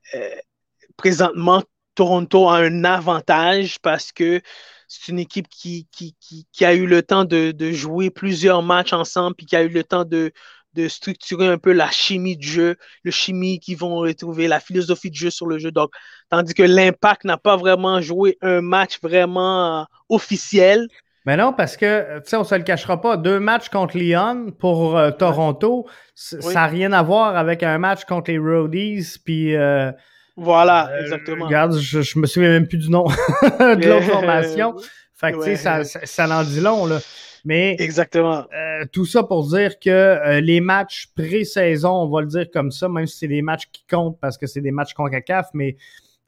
présentement, 0.96 1.62
Toronto 1.94 2.48
a 2.48 2.58
un 2.58 2.84
avantage 2.84 3.78
parce 3.80 4.12
que 4.12 4.40
c'est 4.86 5.08
une 5.08 5.18
équipe 5.18 5.48
qui, 5.48 5.86
qui, 5.90 6.64
a 6.64 6.72
eu 6.72 6.86
le 6.86 7.02
temps 7.02 7.24
de, 7.24 7.50
de, 7.50 7.72
jouer 7.72 8.08
plusieurs 8.08 8.62
matchs 8.62 8.94
ensemble, 8.94 9.36
puis 9.36 9.44
qui 9.44 9.54
a 9.54 9.62
eu 9.62 9.68
le 9.68 9.84
temps 9.84 10.06
de, 10.06 10.32
de 10.74 10.88
structurer 10.88 11.46
un 11.46 11.58
peu 11.58 11.72
la 11.72 11.90
chimie 11.90 12.36
du 12.36 12.46
jeu, 12.46 12.76
le 13.02 13.10
chimie 13.10 13.58
qu'ils 13.58 13.76
vont 13.76 13.96
retrouver, 13.96 14.48
la 14.48 14.60
philosophie 14.60 15.10
de 15.10 15.16
jeu 15.16 15.30
sur 15.30 15.46
le 15.46 15.58
jeu. 15.58 15.70
Donc, 15.70 15.90
tandis 16.30 16.54
que 16.54 16.62
l'Impact 16.62 17.24
n'a 17.24 17.36
pas 17.36 17.56
vraiment 17.56 18.00
joué 18.00 18.38
un 18.42 18.60
match 18.60 18.98
vraiment 19.02 19.80
euh, 19.80 19.84
officiel. 20.08 20.86
Mais 21.26 21.36
non, 21.36 21.52
parce 21.52 21.76
que, 21.76 22.18
tu 22.20 22.30
sais, 22.30 22.36
on 22.36 22.44
se 22.44 22.54
le 22.54 22.62
cachera 22.62 23.00
pas, 23.00 23.16
deux 23.16 23.40
matchs 23.40 23.68
contre 23.68 23.98
Lyon 23.98 24.52
pour 24.58 24.96
euh, 24.96 25.10
Toronto, 25.10 25.86
ça 26.14 26.52
n'a 26.52 26.66
rien 26.66 26.92
à 26.92 27.02
voir 27.02 27.36
avec 27.36 27.62
un 27.62 27.78
match 27.78 28.04
contre 28.04 28.30
les 28.30 28.38
Roadies, 28.38 29.18
puis... 29.24 29.54
Euh, 29.54 29.92
voilà, 30.36 30.92
exactement. 31.00 31.46
Regarde, 31.46 31.76
je, 31.76 32.00
je 32.00 32.18
me 32.18 32.26
souviens 32.26 32.50
même 32.50 32.68
plus 32.68 32.78
du 32.78 32.90
nom 32.90 33.06
de 33.42 33.88
l'autre 33.88 34.06
formation. 34.06 34.76
Fait 35.18 35.32
que, 35.32 35.56
ça, 35.56 35.82
ça, 35.82 36.06
ça 36.06 36.28
en 36.38 36.44
dit 36.44 36.60
long, 36.60 36.86
là. 36.86 37.00
Mais 37.44 37.76
exactement. 37.78 38.44
Euh, 38.54 38.84
tout 38.92 39.04
ça 39.04 39.22
pour 39.22 39.48
dire 39.48 39.78
que 39.78 39.90
euh, 39.90 40.40
les 40.40 40.60
matchs 40.60 41.08
pré-saison, 41.16 41.90
on 41.90 42.08
va 42.08 42.20
le 42.20 42.26
dire 42.26 42.50
comme 42.52 42.70
ça, 42.70 42.88
même 42.88 43.06
si 43.06 43.18
c'est 43.18 43.28
des 43.28 43.42
matchs 43.42 43.68
qui 43.72 43.84
comptent 43.88 44.18
parce 44.20 44.38
que 44.38 44.46
c'est 44.46 44.60
des 44.60 44.70
matchs 44.70 44.94
CONCACAF, 44.94 45.48
mais 45.54 45.76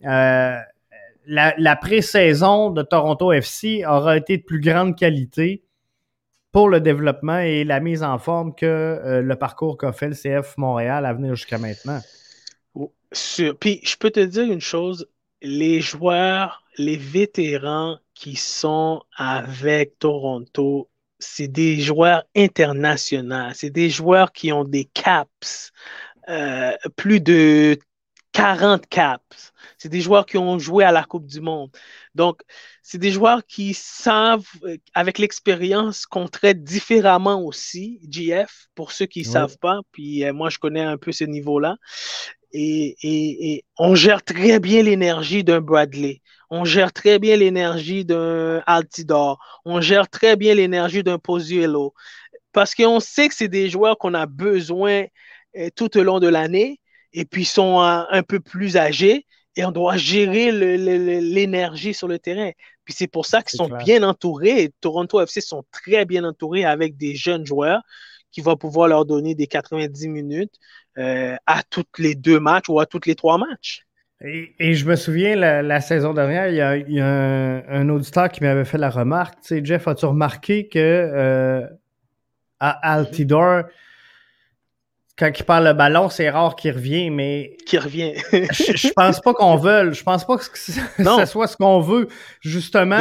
euh, 0.06 0.56
la, 1.26 1.54
la 1.56 1.76
pré-saison 1.76 2.70
de 2.70 2.82
Toronto 2.82 3.32
FC 3.32 3.84
aura 3.86 4.16
été 4.16 4.38
de 4.38 4.42
plus 4.42 4.60
grande 4.60 4.96
qualité 4.96 5.62
pour 6.52 6.68
le 6.68 6.80
développement 6.80 7.38
et 7.38 7.62
la 7.62 7.78
mise 7.78 8.02
en 8.02 8.18
forme 8.18 8.54
que 8.54 9.20
le 9.22 9.36
parcours 9.36 9.78
qu'a 9.78 9.92
fait 9.92 10.08
le 10.08 10.14
CF 10.14 10.56
Montréal 10.56 11.06
à 11.06 11.12
venir 11.12 11.36
jusqu'à 11.36 11.58
maintenant. 11.58 12.00
Oh, 12.74 12.92
puis 13.60 13.80
je 13.84 13.96
peux 13.96 14.10
te 14.10 14.18
dire 14.18 14.50
une 14.50 14.60
chose, 14.60 15.08
les 15.42 15.80
joueurs, 15.80 16.64
les 16.76 16.96
vétérans 16.96 17.98
qui 18.20 18.36
sont 18.36 19.02
avec 19.16 19.98
Toronto 19.98 20.90
c'est 21.18 21.48
des 21.48 21.80
joueurs 21.80 22.24
internationaux, 22.36 23.50
c'est 23.54 23.70
des 23.70 23.90
joueurs 23.90 24.32
qui 24.32 24.52
ont 24.52 24.64
des 24.64 24.86
caps, 24.86 25.70
euh, 26.28 26.72
plus 26.96 27.20
de 27.20 27.78
40 28.32 28.86
caps. 28.86 29.52
C'est 29.78 29.88
des 29.88 30.00
joueurs 30.00 30.26
qui 30.26 30.38
ont 30.38 30.58
joué 30.58 30.84
à 30.84 30.92
la 30.92 31.04
Coupe 31.04 31.26
du 31.26 31.40
Monde. 31.40 31.70
Donc, 32.14 32.42
c'est 32.82 32.98
des 32.98 33.10
joueurs 33.10 33.44
qui 33.46 33.74
savent, 33.74 34.46
euh, 34.64 34.76
avec 34.94 35.18
l'expérience, 35.18 36.06
qu'on 36.06 36.28
traite 36.28 36.62
différemment 36.62 37.42
aussi, 37.42 38.00
GF, 38.08 38.68
pour 38.74 38.92
ceux 38.92 39.06
qui 39.06 39.20
ne 39.20 39.26
savent 39.26 39.58
pas. 39.58 39.80
Puis 39.92 40.24
euh, 40.24 40.32
moi, 40.32 40.50
je 40.50 40.58
connais 40.58 40.82
un 40.82 40.96
peu 40.96 41.12
ce 41.12 41.24
niveau-là. 41.24 41.76
Et, 42.52 42.96
et, 43.02 43.64
on 43.78 43.94
gère 43.94 44.22
très 44.22 44.58
bien 44.58 44.82
l'énergie 44.82 45.44
d'un 45.44 45.60
Bradley. 45.60 46.20
On 46.50 46.64
gère 46.64 46.92
très 46.92 47.18
bien 47.18 47.36
l'énergie 47.36 48.04
d'un 48.04 48.62
Altidor. 48.66 49.38
On 49.64 49.80
gère 49.80 50.08
très 50.08 50.36
bien 50.36 50.54
l'énergie 50.54 51.02
d'un 51.02 51.18
Pozuelo. 51.18 51.94
Parce 52.52 52.74
qu'on 52.74 53.00
sait 53.00 53.28
que 53.28 53.34
c'est 53.34 53.48
des 53.48 53.70
joueurs 53.70 53.98
qu'on 53.98 54.14
a 54.14 54.26
besoin 54.26 55.04
euh, 55.56 55.68
tout 55.74 55.96
au 55.96 56.02
long 56.02 56.18
de 56.18 56.28
l'année 56.28 56.80
et 57.12 57.24
puis 57.24 57.44
sont 57.44 57.80
un, 57.80 58.22
peu 58.22 58.40
plus 58.40 58.76
âgés 58.76 59.26
et 59.56 59.64
on 59.64 59.72
doit 59.72 59.96
gérer 59.96 60.52
l'énergie 60.52 61.94
sur 61.94 62.08
le 62.08 62.18
terrain. 62.18 62.50
Puis 62.84 62.94
c'est 62.94 63.08
pour 63.08 63.26
ça 63.26 63.42
qu'ils 63.42 63.56
sont 63.56 63.68
bien 63.68 64.02
entourés. 64.02 64.72
Toronto 64.80 65.20
FC 65.20 65.40
sont 65.40 65.64
très 65.70 66.04
bien 66.04 66.24
entourés 66.24 66.64
avec 66.64 66.96
des 66.96 67.14
jeunes 67.14 67.46
joueurs 67.46 67.82
qui 68.30 68.40
vont 68.40 68.56
pouvoir 68.56 68.88
leur 68.88 69.06
donner 69.06 69.34
des 69.34 69.46
90 69.46 70.08
minutes 70.08 70.54
euh, 70.98 71.36
à 71.46 71.62
toutes 71.64 71.98
les 71.98 72.14
deux 72.14 72.38
matchs 72.38 72.68
ou 72.68 72.78
à 72.80 72.86
toutes 72.86 73.06
les 73.06 73.16
trois 73.16 73.38
matchs. 73.38 73.86
Et, 74.22 74.74
je 74.74 74.84
me 74.84 74.96
souviens, 74.96 75.34
la, 75.34 75.80
saison 75.80 76.12
dernière, 76.12 76.48
il 76.48 76.94
y 76.94 77.00
a, 77.00 77.04
un, 77.08 77.88
auditeur 77.88 78.28
qui 78.28 78.42
m'avait 78.42 78.66
fait 78.66 78.76
la 78.76 78.90
remarque. 78.90 79.40
Tu 79.40 79.48
sais, 79.48 79.64
Jeff, 79.64 79.88
as-tu 79.88 80.04
remarqué 80.04 80.68
que 80.68 80.78
euh, 80.78 81.66
à 82.58 82.92
Altidore, 82.92 83.62
quand 85.18 85.30
il 85.38 85.44
parle 85.44 85.64
le 85.64 85.72
ballon, 85.72 86.10
c'est 86.10 86.28
rare 86.28 86.54
qu'il 86.54 86.72
revient, 86.72 87.08
mais. 87.08 87.56
Qui 87.66 87.78
revient. 87.78 88.12
je, 88.32 88.76
je, 88.76 88.92
pense 88.92 89.20
pas 89.20 89.32
qu'on 89.32 89.56
veut. 89.56 89.92
Je 89.92 90.02
pense 90.02 90.26
pas 90.26 90.36
que 90.36 90.44
ce 90.46 91.26
soit 91.26 91.46
ce 91.46 91.56
qu'on 91.56 91.80
veut. 91.80 92.08
Justement. 92.40 92.98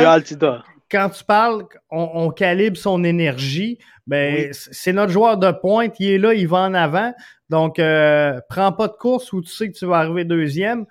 Quand 0.89 1.09
tu 1.09 1.23
parles, 1.23 1.65
on, 1.91 2.29
calibre 2.31 2.77
son 2.77 3.03
énergie. 3.03 3.77
Ben, 4.07 4.49
c'est 4.53 4.93
notre 4.93 5.11
joueur 5.11 5.37
de 5.37 5.51
pointe. 5.51 5.99
Il 5.99 6.11
est 6.11 6.17
là, 6.17 6.33
il 6.33 6.47
va 6.47 6.59
en 6.59 6.73
avant. 6.73 7.13
Donc, 7.49 7.77
euh, 7.77 8.39
prends 8.49 8.71
pas 8.71 8.87
de 8.87 8.93
course 8.93 9.31
où 9.33 9.41
tu 9.41 9.51
sais 9.51 9.69
que 9.69 9.77
tu 9.77 9.85
vas 9.85 9.97
arriver 9.97 10.23
deuxième 10.23 10.85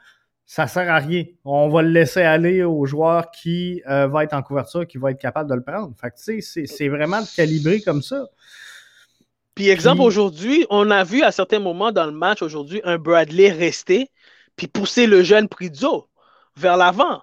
ça 0.49 0.67
sert 0.67 0.91
à 0.91 0.97
rien. 0.97 1.25
On 1.45 1.69
va 1.69 1.83
le 1.83 1.91
laisser 1.91 2.23
aller 2.23 2.65
au 2.65 2.87
joueur 2.87 3.31
qui 3.31 3.83
euh, 3.87 4.09
va 4.09 4.25
être 4.25 4.33
en 4.33 4.43
couverture, 4.43 4.87
qui 4.87 4.97
va 4.97 5.11
être 5.11 5.21
capable 5.21 5.51
de 5.51 5.55
le 5.55 5.63
prendre. 5.63 5.95
Fait 6.01 6.11
tu 6.11 6.41
sais, 6.41 6.67
c'est 6.67 6.89
vraiment 6.89 7.21
calibré 7.37 7.83
comme 7.83 8.01
ça. 8.01 8.25
Puis, 9.55 9.69
exemple, 9.69 10.01
aujourd'hui, 10.01 10.65
on 10.71 10.91
a 10.91 11.05
vu 11.05 11.23
à 11.23 11.33
certains 11.33 11.59
moments 11.59 11.93
dans 11.93 12.07
le 12.07 12.13
match 12.13 12.41
aujourd'hui 12.41 12.81
un 12.85 12.97
Bradley 12.97 13.51
rester 13.51 14.11
puis 14.57 14.69
pousser 14.69 15.07
le 15.07 15.23
jeune 15.23 15.49
Prizzo 15.49 16.09
vers 16.57 16.79
l'avant 16.79 17.23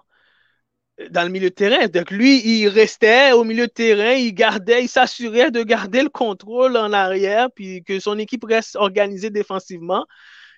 dans 1.10 1.24
le 1.24 1.28
milieu 1.30 1.50
de 1.50 1.54
terrain. 1.54 1.88
Donc, 1.88 2.12
lui, 2.12 2.40
il 2.46 2.68
restait 2.68 3.32
au 3.32 3.42
milieu 3.42 3.66
de 3.66 3.72
terrain, 3.72 4.12
il 4.12 4.34
gardait, 4.34 4.84
il 4.84 4.88
s'assurait 4.88 5.50
de 5.50 5.64
garder 5.64 6.02
le 6.02 6.10
contrôle 6.10 6.76
en 6.76 6.92
arrière, 6.92 7.48
puis 7.52 7.82
que 7.82 7.98
son 7.98 8.18
équipe 8.18 8.44
reste 8.44 8.76
organisée 8.76 9.30
défensivement, 9.30 10.06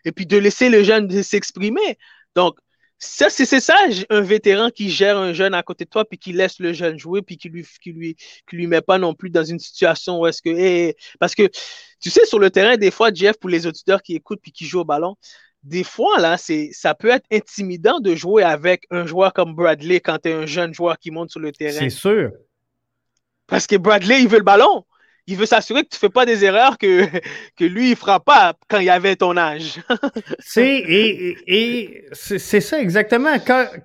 et 0.04 0.12
puis 0.12 0.26
de 0.26 0.36
laisser 0.36 0.68
le 0.68 0.82
jeune 0.82 1.22
s'exprimer. 1.22 1.96
Donc, 2.34 2.58
ça, 3.00 3.30
c'est 3.30 3.46
ça, 3.60 3.76
un 4.10 4.20
vétéran 4.22 4.70
qui 4.70 4.90
gère 4.90 5.16
un 5.16 5.32
jeune 5.32 5.54
à 5.54 5.62
côté 5.62 5.84
de 5.84 5.90
toi, 5.90 6.04
puis 6.04 6.18
qui 6.18 6.32
laisse 6.32 6.58
le 6.58 6.72
jeune 6.72 6.98
jouer, 6.98 7.22
puis 7.22 7.36
qui 7.36 7.48
lui, 7.48 7.64
qui 7.80 7.92
lui, 7.92 8.16
qui 8.48 8.56
lui 8.56 8.66
met 8.66 8.80
pas 8.80 8.98
non 8.98 9.14
plus 9.14 9.30
dans 9.30 9.44
une 9.44 9.60
situation 9.60 10.18
où 10.18 10.26
est-ce 10.26 10.42
que, 10.42 10.92
parce 11.20 11.36
que, 11.36 11.48
tu 12.00 12.10
sais, 12.10 12.26
sur 12.26 12.40
le 12.40 12.50
terrain, 12.50 12.76
des 12.76 12.90
fois, 12.90 13.12
Jeff, 13.12 13.38
pour 13.38 13.50
les 13.50 13.68
auditeurs 13.68 14.02
qui 14.02 14.16
écoutent 14.16 14.40
puis 14.42 14.50
qui 14.50 14.66
jouent 14.66 14.80
au 14.80 14.84
ballon, 14.84 15.14
des 15.62 15.84
fois, 15.84 16.18
là, 16.18 16.36
ça 16.38 16.94
peut 16.94 17.10
être 17.10 17.26
intimidant 17.30 18.00
de 18.00 18.16
jouer 18.16 18.42
avec 18.42 18.84
un 18.90 19.06
joueur 19.06 19.32
comme 19.32 19.54
Bradley 19.54 20.00
quand 20.00 20.18
tu 20.18 20.30
es 20.30 20.32
un 20.32 20.46
jeune 20.46 20.74
joueur 20.74 20.98
qui 20.98 21.10
monte 21.10 21.30
sur 21.30 21.40
le 21.40 21.52
terrain. 21.52 21.78
C'est 21.78 21.90
sûr. 21.90 22.30
Parce 23.46 23.66
que 23.66 23.76
Bradley, 23.76 24.22
il 24.22 24.28
veut 24.28 24.38
le 24.38 24.44
ballon. 24.44 24.84
Il 25.28 25.36
veut 25.36 25.46
s'assurer 25.46 25.84
que 25.84 25.88
tu 25.90 25.96
ne 25.96 26.00
fais 26.00 26.08
pas 26.08 26.24
des 26.24 26.42
erreurs 26.44 26.78
que, 26.78 27.04
que 27.56 27.64
lui, 27.64 27.88
il 27.88 27.90
ne 27.90 27.96
fera 27.96 28.18
pas 28.18 28.54
quand 28.68 28.78
il 28.78 28.88
avait 28.88 29.14
ton 29.14 29.36
âge. 29.36 29.80
et, 30.56 31.36
et 31.46 32.04
c'est 32.12 32.60
ça 32.60 32.80
exactement. 32.80 33.36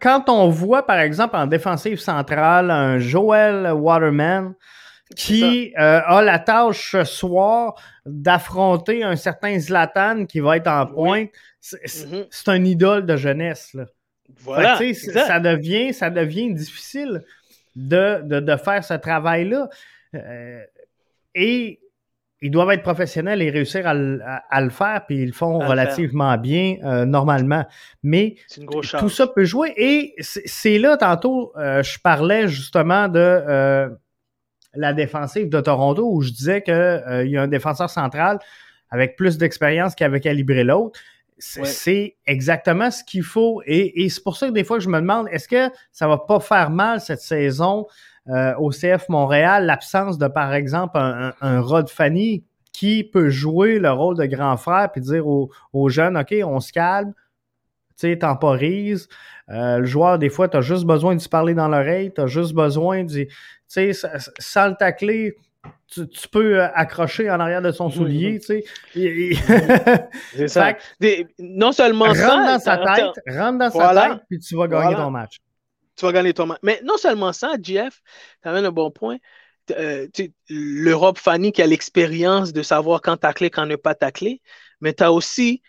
Quand, 0.01 0.23
on 0.29 0.47
voit, 0.47 0.85
par 0.85 0.99
exemple, 0.99 1.35
en 1.35 1.45
défensive 1.45 1.99
centrale, 1.99 2.71
un 2.71 2.97
Joel 2.97 3.71
Waterman 3.73 4.53
qui 5.15 5.73
euh, 5.77 6.01
a 6.05 6.21
la 6.21 6.39
tâche 6.39 6.91
ce 6.91 7.03
soir 7.03 7.75
d'affronter 8.05 9.03
un 9.03 9.15
certain 9.15 9.59
Zlatan 9.59 10.25
qui 10.25 10.39
va 10.39 10.57
être 10.57 10.67
en 10.67 10.87
pointe, 10.87 11.29
mm-hmm. 11.61 12.27
c'est 12.31 12.49
un 12.49 12.63
idole 12.63 13.05
de 13.05 13.15
jeunesse. 13.15 13.75
Voilà. 14.39 14.79
ça, 14.93 15.39
devient, 15.39 15.93
ça 15.93 16.09
devient 16.09 16.53
difficile 16.53 17.21
de, 17.75 18.21
de, 18.23 18.55
faire 18.55 18.83
ce 18.83 18.93
travail-là. 18.93 19.69
Euh, 20.15 20.61
et 21.36 21.79
ils 22.41 22.51
doivent 22.51 22.71
être 22.71 22.84
professionnels 22.84 23.41
et 23.41 23.49
réussir 23.49 23.88
à, 23.88 23.93
le 23.93 24.69
faire, 24.69 25.05
puis 25.07 25.21
ils 25.21 25.27
le 25.27 25.31
font 25.31 25.59
relativement 25.59 26.38
bien 26.38 26.75
euh, 26.84 27.05
normalement. 27.05 27.65
Mais 28.03 28.36
tout 28.99 29.09
ça 29.09 29.27
peut 29.27 29.45
jouer. 29.45 29.73
Et 29.77 30.13
c'est 30.19 30.77
là, 30.77 30.97
tantôt, 30.97 31.53
euh, 31.57 31.81
je 31.84 31.97
parlais 31.99 32.49
justement 32.49 33.07
de 33.07 33.89
la 34.75 34.93
défensive 34.93 35.49
de 35.49 35.61
Toronto, 35.61 36.09
où 36.11 36.21
je 36.21 36.31
disais 36.31 36.61
qu'il 36.61 36.73
y 37.29 37.38
a 37.38 37.41
un 37.41 37.47
défenseur 37.47 37.89
central 37.89 38.39
avec 38.89 39.15
plus 39.15 39.38
d'expérience 39.38 39.95
qui 39.95 40.03
avait 40.03 40.19
calibré 40.19 40.63
l'autre. 40.63 40.99
C'est 41.39 42.15
exactement 42.25 42.91
ce 42.91 43.03
qu'il 43.03 43.23
faut. 43.23 43.61
Et, 43.65 44.07
c'est 44.09 44.23
pour 44.23 44.38
ça 44.38 44.47
que 44.47 44.53
des 44.53 44.63
fois, 44.63 44.79
je 44.79 44.88
me 44.88 44.99
demande, 44.99 45.27
est-ce 45.31 45.47
que 45.47 45.69
ça 45.91 46.07
va 46.07 46.17
pas 46.19 46.39
faire 46.39 46.69
mal 46.69 47.01
cette 47.01 47.21
saison 47.21 47.88
euh, 48.30 48.53
au 48.57 48.69
CF 48.69 49.09
Montréal, 49.09 49.65
l'absence 49.65 50.17
de, 50.17 50.28
par 50.28 50.53
exemple, 50.53 50.97
un, 50.97 51.59
Rod 51.61 51.89
Fanny 51.89 52.43
qui 52.71 53.03
peut 53.03 53.30
jouer 53.30 53.80
le 53.80 53.91
rôle 53.91 54.17
de 54.17 54.26
grand 54.26 54.55
frère 54.55 54.89
puis 54.91 55.01
dire 55.01 55.28
aux, 55.28 55.89
jeunes, 55.89 56.17
OK, 56.17 56.34
on 56.43 56.59
se 56.59 56.71
calme, 56.71 57.13
tu 57.99 58.07
sais, 58.07 58.17
temporise. 58.17 59.09
Euh, 59.49 59.80
le 59.80 59.86
joueur, 59.86 60.19
des 60.19 60.30
fois, 60.30 60.47
tu 60.47 60.55
as 60.55 60.61
juste 60.61 60.86
besoin 60.86 61.15
de 61.15 61.19
se 61.19 61.28
parler 61.28 61.53
dans 61.53 61.67
l'oreille, 61.67 62.13
tu 62.13 62.21
as 62.21 62.28
juste 62.28 62.53
besoin 62.53 63.03
de, 63.03 63.09
tu 63.13 63.28
sais, 63.67 63.91
sans 64.39 64.69
le 64.69 64.76
tacler, 64.76 65.36
tu, 65.88 66.07
peux 66.32 66.61
euh, 66.61 66.67
accrocher 66.74 67.30
en 67.30 67.39
arrière 67.39 67.61
de 67.61 67.71
son 67.71 67.89
soulier, 67.89 68.39
tu 68.39 68.63
sais. 68.63 68.63
C'est 70.34 70.47
ça. 70.47 70.74
non 71.39 71.74
seulement 71.74 72.05
rentre 72.05 72.17
ça. 72.17 72.38
Dans 72.38 72.59
sa 72.59 72.78
tête, 72.78 73.36
rentre 73.36 73.59
dans 73.59 73.69
sa 73.69 74.09
tête, 74.09 74.21
puis 74.30 74.39
tu 74.39 74.55
vas 74.55 74.67
gagner 74.67 74.95
ton 74.95 75.11
match. 75.11 75.39
Tu 75.95 76.05
vas 76.05 76.11
gagner 76.11 76.33
ton 76.33 76.45
match. 76.45 76.59
Mais 76.63 76.81
non 76.83 76.97
seulement 76.97 77.33
ça, 77.33 77.53
Jeff, 77.61 78.01
tu 78.41 78.49
amènes 78.49 78.65
un 78.65 78.71
bon 78.71 78.91
point. 78.91 79.17
Euh, 79.71 80.07
L'Europe 80.49 81.17
Fanny 81.17 81.51
qui 81.51 81.61
a 81.61 81.67
l'expérience 81.67 82.51
de 82.51 82.61
savoir 82.63 83.01
quand 83.01 83.17
tacler, 83.17 83.49
quand 83.49 83.65
ne 83.65 83.75
pas 83.75 83.95
tacler, 83.95 84.41
mais 84.81 84.93
tu 84.93 85.03
as 85.03 85.11
aussi, 85.11 85.61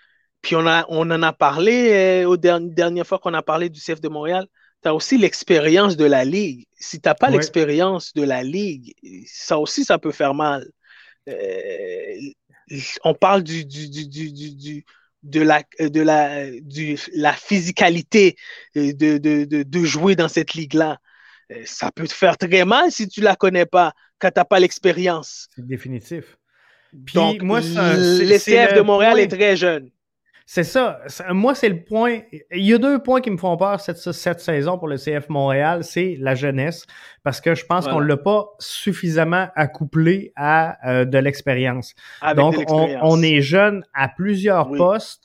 puis 0.42 0.56
on, 0.56 0.66
a, 0.66 0.84
on 0.88 1.10
en 1.10 1.22
a 1.22 1.32
parlé 1.32 1.92
euh, 1.92 2.28
aux 2.28 2.36
dernières 2.36 3.06
fois 3.06 3.18
qu'on 3.18 3.34
a 3.34 3.42
parlé 3.42 3.68
du 3.68 3.80
CF 3.80 4.00
de 4.00 4.08
Montréal, 4.08 4.46
tu 4.82 4.88
as 4.88 4.94
aussi 4.94 5.16
l'expérience 5.16 5.96
de 5.96 6.04
la 6.04 6.24
Ligue. 6.24 6.66
Si 6.78 7.00
tu 7.00 7.08
n'as 7.08 7.14
pas 7.14 7.30
l'expérience 7.30 8.12
de 8.14 8.22
la 8.22 8.42
Ligue, 8.42 8.94
ça 9.26 9.58
aussi, 9.58 9.84
ça 9.84 9.98
peut 9.98 10.12
faire 10.12 10.34
mal. 10.34 10.68
Euh, 11.28 12.16
on 13.04 13.14
parle 13.14 13.42
du, 13.42 13.64
de, 15.24 15.40
la, 15.40 15.62
de 15.80 16.00
la, 16.00 16.46
la 17.14 17.32
physicalité 17.32 18.36
euh, 18.76 18.92
de, 18.92 19.84
jouer 19.84 20.14
dans 20.14 20.28
cette 20.28 20.54
ligue-là. 20.54 20.98
Euh, 21.50 21.62
ça 21.64 21.90
peut 21.90 22.06
te 22.06 22.12
faire 22.12 22.38
très 22.38 22.64
mal 22.64 22.92
si 22.92 23.08
tu 23.08 23.20
ne 23.20 23.24
la 23.24 23.36
connais 23.36 23.66
pas, 23.66 23.92
quand 24.18 24.28
tu 24.30 24.38
n'as 24.38 24.44
pas 24.44 24.60
l'expérience. 24.60 25.48
C'est 25.54 25.66
définitif. 25.66 26.36
Donc, 26.92 27.42
moi, 27.42 27.60
l'SCF 27.60 28.74
de 28.74 28.82
Montréal 28.82 29.18
est 29.18 29.28
très 29.28 29.56
jeune. 29.56 29.90
C'est 30.46 30.64
ça. 30.64 31.00
Moi, 31.30 31.54
c'est 31.54 31.70
le 31.70 31.82
point. 31.82 32.20
Il 32.52 32.64
y 32.64 32.74
a 32.74 32.78
deux 32.78 33.02
points 33.02 33.22
qui 33.22 33.30
me 33.30 33.38
font 33.38 33.56
peur 33.56 33.80
cette, 33.80 33.96
cette 33.96 34.40
saison 34.40 34.78
pour 34.78 34.88
le 34.88 34.96
CF 34.96 35.30
Montréal. 35.30 35.84
C'est 35.84 36.16
la 36.20 36.34
jeunesse, 36.34 36.86
parce 37.22 37.40
que 37.40 37.54
je 37.54 37.64
pense 37.64 37.88
qu'on 37.88 38.00
ne 38.00 38.06
l'a 38.06 38.18
pas 38.18 38.48
suffisamment 38.58 39.48
accouplé 39.56 40.32
à 40.36 40.76
euh, 40.86 41.04
de 41.06 41.16
l'expérience. 41.16 41.94
Donc, 42.36 42.56
on, 42.68 43.22
est 43.22 43.40
jeune 43.40 43.84
à 43.94 44.08
plusieurs 44.08 44.70
postes. 44.70 45.22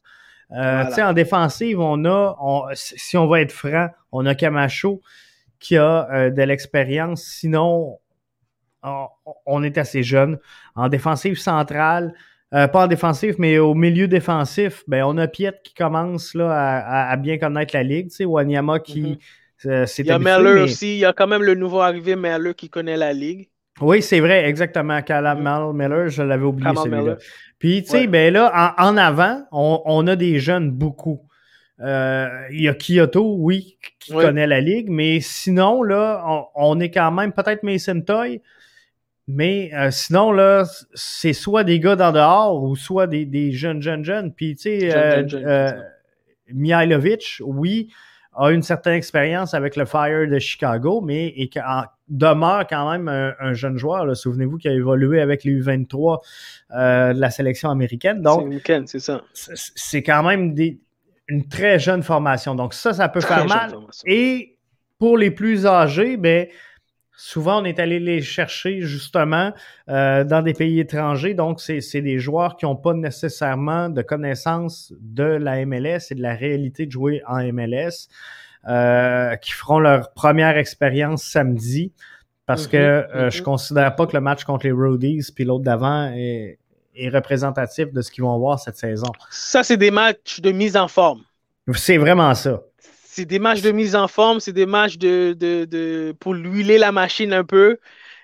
Euh, 0.51 0.85
En 0.97 1.13
défensive, 1.13 1.79
on 1.79 2.05
a, 2.05 2.69
si 2.73 3.17
on 3.17 3.27
va 3.27 3.41
être 3.41 3.51
franc, 3.51 3.89
on 4.13 4.25
a 4.25 4.35
Camacho 4.35 5.01
qui 5.59 5.75
a 5.75 6.09
euh, 6.11 6.29
de 6.29 6.41
l'expérience. 6.43 7.23
Sinon, 7.23 7.99
on, 8.83 9.07
on 9.45 9.63
est 9.63 9.77
assez 9.77 10.01
jeune. 10.01 10.39
En 10.75 10.87
défensive 10.87 11.37
centrale, 11.37 12.13
euh, 12.53 12.67
pas 12.67 12.85
en 12.85 12.87
défensif, 12.87 13.35
mais 13.37 13.59
au 13.59 13.75
milieu 13.75 14.07
défensif, 14.07 14.83
ben, 14.87 15.03
on 15.03 15.17
a 15.17 15.27
Piet 15.27 15.53
qui 15.63 15.75
commence 15.75 16.33
là, 16.33 17.09
à, 17.09 17.15
bien 17.17 17.37
connaître 17.37 17.75
la 17.75 17.83
ligue. 17.83 18.09
Tu 18.09 18.15
sais, 18.15 18.25
Wanyama 18.25 18.79
qui 18.79 19.01
mm 19.01 19.17
Il 19.99 20.05
y 20.05 20.11
a 20.11 20.19
Meller 20.19 20.61
aussi. 20.61 20.95
Il 20.95 20.99
y 20.99 21.05
a 21.05 21.13
quand 21.13 21.27
même 21.27 21.43
le 21.43 21.53
nouveau 21.53 21.81
arrivé 21.81 22.15
Meller 22.15 22.55
qui 22.55 22.69
connaît 22.69 22.97
la 22.97 23.13
ligue. 23.13 23.49
Oui, 23.81 24.01
c'est 24.01 24.19
vrai, 24.19 24.45
exactement. 24.45 25.01
Callum 25.03 25.41
mm 25.41 25.73
Meller, 25.75 26.09
je 26.09 26.23
l'avais 26.23 26.45
oublié 26.45 26.71
celui-là. 26.75 27.17
Puis, 27.59 27.83
tu 27.83 27.91
sais, 27.91 28.07
ben 28.07 28.33
là, 28.33 28.73
en, 28.77 28.97
avant, 28.97 29.45
on, 29.51 30.07
a 30.07 30.15
des 30.15 30.39
jeunes 30.39 30.71
beaucoup. 30.71 31.21
Euh, 31.81 32.27
il 32.51 32.61
y 32.61 32.67
a 32.67 32.73
Kyoto, 32.73 33.35
oui, 33.37 33.77
qui 33.99 34.11
connaît 34.11 34.47
la 34.47 34.59
ligue, 34.59 34.89
mais 34.89 35.19
sinon, 35.19 35.83
là, 35.83 36.23
on, 36.25 36.45
on 36.55 36.79
est 36.79 36.89
quand 36.89 37.11
même 37.11 37.31
peut-être 37.31 37.63
Mason 37.63 38.01
Toy, 38.01 38.41
mais 39.31 39.69
euh, 39.75 39.91
sinon, 39.91 40.31
là, 40.31 40.65
c'est 40.95 41.33
soit 41.33 41.63
des 41.63 41.79
gars 41.79 41.95
dans 41.95 42.11
dehors 42.11 42.63
ou 42.63 42.75
soit 42.75 43.05
des, 43.05 43.51
jeunes, 43.51 43.79
jeunes, 43.79 44.03
jeunes. 44.03 44.33
Puis, 44.33 44.55
tu 44.55 44.63
sais, 44.63 44.91
euh, 44.91 45.23
euh, 45.35 45.71
Mihailovic, 46.51 47.39
oui, 47.45 47.91
a 48.33 48.49
une 48.49 48.63
certaine 48.63 48.95
expérience 48.95 49.53
avec 49.53 49.75
le 49.75 49.85
Fire 49.85 50.27
de 50.27 50.39
Chicago, 50.39 51.01
mais 51.01 51.27
et 51.27 51.47
demeure 52.07 52.65
quand 52.67 52.89
même 52.89 53.07
un, 53.07 53.53
jeune 53.53 53.77
joueur. 53.77 54.17
Souvenez-vous 54.17 54.57
qu'il 54.57 54.71
a 54.71 54.73
évolué 54.73 55.21
avec 55.21 55.43
les 55.43 55.61
U23 55.61 56.21
de 56.71 57.19
la 57.19 57.29
sélection 57.29 57.69
américaine. 57.69 58.23
Donc, 58.23 58.51
c'est 58.85 58.99
ça. 58.99 59.21
C'est 59.33 60.01
quand 60.01 60.23
même 60.23 60.55
des, 60.55 60.79
une 61.27 61.47
très 61.47 61.77
jeune 61.77 62.01
formation. 62.01 62.55
Donc, 62.55 62.73
ça, 62.73 62.93
ça 62.93 63.07
peut 63.09 63.21
faire 63.21 63.45
mal. 63.45 63.75
Et 64.07 64.57
pour 64.97 65.19
les 65.19 65.29
plus 65.29 65.67
âgés, 65.67 66.17
ben, 66.17 66.47
Souvent, 67.21 67.61
on 67.61 67.65
est 67.65 67.79
allé 67.79 67.99
les 67.99 68.21
chercher 68.21 68.79
justement 68.79 69.51
euh, 69.89 70.23
dans 70.23 70.41
des 70.41 70.53
pays 70.53 70.79
étrangers. 70.79 71.33
Donc, 71.33 71.59
c'est 71.59 72.01
des 72.01 72.17
joueurs 72.17 72.55
qui 72.55 72.63
n'ont 72.63 72.77
pas 72.77 72.93
nécessairement 72.93 73.89
de 73.89 74.01
connaissance 74.01 74.93
de 75.01 75.25
la 75.25 75.65
MLS 75.65 76.11
et 76.11 76.15
de 76.15 76.21
la 76.21 76.33
réalité 76.33 76.85
de 76.85 76.91
jouer 76.91 77.21
en 77.27 77.43
MLS, 77.51 78.07
euh, 78.69 79.35
qui 79.35 79.51
feront 79.51 79.79
leur 79.79 80.13
première 80.13 80.57
expérience 80.57 81.23
samedi. 81.23 81.91
Parce 82.45 82.67
que 82.67 82.77
mm-hmm, 82.77 83.13
euh, 83.13 83.29
je 83.29 83.41
mm-hmm. 83.41 83.43
considère 83.43 83.95
pas 83.97 84.07
que 84.07 84.15
le 84.15 84.21
match 84.21 84.45
contre 84.45 84.65
les 84.65 84.71
Roadies 84.71 85.29
puis 85.35 85.43
l'autre 85.43 85.65
d'avant 85.65 86.09
est, 86.15 86.57
est 86.95 87.09
représentatif 87.09 87.91
de 87.91 88.01
ce 88.01 88.11
qu'ils 88.11 88.23
vont 88.23 88.39
voir 88.39 88.59
cette 88.59 88.77
saison. 88.77 89.11
Ça, 89.29 89.63
c'est 89.63 89.75
des 89.75 89.91
matchs 89.91 90.39
de 90.39 90.53
mise 90.53 90.77
en 90.77 90.87
forme. 90.87 91.23
C'est 91.73 91.97
vraiment 91.97 92.33
ça 92.33 92.61
c'est 93.19 93.25
des 93.25 93.39
matchs 93.39 93.61
de 93.61 93.71
mise 93.71 93.97
en 93.97 94.07
forme, 94.07 94.39
c'est 94.39 94.53
des 94.53 94.65
matchs 94.65 94.97
de, 94.97 95.33
de, 95.33 96.15
pour 96.21 96.33
huiler 96.33 96.77
la 96.77 96.93
machine 96.93 97.33
un 97.33 97.43
peu. 97.43 97.77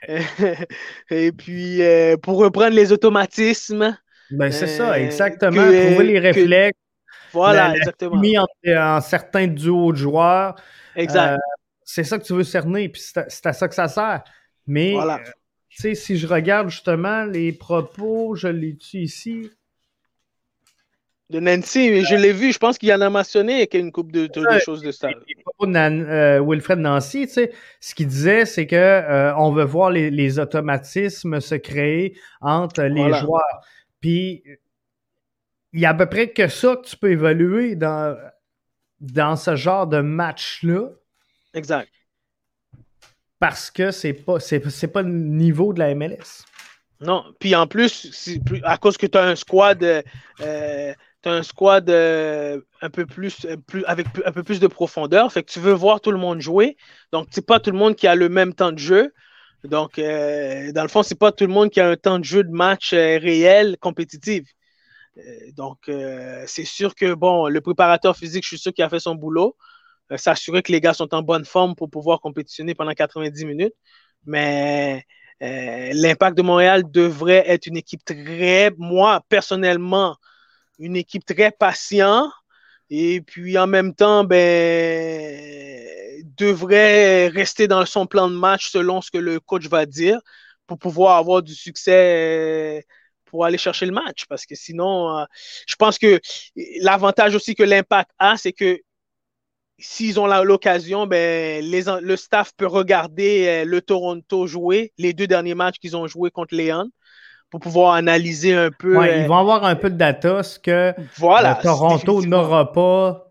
et 1.10 1.32
puis 1.34 1.82
euh, 1.82 2.16
pour 2.16 2.38
reprendre 2.38 2.76
les 2.76 2.94
automatismes. 2.94 3.98
Ben, 4.32 4.52
c'est 4.52 4.68
ça, 4.68 4.94
euh, 4.94 4.96
exactement. 4.96 5.64
Trouver 5.64 6.04
les 6.04 6.20
réflexes. 6.20 6.80
voilà, 7.34 7.76
exactement. 7.76 8.22
Mis 8.22 8.38
en, 8.38 9.02
certains 9.02 9.48
duos 9.48 9.92
de 9.92 9.98
joueurs. 9.98 10.56
Exact. 10.96 11.34
Euh, 11.34 11.38
c'est 11.84 12.06
ça 12.06 12.18
que 12.18 12.24
tu 12.24 12.34
veux 12.34 12.44
cerner, 12.44 12.88
puis 12.88 13.02
c'est 13.02 13.46
à, 13.46 13.54
ça 13.54 13.68
que 13.68 13.76
ça 13.76 13.90
sert. 13.90 14.24
Mais, 14.66 14.94
voilà. 14.94 15.20
tu 15.70 15.82
sais, 15.82 15.94
si 15.94 16.18
je 16.18 16.26
regarde 16.26 16.70
justement 16.70 17.26
les 17.26 17.52
propos, 17.52 18.36
je 18.36 18.48
l'ai 18.48 18.78
tu 18.78 19.00
ici? 19.00 19.52
De 21.32 21.40
Nancy, 21.40 22.06
je 22.06 22.14
l'ai 22.16 22.32
vu, 22.32 22.54
je 22.54 22.60
pense 22.60 22.78
qu'il 22.78 22.90
y 22.90 22.94
en 22.94 23.02
a 23.02 23.10
mentionné 23.10 23.66
qu'il 23.66 23.80
y 23.80 23.84
a 23.84 23.86
une 23.86 23.92
coupe 23.92 24.12
de, 24.12 24.30
choses 24.64 24.84
de 24.84 24.92
ça. 24.92 25.10
Euh, 25.64 26.40
Wilfred 26.46 26.78
Nancy, 26.78 27.26
tu 27.26 27.34
sais, 27.34 27.52
ce 27.80 27.96
qu'il 27.96 28.08
disait, 28.08 28.46
c'est 28.46 28.68
que 28.68 28.76
euh, 28.76 29.36
on 29.36 29.52
veut 29.52 29.64
voir 29.64 29.90
les, 29.90 30.40
automatismes 30.40 31.40
se 31.40 31.56
créer 31.56 32.16
entre 32.42 32.84
les 32.84 33.12
joueurs. 33.14 33.66
Puis 34.02 34.44
il 35.74 35.80
y 35.82 35.86
a 35.86 35.90
à 35.90 35.94
peu 35.94 36.06
près 36.06 36.30
que 36.30 36.48
ça 36.48 36.76
que 36.76 36.88
tu 36.88 36.96
peux 36.96 37.12
évaluer 37.12 37.76
dans, 37.76 38.16
dans 39.02 39.36
ce 39.36 39.56
genre 39.56 39.88
de 39.88 40.00
match-là. 40.00 40.90
Exact. 41.54 41.90
Parce 43.40 43.72
que 43.72 43.92
c'est 43.92 44.14
pas, 44.14 44.40
c'est, 44.40 44.88
pas 44.88 45.02
le 45.02 45.10
niveau 45.10 45.74
de 45.74 45.80
la 45.80 45.94
MLS. 45.94 46.46
Non, 47.02 47.26
puis 47.40 47.56
en 47.56 47.68
plus, 47.68 48.40
à 48.64 48.78
cause 48.78 48.98
que 48.98 49.06
tu 49.06 49.18
as 49.18 49.24
un 49.24 49.36
squad 49.36 49.84
euh, 49.84 50.94
un 51.30 51.44
squad 51.44 51.90
euh, 51.90 52.62
un 52.82 52.90
peu 52.90 53.06
plus, 53.06 53.48
plus, 53.68 53.84
avec 53.86 54.08
un 54.26 54.32
peu 54.32 54.44
plus 54.44 54.60
de 54.60 54.68
profondeur. 54.68 55.32
Fait 55.32 55.44
que 55.44 55.52
tu 55.52 55.60
veux 55.60 55.74
voir 55.74 56.02
tout 56.02 56.12
le 56.12 56.18
monde 56.18 56.42
jouer. 56.42 56.78
Donc, 57.12 57.28
c'est 57.32 57.46
pas 57.46 57.60
tout 57.60 57.72
le 57.72 57.78
monde 57.78 57.96
qui 57.96 58.08
a 58.08 58.16
le 58.16 58.30
même 58.30 58.54
temps 58.54 58.72
de 58.72 58.80
jeu. 58.80 59.14
Donc, 59.64 59.98
euh, 59.98 60.72
dans 60.72 60.84
le 60.84 60.88
fond, 60.88 61.04
c'est 61.04 61.18
pas 61.18 61.32
tout 61.32 61.46
le 61.46 61.54
monde 61.54 61.70
qui 61.70 61.80
a 61.80 61.90
un 61.90 61.96
temps 61.96 62.20
de 62.20 62.24
jeu 62.24 62.44
de 62.44 62.52
match 62.52 62.94
euh, 62.94 63.18
réel, 63.18 63.78
compétitif. 63.80 64.48
donc, 65.56 65.90
c'est 66.46 66.66
sûr 66.66 66.94
que, 66.94 67.14
bon, 67.14 67.48
le 67.48 67.62
préparateur 67.62 68.18
physique, 68.18 68.44
je 68.44 68.50
suis 68.50 68.58
sûr 68.60 68.74
qu'il 68.74 68.84
a 68.84 68.90
fait 68.90 69.00
son 69.00 69.16
boulot. 69.16 69.56
S'assurer 70.18 70.62
que 70.62 70.72
les 70.72 70.82
gars 70.82 70.94
sont 70.94 71.14
en 71.16 71.22
bonne 71.24 71.46
forme 71.46 71.74
pour 71.76 71.90
pouvoir 71.90 72.20
compétitionner 72.22 72.76
pendant 72.76 72.94
90 72.94 73.46
minutes. 73.46 73.74
Mais 74.26 75.06
l'impact 75.40 76.38
de 76.38 76.44
Montréal 76.44 76.84
devrait 76.92 77.44
être 77.48 77.66
une 77.68 77.78
équipe 77.78 78.04
très, 78.04 78.72
moi, 78.78 79.22
personnellement, 79.30 80.18
une 80.80 80.96
équipe 80.96 81.26
très 81.26 81.52
patiente 81.52 82.32
et 82.90 83.22
puis 83.22 83.58
en 83.58 83.68
même 83.68 83.96
temps, 83.96 84.24
ben, 84.24 85.86
devrait 86.38 87.28
rester 87.30 87.68
dans 87.68 87.86
son 87.86 88.06
plan 88.06 88.30
de 88.30 88.36
match 88.36 88.70
selon 88.70 89.02
ce 89.02 89.12
que 89.12 89.18
le 89.18 89.40
coach 89.40 89.68
va 89.68 89.86
dire 89.86 90.20
pour 90.68 90.78
pouvoir 90.78 91.18
avoir 91.18 91.44
du 91.44 91.54
succès 91.56 92.80
euh, 92.80 92.82
pour 93.26 93.46
aller 93.46 93.58
chercher 93.58 93.86
le 93.86 93.92
match. 93.92 94.26
Parce 94.28 94.46
que 94.46 94.56
sinon, 94.56 95.18
euh, 95.18 95.26
je 95.68 95.76
pense 95.76 95.98
que 95.98 96.20
l'avantage 96.82 97.36
aussi 97.36 97.56
que 97.56 97.64
l'impact 97.64 98.12
a, 98.20 98.38
c'est 98.38 98.54
que 98.54 98.80
s'ils 99.78 100.20
ont 100.20 100.28
l'occasion, 100.44 101.08
ben, 101.08 101.66
le 101.66 102.16
staff 102.16 102.52
peut 102.56 102.68
regarder 102.68 103.48
euh, 103.48 103.66
le 103.66 103.82
Toronto 103.82 104.48
jouer, 104.48 104.94
les 104.98 105.14
deux 105.14 105.28
derniers 105.28 105.56
matchs 105.56 105.80
qu'ils 105.80 105.98
ont 105.98 106.08
joués 106.08 106.32
contre 106.32 106.56
Léon 106.56 106.90
pour 107.50 107.60
pouvoir 107.60 107.94
analyser 107.94 108.56
un 108.56 108.70
peu. 108.72 108.98
Ouais, 108.98 109.22
ils 109.22 109.28
vont 109.28 109.38
avoir 109.38 109.64
un 109.64 109.76
peu 109.76 109.90
de 109.90 109.98
data, 109.98 110.44
ce 110.44 110.60
que 110.60 110.94
voilà, 111.18 111.56
Toronto 111.56 112.26
n'aura 112.26 112.72
pas. 112.72 113.22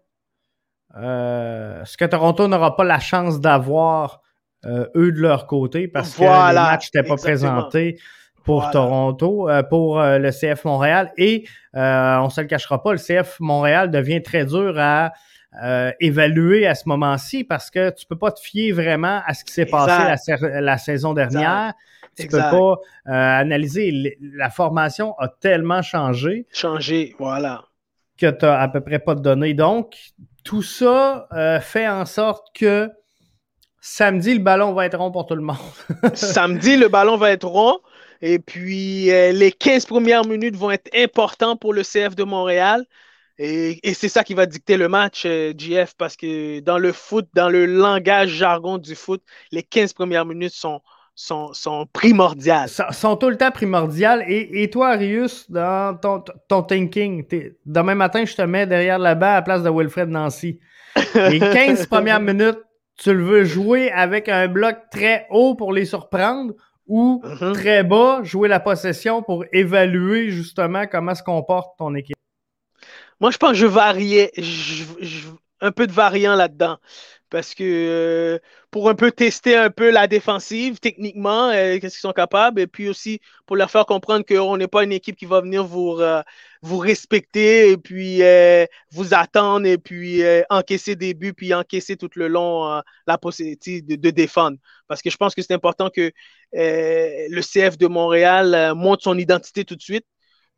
Euh, 0.96 1.84
ce 1.84 1.96
que 1.96 2.04
Toronto 2.04 2.46
n'aura 2.46 2.76
pas 2.76 2.84
la 2.84 3.00
chance 3.00 3.40
d'avoir 3.40 4.20
euh, 4.64 4.86
eux 4.94 5.10
de 5.10 5.20
leur 5.20 5.46
côté 5.46 5.88
parce 5.88 6.14
que 6.14 6.22
le 6.22 6.54
match 6.54 6.90
n'était 6.94 7.06
pas 7.06 7.16
présenté 7.16 7.98
pour 8.44 8.70
Toronto, 8.70 9.48
euh, 9.50 9.62
pour 9.62 10.00
le 10.00 10.30
CF 10.30 10.64
Montréal. 10.64 11.12
Et 11.16 11.46
on 11.74 12.24
ne 12.24 12.30
se 12.30 12.40
le 12.40 12.46
cachera 12.46 12.82
pas, 12.82 12.92
le 12.92 12.98
CF 12.98 13.40
Montréal 13.40 13.90
devient 13.90 14.22
très 14.22 14.44
dur 14.44 14.76
à 14.78 15.12
évaluer 16.00 16.66
à 16.66 16.74
ce 16.74 16.88
moment-ci 16.88 17.44
parce 17.44 17.70
que 17.70 17.90
tu 17.90 18.04
ne 18.04 18.08
peux 18.08 18.18
pas 18.18 18.32
te 18.32 18.40
fier 18.40 18.72
vraiment 18.72 19.20
à 19.26 19.34
ce 19.34 19.44
qui 19.44 19.52
s'est 19.52 19.66
passé 19.66 20.38
la, 20.40 20.78
saison 20.78 21.14
dernière. 21.14 21.74
Tu 22.16 22.28
peux 22.28 22.38
pas 22.38 22.78
euh, 23.08 23.12
analyser. 23.40 24.16
La 24.20 24.50
formation 24.50 25.14
a 25.18 25.28
tellement 25.28 25.82
changé. 25.82 26.46
Changé, 26.52 27.14
voilà. 27.18 27.64
Que 28.18 28.30
tu 28.30 28.44
n'as 28.44 28.60
à 28.60 28.68
peu 28.68 28.80
près 28.80 28.98
pas 28.98 29.14
de 29.14 29.20
données. 29.20 29.54
Donc, 29.54 29.96
tout 30.44 30.62
ça 30.62 31.26
euh, 31.32 31.60
fait 31.60 31.88
en 31.88 32.04
sorte 32.04 32.46
que 32.54 32.90
samedi, 33.80 34.34
le 34.34 34.40
ballon 34.40 34.72
va 34.72 34.86
être 34.86 34.98
rond 34.98 35.10
pour 35.10 35.26
tout 35.26 35.34
le 35.34 35.42
monde. 35.42 35.56
samedi, 36.14 36.76
le 36.76 36.88
ballon 36.88 37.16
va 37.16 37.30
être 37.30 37.46
rond. 37.46 37.78
Et 38.20 38.38
puis, 38.38 39.10
euh, 39.10 39.32
les 39.32 39.52
15 39.52 39.86
premières 39.86 40.24
minutes 40.24 40.56
vont 40.56 40.70
être 40.70 40.90
importantes 40.96 41.60
pour 41.60 41.74
le 41.74 41.82
CF 41.82 42.14
de 42.14 42.24
Montréal. 42.24 42.84
Et, 43.36 43.80
et 43.82 43.94
c'est 43.94 44.08
ça 44.08 44.22
qui 44.22 44.34
va 44.34 44.46
dicter 44.46 44.76
le 44.76 44.88
match, 44.88 45.26
GF, 45.26 45.94
parce 45.98 46.16
que 46.16 46.60
dans 46.60 46.78
le 46.78 46.92
foot, 46.92 47.26
dans 47.34 47.48
le 47.48 47.66
langage 47.66 48.28
jargon 48.28 48.78
du 48.78 48.94
foot, 48.94 49.22
les 49.50 49.64
15 49.64 49.92
premières 49.92 50.24
minutes 50.24 50.54
sont, 50.54 50.80
sont, 51.14 51.52
sont 51.52 51.86
primordiales. 51.92 52.68
sont 52.68 53.16
tout 53.16 53.30
le 53.30 53.36
temps 53.36 53.50
primordiales. 53.50 54.24
Et, 54.28 54.62
et 54.62 54.70
toi, 54.70 54.90
Arius, 54.90 55.50
dans 55.50 55.96
ton, 55.96 56.24
ton 56.48 56.62
thinking, 56.62 57.24
demain 57.64 57.94
matin, 57.94 58.24
je 58.24 58.34
te 58.34 58.42
mets 58.42 58.66
derrière 58.66 58.98
la 58.98 59.14
balle 59.14 59.30
à 59.30 59.34
la 59.36 59.42
place 59.42 59.62
de 59.62 59.70
Wilfred 59.70 60.08
Nancy. 60.08 60.60
Les 61.14 61.38
15 61.52 61.86
premières 61.86 62.20
minutes, 62.20 62.60
tu 62.96 63.12
le 63.12 63.22
veux 63.22 63.44
jouer 63.44 63.90
avec 63.90 64.28
un 64.28 64.48
bloc 64.48 64.76
très 64.90 65.26
haut 65.30 65.54
pour 65.54 65.72
les 65.72 65.84
surprendre 65.84 66.54
ou 66.86 67.22
mm-hmm. 67.24 67.52
très 67.52 67.82
bas, 67.82 68.20
jouer 68.22 68.48
la 68.48 68.60
possession 68.60 69.22
pour 69.22 69.44
évaluer 69.52 70.30
justement 70.30 70.86
comment 70.86 71.14
se 71.14 71.22
comporte 71.22 71.78
ton 71.78 71.94
équipe? 71.94 72.16
Moi, 73.20 73.30
je 73.30 73.38
pense 73.38 73.52
que 73.52 73.56
je 73.56 73.66
variais, 73.66 74.32
un 75.60 75.72
peu 75.72 75.86
de 75.86 75.92
variant 75.92 76.34
là-dedans 76.34 76.78
parce 77.30 77.54
que 77.54 77.64
euh, 77.64 78.38
pour 78.74 78.88
un 78.88 78.96
peu 78.96 79.12
tester 79.12 79.56
un 79.56 79.70
peu 79.70 79.92
la 79.92 80.08
défensive 80.08 80.80
techniquement, 80.80 81.48
euh, 81.50 81.78
qu'est-ce 81.78 81.94
qu'ils 81.94 82.08
sont 82.08 82.12
capables, 82.12 82.60
et 82.60 82.66
puis 82.66 82.88
aussi 82.88 83.20
pour 83.46 83.54
leur 83.54 83.70
faire 83.70 83.86
comprendre 83.86 84.24
qu'on 84.26 84.56
n'est 84.56 84.66
pas 84.66 84.82
une 84.82 84.90
équipe 84.90 85.14
qui 85.14 85.26
va 85.26 85.40
venir 85.40 85.64
vous, 85.64 86.00
euh, 86.00 86.24
respecter 86.64 87.70
et 87.70 87.76
puis 87.76 88.20
vous 88.90 89.14
attendre 89.14 89.64
et 89.64 89.78
puis 89.78 90.22
encaisser 90.50 90.96
des 90.96 91.14
buts, 91.14 91.34
puis 91.34 91.54
encaisser 91.54 91.96
tout 91.96 92.10
le 92.16 92.26
long 92.26 92.82
la 93.06 93.16
possibilité 93.16 93.80
de, 93.80 94.10
défendre. 94.10 94.58
Parce 94.88 95.02
que 95.02 95.10
je 95.10 95.16
pense 95.18 95.36
que 95.36 95.42
c'est 95.42 95.54
important 95.54 95.88
que 95.88 96.10
le 96.52 97.40
CF 97.42 97.78
de 97.78 97.86
Montréal 97.86 98.74
montre 98.74 99.04
son 99.04 99.16
identité 99.16 99.64
tout 99.64 99.76
de 99.76 99.82
suite. 99.82 100.06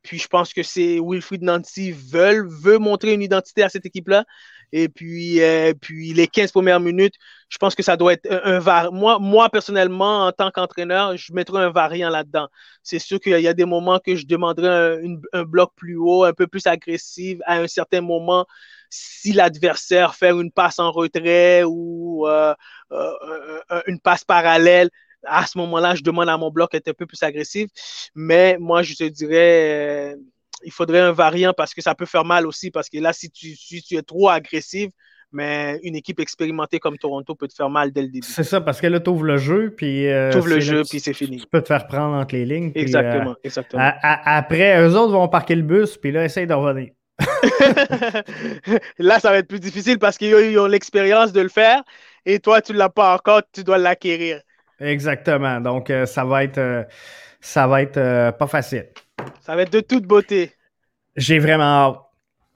Puis 0.03 0.19
je 0.19 0.29
pense 0.29 0.55
que 0.55 0.63
c'est 0.63 1.01
Wilfried 1.03 1.43
Nancy 1.43 1.93
veut 1.93 2.79
montrer 2.79 3.13
une 3.13 3.23
identité 3.23 3.63
à 3.63 3.69
cette 3.69 3.85
équipe-là. 3.85 4.25
Et 4.73 4.89
puis, 4.89 5.43
euh, 5.43 5.73
puis 5.81 6.13
les 6.13 6.27
15 6.27 6.53
premières 6.53 6.81
minutes, 6.81 7.15
je 7.49 7.59
pense 7.59 7.75
que 7.75 7.83
ça 7.83 7.97
doit 7.97 8.15
être 8.15 8.27
un, 8.31 8.59
var. 8.59 8.93
Moi, 8.93 9.19
moi, 9.21 9.49
personnellement, 9.51 10.27
en 10.27 10.33
tant 10.33 10.51
qu'entraîneur, 10.51 11.17
je 11.17 11.33
mettrais 11.33 11.63
un 11.63 11.71
variant 11.71 12.11
là-dedans. 12.11 12.49
C'est 12.83 12.99
sûr 12.99 13.21
qu'il 13.21 13.39
y 13.41 13.49
a 13.49 13.55
des 13.55 13.65
moments 13.65 13.99
que 13.99 14.17
je 14.17 14.27
demanderais 14.27 15.01
un, 15.33 15.45
bloc 15.45 15.73
plus 15.77 15.97
haut, 15.97 16.25
un 16.25 16.33
peu 16.33 16.47
plus 16.47 16.67
agressif 16.67 17.39
à 17.47 17.59
un 17.59 17.69
certain 17.69 18.01
moment. 18.01 18.47
Si 18.91 19.33
l'adversaire 19.33 20.15
fait 20.15 20.31
une 20.31 20.53
passe 20.53 20.79
en 20.79 20.91
retrait 20.91 21.65
ou 21.65 22.27
euh, 22.27 22.55
euh, 22.93 23.83
une 23.87 24.01
passe 24.01 24.25
parallèle, 24.25 24.91
à 25.25 25.47
ce 25.47 25.59
moment-là, 25.59 25.95
je 25.95 26.03
demande 26.03 26.29
à 26.29 26.37
mon 26.37 26.51
bloc 26.51 26.73
d'être 26.73 26.89
un 26.89 26.95
peu 26.95 27.07
plus 27.07 27.23
agressif. 27.23 27.69
Mais 28.15 28.57
moi, 28.59 28.83
je 28.83 28.95
te 28.95 29.05
dirais 29.05 30.17
il 30.65 30.73
faudrait 30.73 31.01
un 31.01 31.13
variant 31.13 31.53
parce 31.57 31.75
que 31.75 31.83
ça 31.83 31.95
peut 31.95 32.07
faire 32.07 32.25
mal 32.25 32.47
aussi. 32.47 32.71
Parce 32.71 32.89
que 32.89 32.99
là, 32.99 33.13
si 33.13 33.31
tu, 33.31 33.55
es 33.91 34.03
trop 34.03 34.29
agressif, 34.29 34.91
mais 35.33 35.79
une 35.83 35.97
équipe 35.97 36.21
expérimentée 36.21 36.79
comme 36.79 36.97
Toronto 36.97 37.35
peut 37.35 37.49
te 37.49 37.55
faire 37.55 37.69
mal 37.69 37.93
dès 37.93 38.03
le 38.03 38.09
début. 38.09 38.27
C'est 38.27 38.45
ça, 38.45 38.61
parce 38.61 38.81
que 38.81 38.87
là, 38.87 39.01
tu 39.01 39.11
ouvres 39.11 39.25
le 39.25 39.37
jeu, 39.37 39.75
puis. 39.77 40.09
Euh, 40.09 40.33
le 40.33 40.61
jeu, 40.61 40.83
puis 40.89 41.01
c'est 41.01 41.13
fini. 41.13 41.39
Tu 41.39 41.47
peux 41.47 41.61
te 41.61 41.69
faire 41.69 41.87
prendre 41.87 42.15
entre 42.17 42.35
les 42.35 42.45
lignes. 42.45 42.73
exactement, 42.75 43.33
euh, 43.33 43.45
exactement. 43.45 43.93
après, 44.03 44.81
eux 44.81 44.97
autres 44.97 45.13
vont 45.13 45.29
parquer 45.29 45.57
le 45.57 45.63
bus, 45.63 45.97
puis 45.97 46.13
là, 46.13 46.25
essaye 46.25 46.47
de 46.47 46.55
revenir. 46.55 46.91
là, 48.99 49.19
ça 49.21 49.31
va 49.31 49.39
être 49.39 49.49
plus 49.49 49.61
difficile 49.61 49.99
parce 49.99 50.19
qu'ils 50.19 50.59
ont 50.59 50.67
l'expérience 50.67 51.33
de 51.33 51.41
le 51.41 51.49
faire 51.49 51.83
et 52.27 52.41
toi, 52.41 52.61
tu 52.61 52.73
ne 52.73 52.79
l'as 52.79 52.91
pas 52.91 53.15
encore, 53.15 53.41
tu 53.53 53.65
dois 53.65 53.79
l'acquérir. 53.79 54.43
Exactement. 54.81 55.61
Donc, 55.63 55.89
euh, 55.89 56.05
ça 56.05 56.27
va 56.27 56.45
être, 56.45 56.87
ça 57.41 57.67
va 57.67 57.81
être 57.81 58.33
pas 58.37 58.47
facile. 58.47 58.89
Ça 59.41 59.57
va 59.57 59.63
être 59.63 59.73
de 59.73 59.81
toute 59.81 60.05
beauté. 60.05 60.53
J'ai 61.17 61.39
vraiment 61.39 61.65
hâte. 61.65 62.07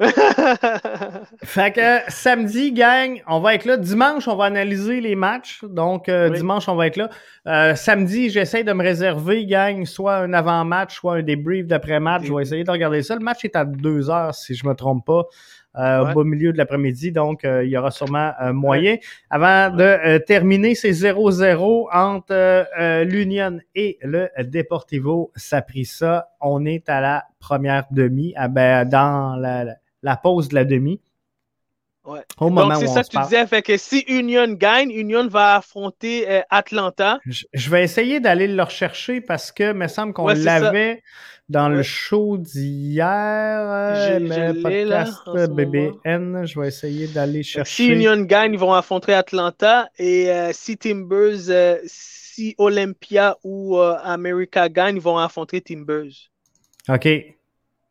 fait 1.45 1.73
que 1.73 2.11
samedi, 2.11 2.73
gang, 2.73 3.21
on 3.27 3.41
va 3.41 3.55
être 3.55 3.67
là. 3.67 3.77
Dimanche, 3.77 4.29
on 4.29 4.37
va 4.37 4.47
analyser 4.47 5.01
les 5.01 5.15
matchs. 5.15 5.63
Donc, 5.63 6.09
euh, 6.09 6.31
dimanche, 6.31 6.69
on 6.71 6.75
va 6.75 6.87
être 6.87 6.97
là. 6.97 7.11
Euh, 7.47 7.75
samedi, 7.75 8.31
j'essaie 8.31 8.65
de 8.65 8.73
me 8.73 8.83
réserver, 8.83 9.45
gang, 9.45 9.85
soit 9.85 10.17
un 10.17 10.33
avant-match, 10.33 10.95
soit 10.95 11.17
un 11.17 11.23
débrief 11.23 11.67
d'après-match. 11.67 12.25
Je 12.25 12.33
vais 12.33 12.43
essayer 12.43 12.65
de 12.65 12.71
regarder 12.71 13.03
ça. 13.03 13.15
Le 13.15 13.21
match 13.21 13.45
est 13.45 13.57
à 13.57 13.67
deux 13.67 14.09
heures, 14.09 14.35
si 14.35 14.55
je 14.55 14.67
me 14.67 14.75
trompe 14.75 15.05
pas. 15.05 15.25
Euh, 15.79 16.01
au 16.01 16.15
beau 16.15 16.25
milieu 16.25 16.53
de 16.53 16.59
l'après-midi. 16.59 17.13
Donc, 17.13 17.45
euh, 17.45 17.65
il 17.65 17.71
y 17.71 17.77
aura 17.77 17.93
sûrement 17.93 18.33
euh, 18.43 18.53
moyen. 18.53 18.97
Avant 19.31 19.71
de 19.75 20.19
terminer, 20.19 20.75
c'est 20.75 20.91
0-0 20.91 21.87
entre 21.93 23.05
l'Union 23.05 23.61
et 23.77 23.99
le 24.03 24.29
Deportivo 24.43 25.31
Saprissa. 25.37 26.31
On 26.41 26.65
est 26.65 26.89
à 26.89 27.01
la 27.01 27.25
première 27.39 27.85
demi, 27.93 28.33
ah 28.37 28.49
ben, 28.49 28.85
dans 28.85 29.37
la, 29.37 30.17
pause 30.17 30.49
de 30.49 30.57
la 30.57 30.65
demi. 30.65 31.01
Ouais. 32.11 32.23
Donc, 32.41 32.75
c'est 32.77 32.87
ça 32.87 33.03
que 33.03 33.09
tu 33.09 33.19
disais, 33.23 33.47
fait 33.47 33.63
que 33.63 33.77
si 33.77 34.05
Union 34.09 34.53
gagne, 34.53 34.91
Union 34.91 35.27
va 35.29 35.57
affronter 35.57 36.43
Atlanta. 36.51 37.19
Je, 37.27 37.71
vais 37.71 37.85
essayer 37.85 38.21
d'aller 38.21 38.49
le 38.49 38.63
rechercher 38.63 39.21
parce 39.21 39.53
que 39.53 39.73
me 39.73 39.89
semble 39.89 40.13
qu'on 40.13 40.29
l'avait 40.29 41.03
dans 41.51 41.69
le 41.69 41.83
show 41.83 42.39
d'hier, 42.39 43.07
euh, 43.09 44.21
mais 44.21 44.55
podcast 44.55 45.19
BBN, 45.51 46.47
je 46.47 46.61
vais 46.61 46.69
essayer 46.69 47.09
d'aller 47.09 47.43
chercher. 47.43 47.75
Si 47.75 47.89
Union 47.89 48.21
gagne, 48.23 48.53
ils 48.53 48.59
vont 48.59 48.73
affronter 48.73 49.13
Atlanta. 49.15 49.89
Et 49.99 50.31
euh, 50.31 50.51
si 50.53 50.79
Timbers, 50.79 51.49
euh, 51.49 51.79
si 51.85 52.55
Olympia 52.57 53.37
ou 53.43 53.77
America 53.79 54.69
gagne, 54.69 54.97
ils 54.97 55.03
vont 55.03 55.19
affronter 55.19 55.61
Timbers. 55.61 56.31
OK. 56.89 57.09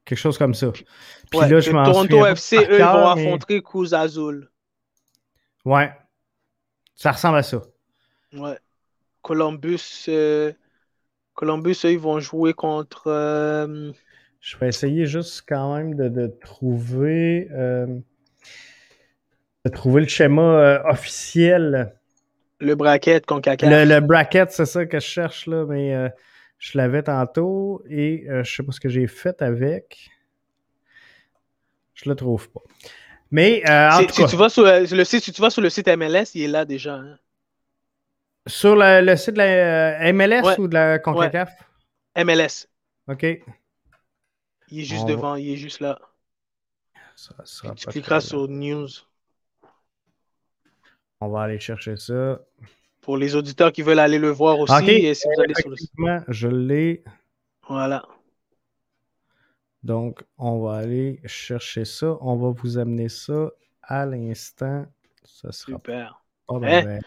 Quelque 0.06 0.18
chose 0.18 0.38
comme 0.38 0.54
ça. 0.54 0.72
Puis 0.72 1.40
là, 1.40 1.60
je 1.60 1.72
Toronto 1.72 2.26
FC, 2.26 2.58
eux, 2.58 2.80
ils 2.80 2.84
vont 2.84 3.08
affronter 3.08 3.62
Cruz 3.62 3.94
Azul. 3.94 4.50
Ouais. 5.66 5.92
Ça 6.96 7.12
ressemble 7.12 7.38
à 7.38 7.44
ça. 7.44 7.62
Ouais. 8.34 8.58
Columbus. 9.22 10.10
Columbus, 11.34 11.78
ils 11.86 12.00
vont 12.00 12.20
jouer 12.20 12.54
contre. 12.54 13.04
Euh, 13.08 13.92
Je 14.42 14.58
vais 14.58 14.68
essayer 14.68 15.06
juste 15.06 15.44
quand 15.48 15.76
même 15.76 15.96
de, 15.96 16.28
trouver 16.42 17.48
euh, 17.52 17.86
de 19.66 19.72
trouver 19.72 20.02
le 20.02 20.08
schéma 20.08 20.42
euh, 20.42 20.84
officiel. 20.84 21.96
Le 22.60 22.76
bracket 22.76 23.26
CONCACAF. 23.26 23.70
Le, 23.70 23.86
le 23.86 24.02
bracket, 24.02 24.52
c'est 24.52 24.66
ça 24.66 24.86
que 24.86 25.00
je 25.00 25.06
cherche 25.06 25.48
là, 25.48 25.66
mais 25.66 25.96
euh, 25.96 26.10
je 26.60 26.78
l'avais 26.78 27.04
tantôt 27.04 27.84
et 27.90 28.26
je 28.28 28.44
sais 28.44 28.64
pas 28.64 28.72
ce 28.72 28.80
que 28.80 28.90
j'ai 28.90 29.08
fait 29.08 29.42
avec. 29.42 30.12
Je 31.94 32.10
le 32.10 32.16
trouve 32.16 32.50
pas. 32.50 32.62
Mais 33.32 33.64
en 33.70 34.04
tout 34.06 34.14
si 34.14 34.26
Tu 34.26 34.36
vas 34.36 34.50
sur 34.50 34.64
le 34.64 35.04
site, 35.04 35.24
si 35.24 35.32
tu 35.32 35.42
vas 35.42 35.50
sur 35.50 35.62
le 35.62 35.70
site 35.70 35.88
MLS, 35.88 36.36
il 36.36 36.44
est 36.44 36.48
là 36.48 36.66
déjà. 36.66 36.96
Hein. 36.96 37.18
Sur 38.48 38.76
le, 38.76 39.16
site 39.16 39.36
de 39.36 39.40
la 39.40 40.14
MLS 40.14 40.58
ou 40.58 40.68
de 40.68 40.74
la 40.74 41.00
CONCACAF? 41.00 41.52
MLS. 42.18 42.68
OK. 43.08 43.24
Il 44.72 44.82
est 44.82 44.84
juste 44.84 45.08
devant, 45.08 45.36
il 45.36 45.52
est 45.52 45.58
juste 45.58 45.80
là. 45.80 46.00
tu 47.16 47.88
cliqueras 47.88 48.22
sur 48.22 48.48
News. 48.48 48.88
On 51.22 51.30
va 51.30 51.44
aller 51.44 51.60
chercher 51.60 51.98
ça. 51.98 52.40
Pour 53.02 53.18
les 53.18 53.36
auditeurs 53.36 53.72
qui 53.72 53.82
veulent 53.82 54.00
aller 54.00 54.20
le 54.20 54.30
voir 54.30 54.60
aussi, 54.60 54.92
et 54.92 55.14
si 55.14 55.28
vous 55.28 55.42
allez 55.42 55.54
sur 55.56 55.70
le 55.70 55.78
site. 55.78 55.92
Je 56.28 56.48
l'ai. 56.48 57.04
Voilà. 57.68 58.04
Donc, 59.84 60.24
on 60.38 60.62
va 60.62 60.78
aller 60.78 61.22
chercher 61.26 61.86
ça. 61.86 62.18
On 62.22 62.36
va 62.36 62.50
vous 62.50 62.78
amener 62.78 63.10
ça 63.10 63.52
à 63.82 64.06
l'instant. 64.06 64.86
Ça 65.24 65.52
sera 65.52 65.74
Super. 65.74 66.22
Pas 66.48 66.60
hein? 66.66 67.00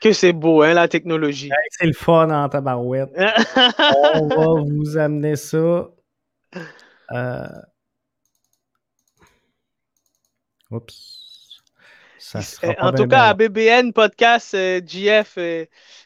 Que 0.00 0.12
c'est 0.12 0.32
beau, 0.32 0.62
hein, 0.62 0.74
la 0.74 0.88
technologie. 0.88 1.50
c'est 1.70 1.86
le 1.86 1.92
fun 1.92 2.30
en 2.30 2.48
tabarouette. 2.48 3.10
on 4.14 4.26
va 4.26 4.62
vous 4.62 4.96
amener 4.96 5.36
ça 5.36 5.88
euh, 7.12 7.46
oups. 10.70 11.17
En 12.80 12.92
tout 12.92 13.06
cas, 13.06 13.24
à 13.24 13.34
BBN 13.34 13.92
Podcast, 13.92 14.54
euh, 14.54 14.80
GF, 14.84 15.34
euh, 15.38 15.64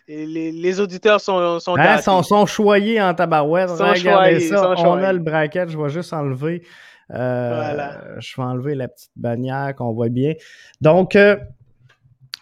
les, 0.08 0.80
auditeurs 0.80 1.20
sont, 1.20 1.58
sont, 1.60 1.76
hein, 1.76 1.98
sont, 1.98 2.46
choyés 2.46 3.00
en 3.00 3.14
tabarouette. 3.14 3.70
Regardez 3.70 4.40
ça. 4.40 4.74
on 4.78 5.02
a 5.02 5.12
le 5.12 5.18
bracket. 5.18 5.68
Je 5.68 5.78
vais 5.78 5.88
juste 5.88 6.12
enlever. 6.12 6.62
Je 7.10 8.36
vais 8.36 8.42
enlever 8.42 8.74
la 8.74 8.88
petite 8.88 9.12
bannière 9.16 9.74
qu'on 9.76 9.92
voit 9.92 10.08
bien. 10.08 10.34
Donc, 10.80 11.16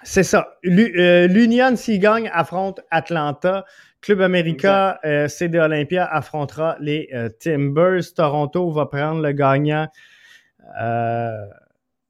c'est 0.03 0.23
ça. 0.23 0.55
L'Union, 0.63 1.77
s'il 1.77 2.01
gagne, 2.01 2.31
affronte 2.33 2.81
Atlanta. 2.91 3.65
Club 4.01 4.23
America, 4.23 4.99
euh, 5.05 5.29
CD 5.29 5.59
Olympia 5.59 6.07
affrontera 6.07 6.77
les 6.81 7.09
euh, 7.13 7.29
Timbers. 7.29 8.15
Toronto 8.17 8.71
va 8.71 8.87
prendre 8.87 9.21
le 9.21 9.33
gagnant. 9.33 9.89
Euh, 10.81 11.47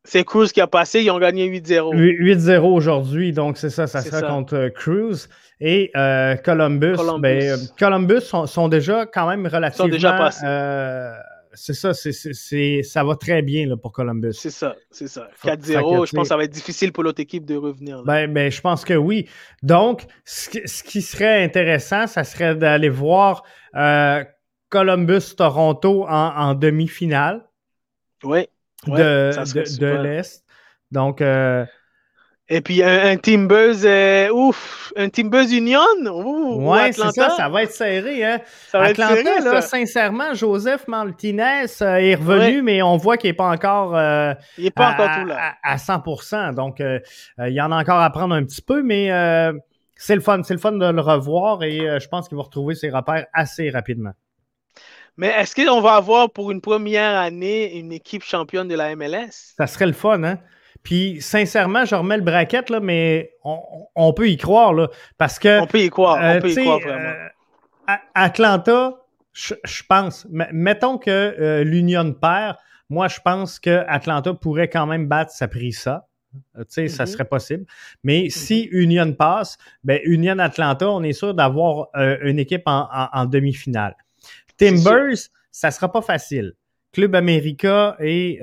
c'est 0.04 0.24
Cruz 0.24 0.48
qui 0.48 0.60
a 0.60 0.66
passé, 0.66 1.02
ils 1.02 1.10
ont 1.10 1.18
gagné 1.18 1.48
8-0. 1.48 1.94
8-0 1.94 2.60
aujourd'hui, 2.60 3.32
donc 3.32 3.58
c'est 3.58 3.70
ça, 3.70 3.86
ça 3.86 4.00
sera 4.00 4.22
contre 4.22 4.68
Cruz. 4.74 5.28
Et 5.60 5.90
Columbus, 6.44 6.94
Columbus, 6.96 7.20
ben, 7.20 7.58
Columbus 7.78 8.20
sont, 8.22 8.68
déjà 8.68 9.04
quand 9.04 9.28
même 9.28 9.46
relativement... 9.46 9.86
Sont 9.86 9.92
déjà 9.92 10.12
passés 10.12 10.46
c'est 11.52 11.74
ça, 11.74 11.92
c'est, 11.94 12.82
ça 12.82 13.04
va 13.04 13.16
très 13.16 13.42
bien 13.42 13.66
là, 13.66 13.76
pour 13.76 13.92
Columbus. 13.92 14.34
C'est 14.34 14.50
ça, 14.50 14.76
c'est 14.90 15.08
ça. 15.08 15.28
4-0, 15.42 16.06
je 16.06 16.12
pense 16.12 16.22
que 16.22 16.28
ça 16.28 16.36
va 16.36 16.44
être 16.44 16.52
difficile 16.52 16.92
pour 16.92 17.02
l'autre 17.02 17.20
équipe 17.20 17.44
de 17.44 17.56
revenir. 17.56 18.02
Ben, 18.04 18.32
ben, 18.32 18.50
je 18.50 18.60
pense 18.60 18.84
que 18.84 18.94
oui. 18.94 19.28
Donc, 19.62 20.04
ce, 20.24 20.48
qui 20.82 21.02
serait 21.02 21.42
intéressant, 21.42 22.06
ça 22.06 22.24
serait 22.24 22.54
d'aller 22.54 22.88
voir 22.88 23.42
euh, 23.74 24.24
Columbus-Toronto 24.68 26.06
en, 26.08 26.54
demi-finale. 26.54 27.48
Oui. 28.22 28.46
De, 28.86 30.02
l'Est. 30.02 30.44
Donc, 30.90 31.20
euh, 31.20 31.64
et 32.52 32.62
puis 32.62 32.82
un, 32.82 33.16
Team 33.16 33.46
Buzz, 33.46 33.86
euh, 33.86 34.28
ouf, 34.30 34.92
un 34.96 35.08
Team 35.08 35.30
Buzz 35.30 35.52
Union? 35.52 35.78
Ouh, 36.04 36.68
ouais, 36.68 36.90
c'est 36.90 37.12
ça, 37.12 37.30
ça 37.30 37.48
va 37.48 37.62
être 37.62 37.70
serré. 37.70 38.24
Hein? 38.24 38.40
Ça 38.66 38.80
va 38.80 38.86
Atlanta, 38.86 39.20
être 39.20 39.24
serré, 39.24 39.44
là, 39.44 39.60
sincèrement, 39.60 40.34
Joseph 40.34 40.88
Martinez 40.88 41.66
euh, 41.80 41.94
est 41.94 42.16
revenu, 42.16 42.62
mais 42.62 42.82
on 42.82 42.96
voit 42.96 43.18
qu'il 43.18 43.30
n'est 43.30 43.36
pas 43.36 43.48
encore, 43.48 43.96
euh, 43.96 44.34
il 44.58 44.66
est 44.66 44.72
pas 44.72 44.88
à, 44.88 44.94
encore 44.94 45.20
tout 45.20 45.26
là. 45.26 45.54
À, 45.62 45.76
100%. 45.76 46.54
Donc, 46.54 46.80
il 46.80 47.52
y 47.52 47.60
en 47.60 47.70
a 47.70 47.76
encore 47.76 48.00
à 48.00 48.10
prendre 48.10 48.34
un 48.34 48.42
petit 48.44 48.62
peu, 48.62 48.82
mais 48.82 49.10
c'est 49.94 50.16
le 50.16 50.20
fun. 50.20 50.42
C'est 50.42 50.54
le 50.54 50.60
fun 50.60 50.72
de 50.72 50.90
le 50.90 51.00
revoir 51.00 51.62
et 51.62 52.00
je 52.00 52.08
pense 52.08 52.28
qu'il 52.28 52.36
va 52.36 52.42
retrouver 52.42 52.74
ses 52.74 52.90
repères 52.90 53.26
assez 53.32 53.70
rapidement. 53.70 54.12
Mais 55.16 55.28
est-ce 55.28 55.54
qu'on 55.54 55.80
va 55.80 55.94
avoir 55.94 56.30
pour 56.30 56.50
une 56.50 56.60
première 56.60 57.18
année 57.18 57.76
une 57.78 57.92
équipe 57.92 58.22
championne 58.22 58.68
de 58.68 58.74
la 58.74 58.94
MLS? 58.96 59.54
Ça 59.56 59.66
serait 59.66 59.86
le 59.86 59.92
fun, 59.92 60.22
hein? 60.22 60.38
Puis, 60.82 61.20
sincèrement, 61.20 61.84
je 61.84 61.94
remets 61.94 62.16
le 62.16 62.22
bracket, 62.22 62.70
là, 62.70 62.80
mais 62.80 63.32
on, 63.44 64.12
peut 64.12 64.28
y 64.28 64.36
croire, 64.36 64.72
là, 64.72 64.88
parce 65.18 65.38
que... 65.38 65.60
On 65.60 65.66
peut 65.66 65.80
y 65.80 65.90
croire, 65.90 66.18
on 66.20 66.36
euh, 66.36 66.40
peut 66.40 66.50
y 66.50 66.54
croire, 66.54 66.80
vraiment. 66.80 67.10
Euh, 67.88 67.94
Atlanta, 68.14 68.96
je, 69.32 69.82
pense, 69.88 70.26
mettons 70.30 70.96
que 70.96 71.10
euh, 71.10 71.64
l'Union 71.64 72.12
perd, 72.12 72.56
moi, 72.88 73.08
je 73.08 73.20
pense 73.22 73.58
que 73.58 73.84
Atlanta 73.88 74.32
pourrait 74.32 74.68
quand 74.68 74.86
même 74.86 75.06
battre 75.06 75.32
sa 75.32 75.48
ça. 75.72 76.06
Tu 76.32 76.64
sais, 76.68 76.88
ça 76.88 77.04
mhm. 77.04 77.08
serait 77.08 77.24
possible. 77.24 77.64
Mais 78.02 78.22
mhm. 78.22 78.30
si 78.30 78.62
Union 78.72 79.12
passe, 79.12 79.58
ben 79.84 80.00
Union 80.04 80.38
Atlanta, 80.38 80.88
on 80.88 81.02
est 81.02 81.12
sûr 81.12 81.34
d'avoir 81.34 81.88
une 81.94 82.38
équipe 82.38 82.62
en, 82.66 83.26
demi-finale. 83.26 83.96
Timbers, 84.66 85.16
ça 85.50 85.70
sera 85.70 85.90
pas 85.90 86.02
facile. 86.02 86.52
Club 86.92 87.14
America 87.14 87.96
et 88.00 88.40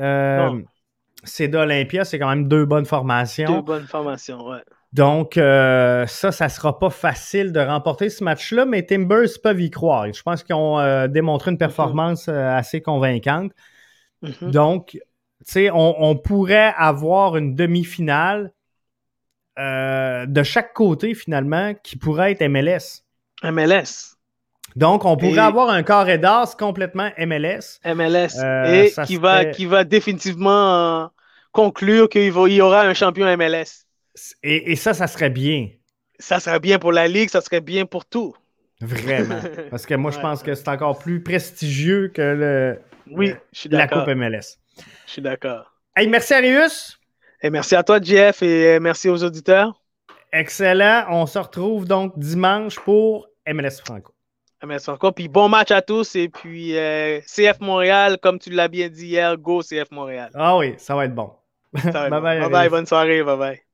c'est 1.23 1.47
d'Olympia, 1.47 2.05
c'est 2.05 2.19
quand 2.19 2.29
même 2.29 2.47
deux 2.47 2.65
bonnes 2.65 2.85
formations. 2.85 3.57
Deux 3.57 3.61
bonnes 3.61 3.87
formations, 3.87 4.47
ouais. 4.47 4.61
Donc, 4.93 5.37
euh, 5.37 6.07
ça, 6.07 6.31
ça 6.31 6.49
sera 6.49 6.79
pas 6.79 6.89
facile 6.89 7.51
de 7.51 7.59
remporter 7.59 8.09
ce 8.09 8.23
match-là, 8.23 8.65
mais 8.65 8.83
Timbers 8.83 9.27
peuvent 9.43 9.59
y 9.59 9.69
croire. 9.69 10.11
Je 10.11 10.21
pense 10.23 10.43
qu'ils 10.43 10.55
ont 10.55 10.79
euh, 10.79 11.07
démontré 11.07 11.51
une 11.51 11.57
performance 11.57 12.27
euh, 12.29 12.55
assez 12.55 12.81
convaincante. 12.81 13.51
Mm-hmm. 14.23 14.51
Donc, 14.51 14.91
tu 14.91 15.01
sais, 15.43 15.69
on, 15.71 16.15
pourrait 16.15 16.73
avoir 16.77 17.37
une 17.37 17.53
demi-finale 17.53 18.51
de 19.57 20.43
chaque 20.43 20.73
côté, 20.73 21.13
finalement, 21.13 21.73
qui 21.83 21.95
pourrait 21.95 22.31
être 22.31 22.47
MLS. 22.47 23.03
MLS. 23.43 24.16
Donc, 24.77 25.05
on 25.05 25.17
pourrait 25.17 25.39
avoir 25.39 25.71
un 25.71 25.81
carré 25.81 26.19
d'as 26.19 26.55
complètement 26.55 27.09
MLS. 27.17 27.79
MLS. 27.83 28.37
et 28.67 28.93
qui, 29.07 29.17
va, 29.17 29.45
qui 29.45 29.65
va 29.65 29.83
définitivement 29.83 31.09
conclure 31.51 32.07
qu'il 32.07 32.31
y 32.31 32.61
aura 32.61 32.81
un 32.83 32.93
champion 32.93 33.25
MLS. 33.35 33.87
Et, 34.43 34.75
ça, 34.75 34.93
ça 34.93 35.07
serait 35.07 35.31
bien. 35.31 35.69
Ça 36.19 36.39
serait 36.39 36.59
bien 36.59 36.77
pour 36.77 36.91
la 36.91 37.07
Ligue, 37.07 37.29
ça 37.29 37.41
serait 37.41 37.61
bien 37.61 37.87
pour 37.87 38.05
tout. 38.05 38.35
Vraiment. 38.79 39.39
Parce 39.71 39.87
que 39.87 39.95
moi, 39.95 40.11
je 40.11 40.19
pense 40.19 40.43
que 40.43 40.53
c'est 40.53 40.67
encore 40.67 40.99
plus 40.99 41.23
prestigieux 41.23 42.09
que 42.13 42.21
le, 42.21 42.79
oui, 43.09 43.33
la 43.71 43.87
Coupe 43.87 44.07
MLS. 44.07 44.59
Je 45.07 45.11
suis 45.11 45.21
d'accord. 45.23 45.73
Hey, 45.95 46.07
merci 46.07 46.35
Arius. 46.35 46.99
Et 47.41 47.49
merci 47.49 47.75
à 47.75 47.81
toi, 47.81 47.99
Jeff, 47.99 48.43
et 48.43 48.79
merci 48.79 49.09
aux 49.09 49.23
auditeurs. 49.23 49.81
Excellent. 50.31 51.05
On 51.09 51.25
se 51.25 51.39
retrouve 51.39 51.85
donc 51.85 52.17
dimanche 52.19 52.79
pour 52.79 53.27
MLS 53.47 53.81
Franco. 53.83 54.13
MLS 54.67 54.83
Franco. 54.83 55.11
Puis 55.11 55.27
bon 55.27 55.49
match 55.49 55.71
à 55.71 55.81
tous. 55.81 56.15
Et 56.15 56.29
puis 56.29 56.77
euh, 56.77 57.19
CF 57.21 57.59
Montréal, 57.61 58.17
comme 58.21 58.39
tu 58.39 58.51
l'as 58.51 58.67
bien 58.67 58.89
dit 58.89 59.07
hier, 59.07 59.37
go 59.37 59.61
CF 59.61 59.91
Montréal. 59.91 60.29
Ah 60.35 60.57
oui, 60.57 60.75
ça 60.77 60.95
va 60.95 61.05
être 61.05 61.15
bon. 61.15 61.31
bye, 61.73 62.09
bye, 62.09 62.49
bye, 62.49 62.69
bonne 62.69 62.85
soirée, 62.85 63.23
bye 63.23 63.37
bye. 63.37 63.66